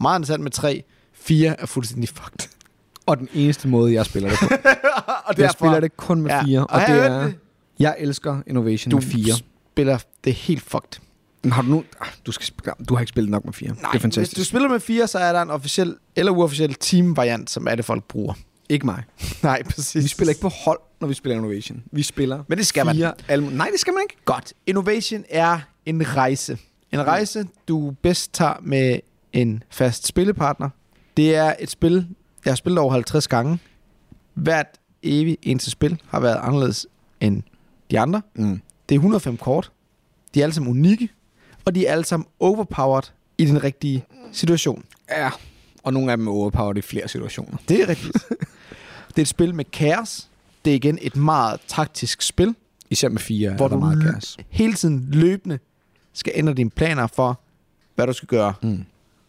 [0.00, 0.84] Meget interessant med tre.
[1.12, 2.48] Fire er fuldstændig fucked.
[3.06, 4.46] Og den eneste måde, jeg spiller det på.
[5.26, 6.42] og jeg spiller det kun med Ja.
[6.44, 7.22] fire, Og og, det er...
[7.24, 7.34] det.
[7.78, 9.34] Jeg elsker Innovation Du med fire.
[9.72, 11.00] spiller det helt fucked.
[11.42, 11.84] Men Har du nu...
[12.00, 13.68] Ah, Du, skal, spille- du har ikke spillet nok med fire.
[13.70, 14.36] det er fantastisk.
[14.36, 17.82] hvis du spiller med fire, så er der en officiel eller uofficiel team-variant, som alle
[17.82, 18.34] folk bruger.
[18.68, 19.02] Ikke mig.
[19.42, 20.02] Nej, præcis.
[20.04, 21.82] Vi spiller ikke på hold, når vi spiller Innovation.
[21.92, 22.94] Vi spiller Men det skal man.
[22.96, 24.16] fire Alm- Nej, det skal man ikke.
[24.24, 24.52] Godt.
[24.66, 26.58] Innovation er en rejse.
[26.92, 29.00] En rejse, du bedst tager med
[29.32, 30.68] en fast spillepartner.
[31.16, 32.06] Det er et spil,
[32.46, 33.58] jeg har spillet over 50 gange.
[34.34, 34.66] Hvert
[35.02, 36.86] evigt eneste spil har været anderledes
[37.20, 37.42] end
[37.90, 38.22] de andre.
[38.34, 38.60] Mm.
[38.88, 39.72] Det er 105 kort.
[40.34, 41.08] De er alle sammen unikke,
[41.64, 44.84] og de er alle sammen overpowered i den rigtige situation.
[45.10, 45.30] Ja,
[45.82, 47.56] og nogle af dem er overpowered i flere situationer.
[47.68, 48.12] Det er rigtigt.
[49.08, 50.28] det er et spil med kaos.
[50.64, 52.54] Det er igen et meget taktisk spil,
[52.90, 54.36] Især med fire hvor du meget gas.
[54.48, 55.58] hele tiden løbende
[56.12, 57.40] skal ændre dine planer for,
[57.94, 58.54] hvad du skal gøre.
[58.62, 58.84] Mm.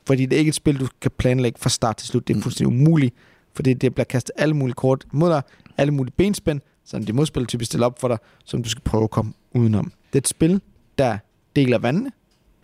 [0.08, 2.28] Fordi det er ikke et spil, du kan planlægge fra start til slut.
[2.28, 2.42] Det er Mm.
[2.42, 3.16] fuldstændig umuligt,
[3.54, 5.42] fordi det bliver kastet alle mulige kort mod dig,
[5.78, 9.04] alle mulige benspænd, som de modspillere typisk stiller op for dig, som du skal prøve
[9.04, 9.86] at komme udenom.
[9.86, 10.62] Det er et spil,
[10.98, 11.18] der
[11.56, 12.12] deler vandene,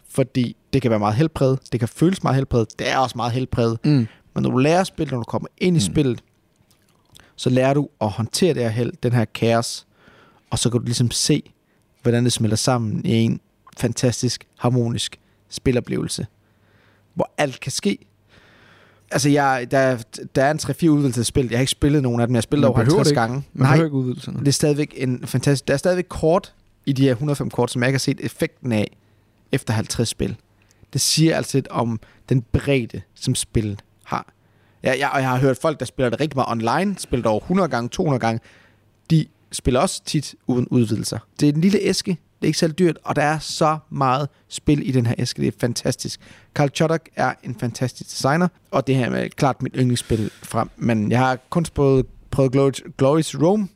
[0.09, 3.31] fordi det kan være meget helbredet, det kan føles meget helbredet, det er også meget
[3.31, 3.91] helbredet, Mm.
[3.91, 5.93] men når du lærer spillet, når du kommer ind i mm.
[5.93, 6.23] spillet,
[7.35, 9.87] så lærer du at håndtere det her held, den her kaos,
[10.49, 11.53] og så kan du ligesom se,
[12.01, 13.39] hvordan det smelter sammen i en
[13.77, 15.19] fantastisk, harmonisk
[15.49, 16.25] spiloplevelse,
[17.13, 17.97] hvor alt kan ske.
[19.11, 20.03] Altså, jeg, der,
[20.35, 21.47] der er en 3-4 udvidelser spil.
[21.49, 22.33] Jeg har ikke spillet nogen af dem.
[22.33, 23.43] Jeg har spillet over behøver 50 det gange.
[23.53, 24.39] Man behøver ikke udvidelserne.
[24.39, 25.67] Det er stadigvæk en fantastisk...
[25.67, 26.53] Der er stadigvæk kort
[26.85, 28.97] i de her 105 kort, som jeg ikke har set effekten af
[29.51, 30.35] efter 50 spil.
[30.93, 31.99] Det siger altså lidt om
[32.29, 34.33] den bredde, som spillet har.
[34.83, 37.31] Jeg, jeg, og jeg har hørt folk, der spiller det rigtig meget online, spiller det
[37.31, 38.39] over 100 gange, 200 gange.
[39.11, 41.19] De spiller også tit uden udvidelser.
[41.39, 44.29] Det er en lille æske, det er ikke selv dyrt, og der er så meget
[44.47, 45.41] spil i den her æske.
[45.41, 46.19] Det er fantastisk.
[46.55, 50.69] Carl Chodok er en fantastisk designer, og det her er klart mit yndlingsspil frem.
[50.77, 52.83] Men jeg har kun prøvet, prøvet
[53.25, 53.67] to Rome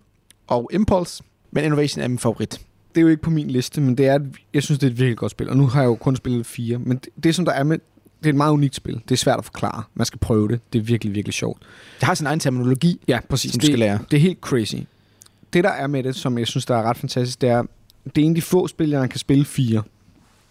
[0.47, 2.49] og Impulse, men Innovation er min favorit.
[2.95, 4.19] det er jo ikke på min liste, men det er,
[4.53, 5.49] jeg synes, det er et virkelig godt spil.
[5.49, 6.77] Og nu har jeg jo kun spillet fire.
[6.77, 7.77] Men det, det som der er med,
[8.19, 8.93] det er et meget unikt spil.
[8.93, 9.83] Det er svært at forklare.
[9.93, 10.59] Man skal prøve det.
[10.73, 11.61] Det er virkelig, virkelig sjovt.
[11.99, 13.51] Det har sin egen terminologi, Ja, præcis.
[13.51, 13.99] som du det, skal lære.
[14.11, 14.75] det er helt crazy.
[15.53, 17.63] Det, der er med det, som jeg synes, der er ret fantastisk, det er,
[18.15, 19.83] det er en af de få spil, jeg kan spille fire.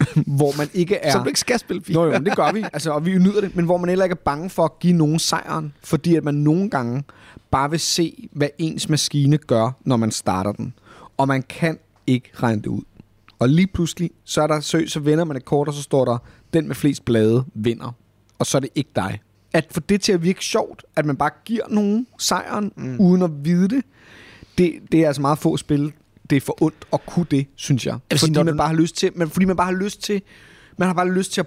[0.39, 1.13] hvor man ikke er...
[1.13, 3.41] Så du ikke skal spille Nå jo, men det gør vi, altså, og vi nyder
[3.41, 6.25] det, men hvor man heller ikke er bange for at give nogen sejren, fordi at
[6.25, 7.05] man nogle gange
[7.51, 10.75] bare vil se, hvad ens maskine gør, når man starter den.
[11.17, 12.83] Og man kan ikke regne det ud.
[13.39, 16.05] Og lige pludselig, så er der søg, så vender man et kort, og så står
[16.05, 16.19] der,
[16.53, 17.93] den med flest blade vinder.
[18.39, 19.21] Og så er det ikke dig.
[19.53, 23.01] At få det til at virke sjovt, at man bare giver nogen sejren, mm.
[23.01, 23.85] uden at vide det,
[24.59, 25.93] det, det er altså meget få spil,
[26.31, 27.99] det er for ondt at kunne det, synes jeg.
[28.11, 30.03] sige, fordi når man du- bare har lyst til, men fordi man bare har lyst
[30.03, 30.23] til,
[30.79, 31.47] man har bare lyst til at,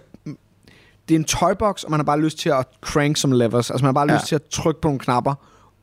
[1.09, 3.69] det er en toybox, og man har bare lyst til at crank som levers.
[3.71, 4.17] Altså man har bare Ja.
[4.17, 5.33] lyst til at trykke på nogle knapper,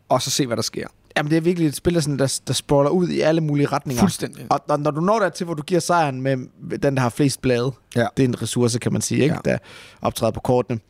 [0.09, 0.86] og så se, hvad der sker.
[1.16, 3.66] Jamen, det er virkelig et spil, der, sådan, der, der sprawler ud i alle mulige
[3.66, 4.01] retninger.
[4.01, 4.47] Fuldstændig.
[4.51, 6.36] Og når, når du når der til, hvor du giver sejren med
[6.82, 8.07] den, der har flest blade, Ja.
[8.16, 9.34] det er en ressource, kan man sige, ikke?
[9.44, 9.51] Ja.
[9.51, 9.59] der
[10.03, 10.80] optræder på kortene,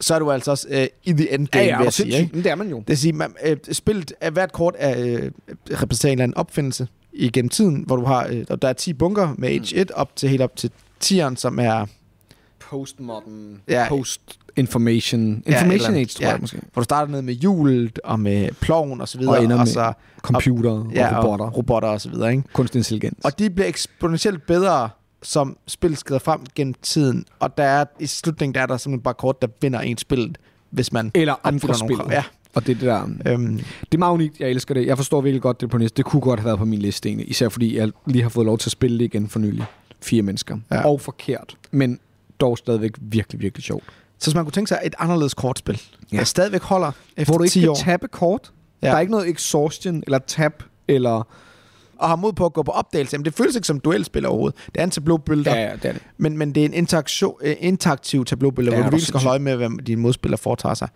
[0.00, 2.18] så er du altså også øh, i the endgame, Ja, ja, vil jeg sige.
[2.20, 2.36] Ikke?
[2.42, 2.78] det er man jo.
[2.78, 5.30] Det vil sige, man, øh, spillet hvert kort er, øh,
[5.82, 9.34] repræsenterer en eller anden opfindelse igennem tiden, hvor du har, øh, der er 10 bunker
[9.38, 10.70] med Age 1 op til helt op til
[11.04, 11.86] 10'eren, som er,
[12.70, 13.86] Postmodern, Ja.
[13.88, 16.30] post-information, Ja, information eller- age, tror ja.
[16.30, 16.60] jeg måske.
[16.72, 19.66] hvor du starter ned med hjulet og med ploven og så videre, Og ender med
[19.66, 19.92] så
[20.22, 21.44] Computer og ja, robotter.
[21.46, 22.42] og robotter og så videre, ikke?
[22.52, 23.24] Kunstig intelligens.
[23.24, 24.88] Og de bliver eksponentielt bedre,
[25.22, 27.24] som spillet skrider frem gennem tiden.
[27.40, 30.38] Og der er, i slutningen der er der simpelthen bare kort, der vinder en spillet,
[30.70, 32.00] hvis man Eller andre spil.
[32.10, 32.22] Ja,
[32.54, 33.02] Og det det der...
[33.26, 34.86] øhm, Det er meget unikt, jeg elsker det.
[34.86, 35.96] Jeg forstår virkelig godt det på næste.
[35.96, 37.30] Det kunne godt have været på min liste egentlig.
[37.30, 39.64] Især fordi jeg lige har fået lov til at spille det igen for nylig.
[40.02, 40.58] Fire mennesker.
[40.70, 40.76] Ja.
[40.76, 40.86] Ja.
[40.86, 41.56] Og forkert.
[41.70, 41.98] Men
[42.40, 43.84] dog stadigvæk virkelig, virkelig sjovt.
[44.18, 46.06] så hvis man kunne tænke sig et anderledes kortspil, ja.
[46.12, 46.18] Ja.
[46.18, 48.52] der stadigvæk holder efter Hvor du ikke 10 kan år, tabe kort.
[48.82, 48.86] Ja.
[48.86, 48.90] Ja.
[48.90, 51.26] Der er ikke noget exhaustion eller tab eller...
[51.98, 54.58] og har mod på at gå på opdagelse, men det føles ikke som duelspil overhovedet.
[54.66, 56.02] Det er en tableaubuilder, ja, det er det.
[56.18, 56.86] men, men det er en
[57.42, 60.74] øh, interaktiv tableaubuilder, Ja, hvor du virkelig skal holde øje med, hvad dine modspillere foretager
[60.74, 60.88] sig.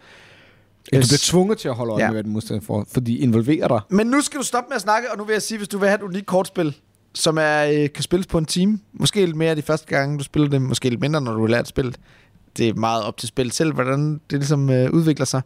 [0.93, 2.07] Ja, du bliver tvunget til at holde øje Ja.
[2.09, 3.81] med, hvad den modstander får, fordi de involverer dig.
[3.91, 5.79] Men nu skal du stoppe med at snakke, og nu vil jeg sige, hvis du
[5.79, 6.77] vil have et unikt kortspil,
[7.15, 10.25] som er, øh, kan spilles på en time, måske lidt mere de første gange, du
[10.25, 11.97] spiller det, måske lidt mindre, når du har lært spillet.
[12.57, 15.43] Det er meget op til spillet selv, hvordan det ligesom øh, udvikler sig.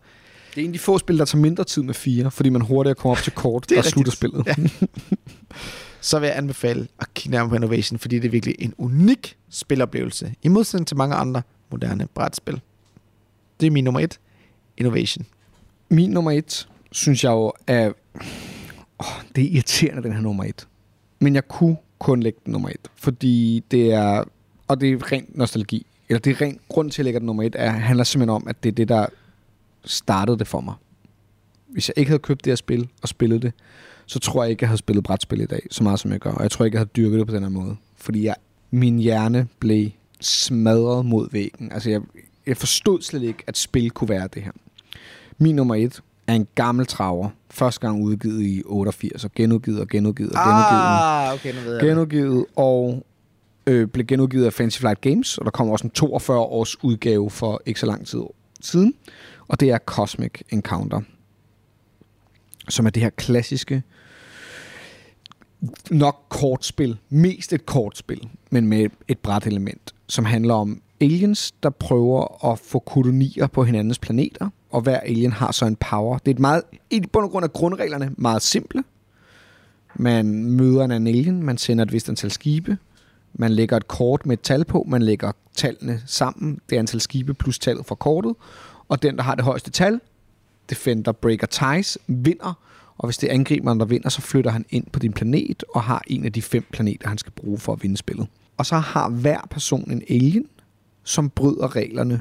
[0.55, 2.61] Det er en af de få spil, der tager mindre tid med fire, fordi man
[2.63, 4.17] hurtigere kommer op til kort og slutter rigtigt.
[4.17, 4.47] spillet.
[4.47, 4.55] Ja.
[6.01, 9.37] Så vil jeg anbefale at kigge nærmere på Innovation, fordi det er virkelig en unik
[9.51, 12.61] spiloplevelse, i modsætning til mange andre moderne brætspil.
[13.61, 14.19] Det er min nummer et.
[14.83, 15.27] Innovation.
[15.89, 17.93] Min nummer et, synes jeg jo er...
[18.99, 19.07] Oh,
[19.37, 20.69] det er irriterende, den her nummer et.
[21.21, 24.25] Men jeg kunne kun lægge den nummer et, fordi det er...
[24.69, 25.87] Og det er ren nostalgi.
[26.09, 28.35] Eller det er ren grund til, at jeg lægger den nummer et, er, handler simpelthen
[28.35, 29.07] om, at det er det, der
[29.85, 30.75] startede det for mig.
[31.67, 33.53] Hvis jeg ikke havde købt det her spil og spillet det,
[34.07, 36.31] så tror jeg ikke, jeg havde spillet brætspil i dag, så meget som jeg gør.
[36.31, 37.77] Og jeg tror ikke, jeg havde dyrket det på den her måde.
[37.97, 38.35] Fordi jeg,
[38.71, 41.73] min hjerne blev smadret mod væggen.
[41.73, 42.01] Altså, jeg,
[42.47, 44.53] jeg forstod slet ikke, at spil kunne være det her.
[45.43, 47.29] Min nummer et er en gammel traver.
[47.51, 50.83] Første gang udgivet i 88, og genudgivet og genudgivet og genudgivet.
[50.83, 51.89] Ah, okay, nu ved jeg det.
[51.89, 53.07] Genudgivet og
[53.67, 57.31] øh, blev genudgivet af Fancy Flight Games, og der kommer også en 42 års udgave
[57.31, 58.21] for ikke så lang tid
[58.61, 58.95] siden.
[59.49, 61.01] Og det er Cosmic Encounter,
[62.69, 63.83] som er det her klassiske
[65.91, 71.71] nok kortspil, mest et kortspil, men med et bræt element, som handler om aliens, der
[71.71, 76.19] prøver at få kolonier på hinandens planeter, og hver alien har så en power.
[76.19, 78.85] Det er et meget, i bund og grund af grundreglerne meget simple.
[79.95, 82.79] Man møder en alien, man sender et vist antal skibe,
[83.33, 87.35] man lægger et kort med et tal på, man lægger tallene sammen, det antal skibe
[87.35, 88.35] plus tallet fra kortet,
[88.89, 90.01] og den, der har det højeste tal,
[90.71, 92.59] Defender Breaker Ties, vinder,
[92.99, 95.83] og hvis det er angriberen, der vinder, så flytter han ind på din planet og
[95.83, 98.27] har en af de fem planeter, han skal bruge for at vinde spillet.
[98.57, 100.47] Og så har hver person en alien,
[101.05, 102.21] som bryder reglerne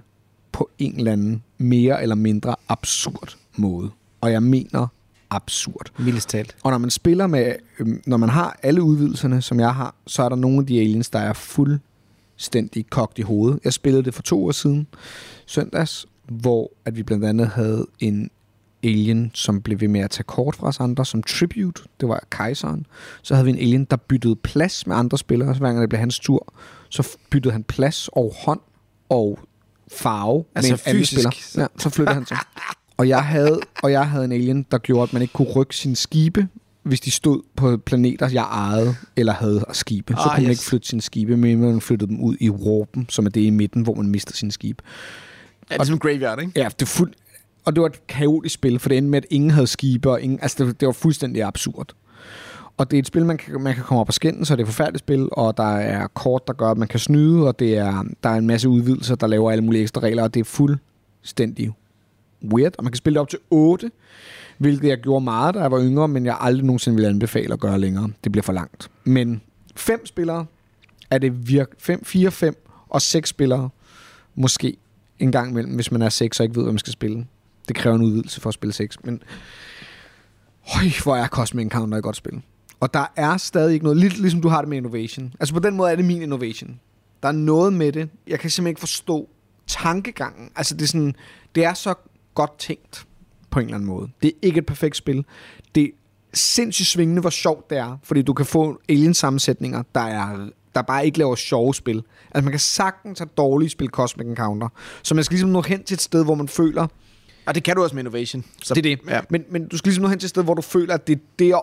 [0.51, 3.91] på en eller anden mere eller mindre absurd måde.
[4.21, 4.87] Og jeg mener
[5.29, 5.91] absurd.
[5.99, 6.55] Mildest talt.
[6.63, 10.23] Og når man spiller med, øhm, når man har alle udvidelserne, som jeg har, så
[10.23, 13.59] er der nogle af de aliens, der er fuldstændig kogt i hovedet.
[13.63, 14.87] Jeg spillede det for to år siden,
[15.45, 18.29] søndags, hvor at vi blandt andet havde en
[18.83, 21.83] alien, som blev ved med at tage kort fra os andre, som tribute.
[21.99, 22.85] Det var kejseren.
[23.21, 25.53] Så havde vi en alien, der byttede plads med andre spillere.
[25.53, 26.53] Så hver gang det blev hans tur,
[26.89, 28.59] så byttede han plads og hånd
[29.09, 29.39] og
[29.95, 31.21] farve Altså med en anden fysisk.
[31.21, 31.61] spiller.
[31.63, 32.37] Ja, så flyttede han sig.
[32.97, 35.75] Og jeg, havde, og jeg havde en alien, der gjorde, at man ikke kunne rykke
[35.75, 36.47] sine skibe,
[36.83, 40.13] hvis de stod på planeter, jeg ejede eller havde skibe.
[40.13, 40.59] Så Ah, kunne man yes.
[40.59, 43.49] ikke flytte sine skibe, men man flyttede dem ud i warpen, som er det i
[43.49, 44.83] midten, hvor man mister sine skibe.
[45.69, 46.51] Ja, det er som Graveyard, ikke?
[46.55, 47.13] Ja, det er fuld...
[47.65, 50.21] Og det var et kaotisk spil, for det endte med, at ingen havde skibe, og
[50.21, 50.39] ingen...
[50.41, 51.87] Altså, det, det var fuldstændig absurd.
[52.81, 54.61] Og det er et spil, man kan, man kan komme op og skændes, så det
[54.61, 57.59] er et forfærdeligt spil, og der er kort, der gør, at man kan snyde, og
[57.59, 60.39] det er, der er en masse udvidelser, der laver alle mulige ekstra regler, og det
[60.39, 61.71] er fuldstændig
[62.53, 62.75] weird.
[62.77, 63.91] Og man kan spille det op til 8,
[64.57, 67.59] hvilket jeg gjorde meget, da jeg var yngre, men jeg aldrig nogensinde ville anbefale at
[67.59, 68.09] gøre længere.
[68.23, 68.91] Det bliver for langt.
[69.03, 69.41] Men
[69.75, 70.45] fem spillere
[71.11, 71.67] er det virk...
[71.77, 73.69] 5, 4, 5 og seks spillere
[74.35, 74.77] måske
[75.19, 77.25] en gang imellem, hvis man er 6 og ikke ved, hvad man skal spille.
[77.67, 79.23] Det kræver en udvidelse for at spille 6, men
[80.61, 82.41] Høj, hvor er Cosmic Encounter et godt spil.
[82.81, 85.33] Og der er stadig ikke noget, lidt ligesom du har det med innovation.
[85.39, 86.79] Altså på den måde er det min innovation.
[87.23, 88.09] Der er noget med det.
[88.27, 89.29] Jeg kan simpelthen ikke forstå
[89.67, 90.49] tankegangen.
[90.55, 91.15] Altså det er sådan,
[91.55, 91.93] det er så
[92.35, 93.05] godt tænkt
[93.49, 94.09] på en eller anden måde.
[94.21, 95.25] Det er ikke et perfekt spil.
[95.75, 95.89] Det er
[96.33, 97.97] sindssygt svingende, hvor sjovt det er.
[98.03, 102.03] Fordi du kan få alien-sammensætninger, der er der bare ikke laver sjove spil.
[102.31, 104.67] Altså man kan sagtens have dårlige spil Cosmic Encounter.
[105.03, 106.87] Så man skal ligesom nå hen til et sted, hvor man føler,
[107.45, 108.45] Og det kan du også med Innovation.
[108.63, 109.09] Så, det er det.
[109.09, 109.21] Ja.
[109.29, 111.15] Men, men du skal ligesom nå hen til et sted, hvor du føler, at det
[111.15, 111.53] er det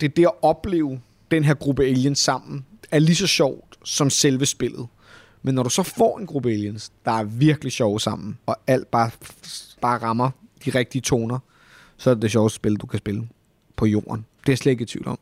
[0.00, 4.10] det er det at opleve den her gruppe aliens sammen, er lige så sjovt som
[4.10, 4.86] selve spillet.
[5.42, 8.90] Men når du så får en gruppe aliens, der er virkelig sjove sammen, og alt
[8.90, 9.10] bare,
[9.80, 10.30] bare rammer
[10.64, 11.38] de rigtige toner,
[11.96, 13.28] så er det det sjoveste spil, du kan spille
[13.76, 14.24] på jorden.
[14.40, 15.18] Det er jeg slet ikke i tvivl om.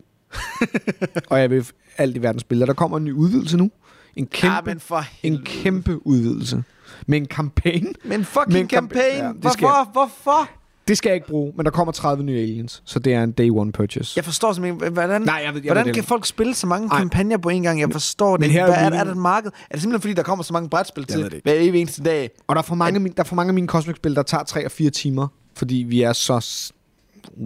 [1.31, 1.66] og jeg vil
[1.99, 2.64] alt i verden spille.
[2.64, 3.70] Og Der kommer en ny udvidelse nu.
[4.16, 6.64] En kæmpe, ja, men for en kæmpe udvidelse.
[7.07, 7.93] Med en kampagne.
[8.05, 9.16] Men fucking Men kamp- campaign.
[9.25, 9.93] ja, Hvorfor?
[9.93, 10.51] Hvorfor?
[10.89, 13.33] Det skal jeg ikke bruge, men der kommer 30 nye aliens, så det er en
[13.33, 14.12] day one purchase.
[14.16, 16.09] Jeg forstår simpelthen hvordan, Nej, jeg ved- jeg hvordan ved kan det.
[16.09, 16.99] folk spille så mange Nej.
[16.99, 17.80] kampagner på en gang?
[17.80, 18.53] Jeg forstår det men ikke.
[18.61, 19.51] her er Hvad er, er, meningen- det et marked?
[19.70, 22.30] Er det simpelthen fordi, der kommer så mange brætspil til det hver evig eneste dag?
[22.47, 24.22] Og der er for mange, af mine, der er for mange af mine Cosmic-spil, der
[24.22, 26.70] tager 3 og 4 timer, fordi vi er så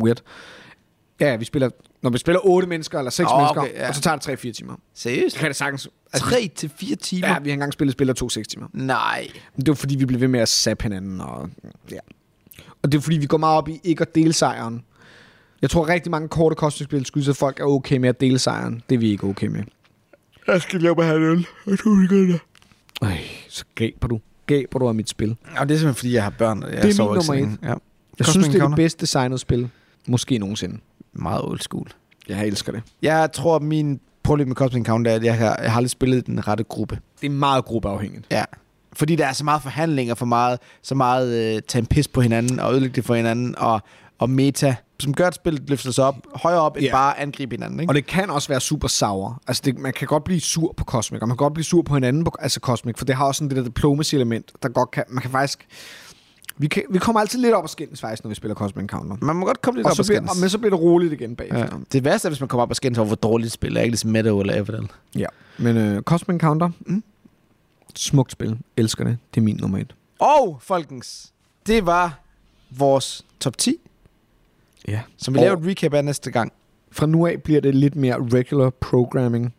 [0.03, 0.21] weird.
[1.21, 1.71] Ja, vi spiller,
[2.03, 3.89] når vi spiller 8 mennesker eller 6 Åh, oh, mennesker, okay, okay, ja.
[3.89, 4.75] og så tager det 3-4 timer.
[4.95, 5.35] Seriøst?
[5.35, 5.89] Så kan det sagtens...
[6.13, 7.29] Altså, 3 til 4 timer?
[7.29, 8.67] Ja, vi har engang spillet spil af 2-6 timer.
[8.73, 9.29] Nej.
[9.57, 11.21] Men det var fordi, vi blev ved med at zappe hinanden.
[11.21, 11.49] Og,
[11.91, 11.99] ja.
[12.87, 14.83] Og det er fordi, vi går meget op i ikke at dele sejren.
[15.63, 18.83] Jeg tror rigtig mange korte Cosmic-spil skyldes, at folk er okay med at dele sejren.
[18.89, 19.63] Det er vi ikke okay med.
[20.47, 21.47] Jeg skal lave mig have en øl.
[21.67, 22.41] Jeg tror, vi gør det.
[23.03, 23.17] Øj,
[23.49, 24.21] så gaber du.
[24.47, 25.37] Gaber du af mit spil.
[25.59, 26.63] Og det er simpelthen fordi, jeg har børn.
[26.63, 27.59] og Jeg Det er min nummer længe.
[27.63, 27.75] Ja.
[28.19, 29.71] Jeg synes, det er det bedst designede spil.
[30.07, 30.79] Måske nogensinde.
[31.13, 31.89] Meget old school.
[32.29, 32.83] Jeg elsker det.
[33.03, 36.27] Jeg tror, min problem med Cosmic Encounter er, at jeg har, jeg har aldrig spillet
[36.27, 36.99] den rette gruppe.
[37.21, 38.27] Det er meget gruppeafhængigt.
[38.31, 38.45] Ja.
[38.97, 42.21] Fordi der er så meget forhandlinger, for meget, så meget øh, tage en pis på
[42.21, 43.81] hinanden og ødelægge det for hinanden, og,
[44.19, 46.93] og meta, som gør, at spillet løfter sig op, højere op, end Ja.
[46.93, 47.81] bare angribe hinanden.
[47.81, 47.91] Ikke?
[47.91, 49.43] Og det kan også være super sour.
[49.47, 51.83] Altså, det, man kan godt blive sur på Cosmic, og man kan godt blive sur
[51.83, 54.91] på hinanden på altså Cosmic, for det har også sådan det der diplomacy-element, der godt
[54.91, 55.05] kan...
[55.09, 55.67] Man kan faktisk...
[56.59, 59.17] Vi, kan, vi kommer altid lidt op og skændes faktisk, når vi spiller Cosmic Encounter.
[59.21, 60.31] Man må godt komme lidt Og op og skændes.
[60.31, 61.59] og, men så bliver det roligt igen bagefter.
[61.61, 61.67] Ja.
[61.93, 63.81] Det værste er, hvis man kommer op og skændes over, hvor dårligt et spil er.
[63.81, 64.89] Ikke ligesom Meadow eller Everdell.
[65.17, 65.27] Ja.
[65.59, 67.03] Men øh, Cosmic Encounter, Mm.
[67.95, 68.59] Smukt spil.
[68.77, 69.19] Elsker det.
[69.35, 69.95] Det er min nummer et.
[70.19, 71.33] Og, folkens,
[71.67, 72.21] det var
[72.71, 73.77] vores top 10,
[74.89, 75.01] Ja.
[75.17, 76.53] som vi laver et recap af næste gang.
[76.93, 79.55] Fra nu af bliver det lidt mere regular programming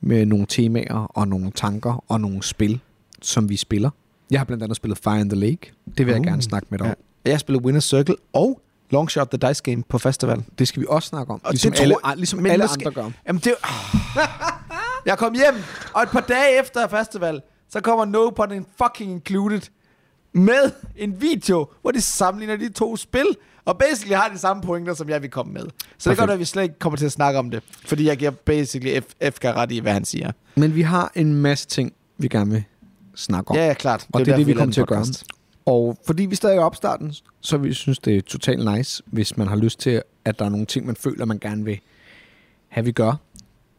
[0.00, 2.80] med nogle temaer og nogle tanker og nogle spil,
[3.22, 3.90] som vi spiller.
[4.30, 5.72] Jeg har blandt andet spillet Fire in the Lake.
[5.98, 6.26] Det vil jeg Uh.
[6.26, 6.94] gerne snakke med dig om.
[7.26, 7.30] Ja.
[7.30, 10.44] Jeg spiller Winner's Circle og Longshot The Dice Game på festival.
[10.58, 11.40] Det skal vi også snakke om.
[11.44, 13.10] Og Ligesom det tror alle, jeg- ligesom men alle måske- andre gør.
[13.26, 13.54] Jamen det
[15.06, 15.54] Jeg kom hjem,
[15.94, 17.40] og et par dage efter festival,
[17.70, 19.60] så kommer No Pun in fucking Included
[20.32, 23.26] med en video, hvor de sammenligner de to spil,
[23.64, 25.62] og basically har de samme pointer, som jeg vil komme med.
[25.98, 28.06] Så det er godt, at vi slet ikke kommer til at snakke om det, fordi
[28.06, 30.32] jeg giver basically F- FK ret i, hvad han siger.
[30.54, 32.64] Men vi har en masse ting, vi gerne vil
[33.14, 33.56] snakke om.
[33.56, 34.06] Ja, ja, klart.
[34.12, 35.04] Og det er det, vi kommer til at gøre.
[35.66, 39.36] Og fordi vi stadig er i opstarten, så vi synes, det er totalt nice, hvis
[39.36, 41.80] man har lyst til, at der er nogle ting, man føler, man gerne vil
[42.68, 43.12] have, vi gør.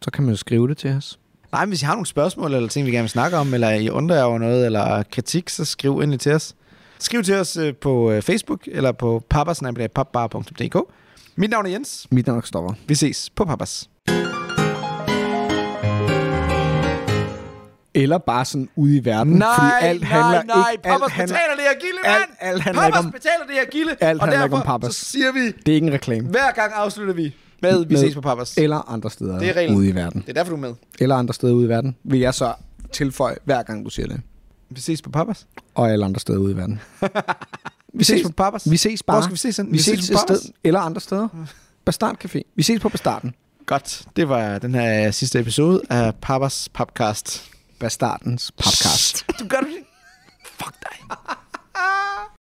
[0.06, 1.20] Så kan man jo skrive det til os.
[1.52, 3.90] Nej, hvis I har nogle spørgsmål, eller ting, vi gerne vil snakke om, eller I
[3.90, 6.56] undrer jer over noget, eller kritik, så skriv endelig til os.
[7.00, 10.78] Skriv til os øh, på øh, Facebook, eller på pappasnabelagpapbar.dk.
[11.36, 12.08] Mit navn er Jens.
[12.12, 12.74] Mit navn er Stopper.
[12.88, 13.90] Vi ses på Pappas.
[17.96, 19.34] Eller bare sådan ude i verden.
[19.34, 20.72] Nej, fordi alt nej, handler nej.
[20.72, 22.16] Ikke, Pappas alt handler, betaler det her gilde, mand!
[22.16, 23.92] alt, alt handler ikke Pappas om, betaler det her gilde!
[24.00, 24.96] Alt og handler ikke derfor om Pappas.
[24.96, 26.28] så siger vi, det er ikke en reklame.
[26.30, 28.58] hver gang afslutter vi med, vi ses på Pappas.
[28.58, 29.78] Eller andre steder Det er reglen.
[29.78, 30.22] ude i verden.
[30.22, 30.74] Det er derfor, du er med.
[31.00, 31.96] Eller andre steder ude i verden.
[32.04, 32.54] Vil jeg så
[32.94, 34.22] tilføje, hver gang du siger det.
[34.70, 35.48] Vi ses på Pappas.
[35.76, 36.80] Og alle andre steder ude i verden.
[37.98, 38.72] Vi ses på Pappas.
[38.72, 39.18] Vi ses bare.
[39.18, 39.58] Hvor skal vi ses?
[39.58, 39.72] hen?
[39.72, 40.40] Vi, ses, på et Pappas.
[40.40, 40.52] sted.
[40.64, 41.28] Eller andre steder.
[41.86, 42.42] Bastard Café.
[42.56, 43.36] Vi ses på Bastarden.
[43.66, 44.02] Godt.
[44.16, 47.52] Det var den her sidste episode af Pappas Podcast.
[47.80, 49.26] Bastardens podcast.
[49.40, 49.68] Du gør det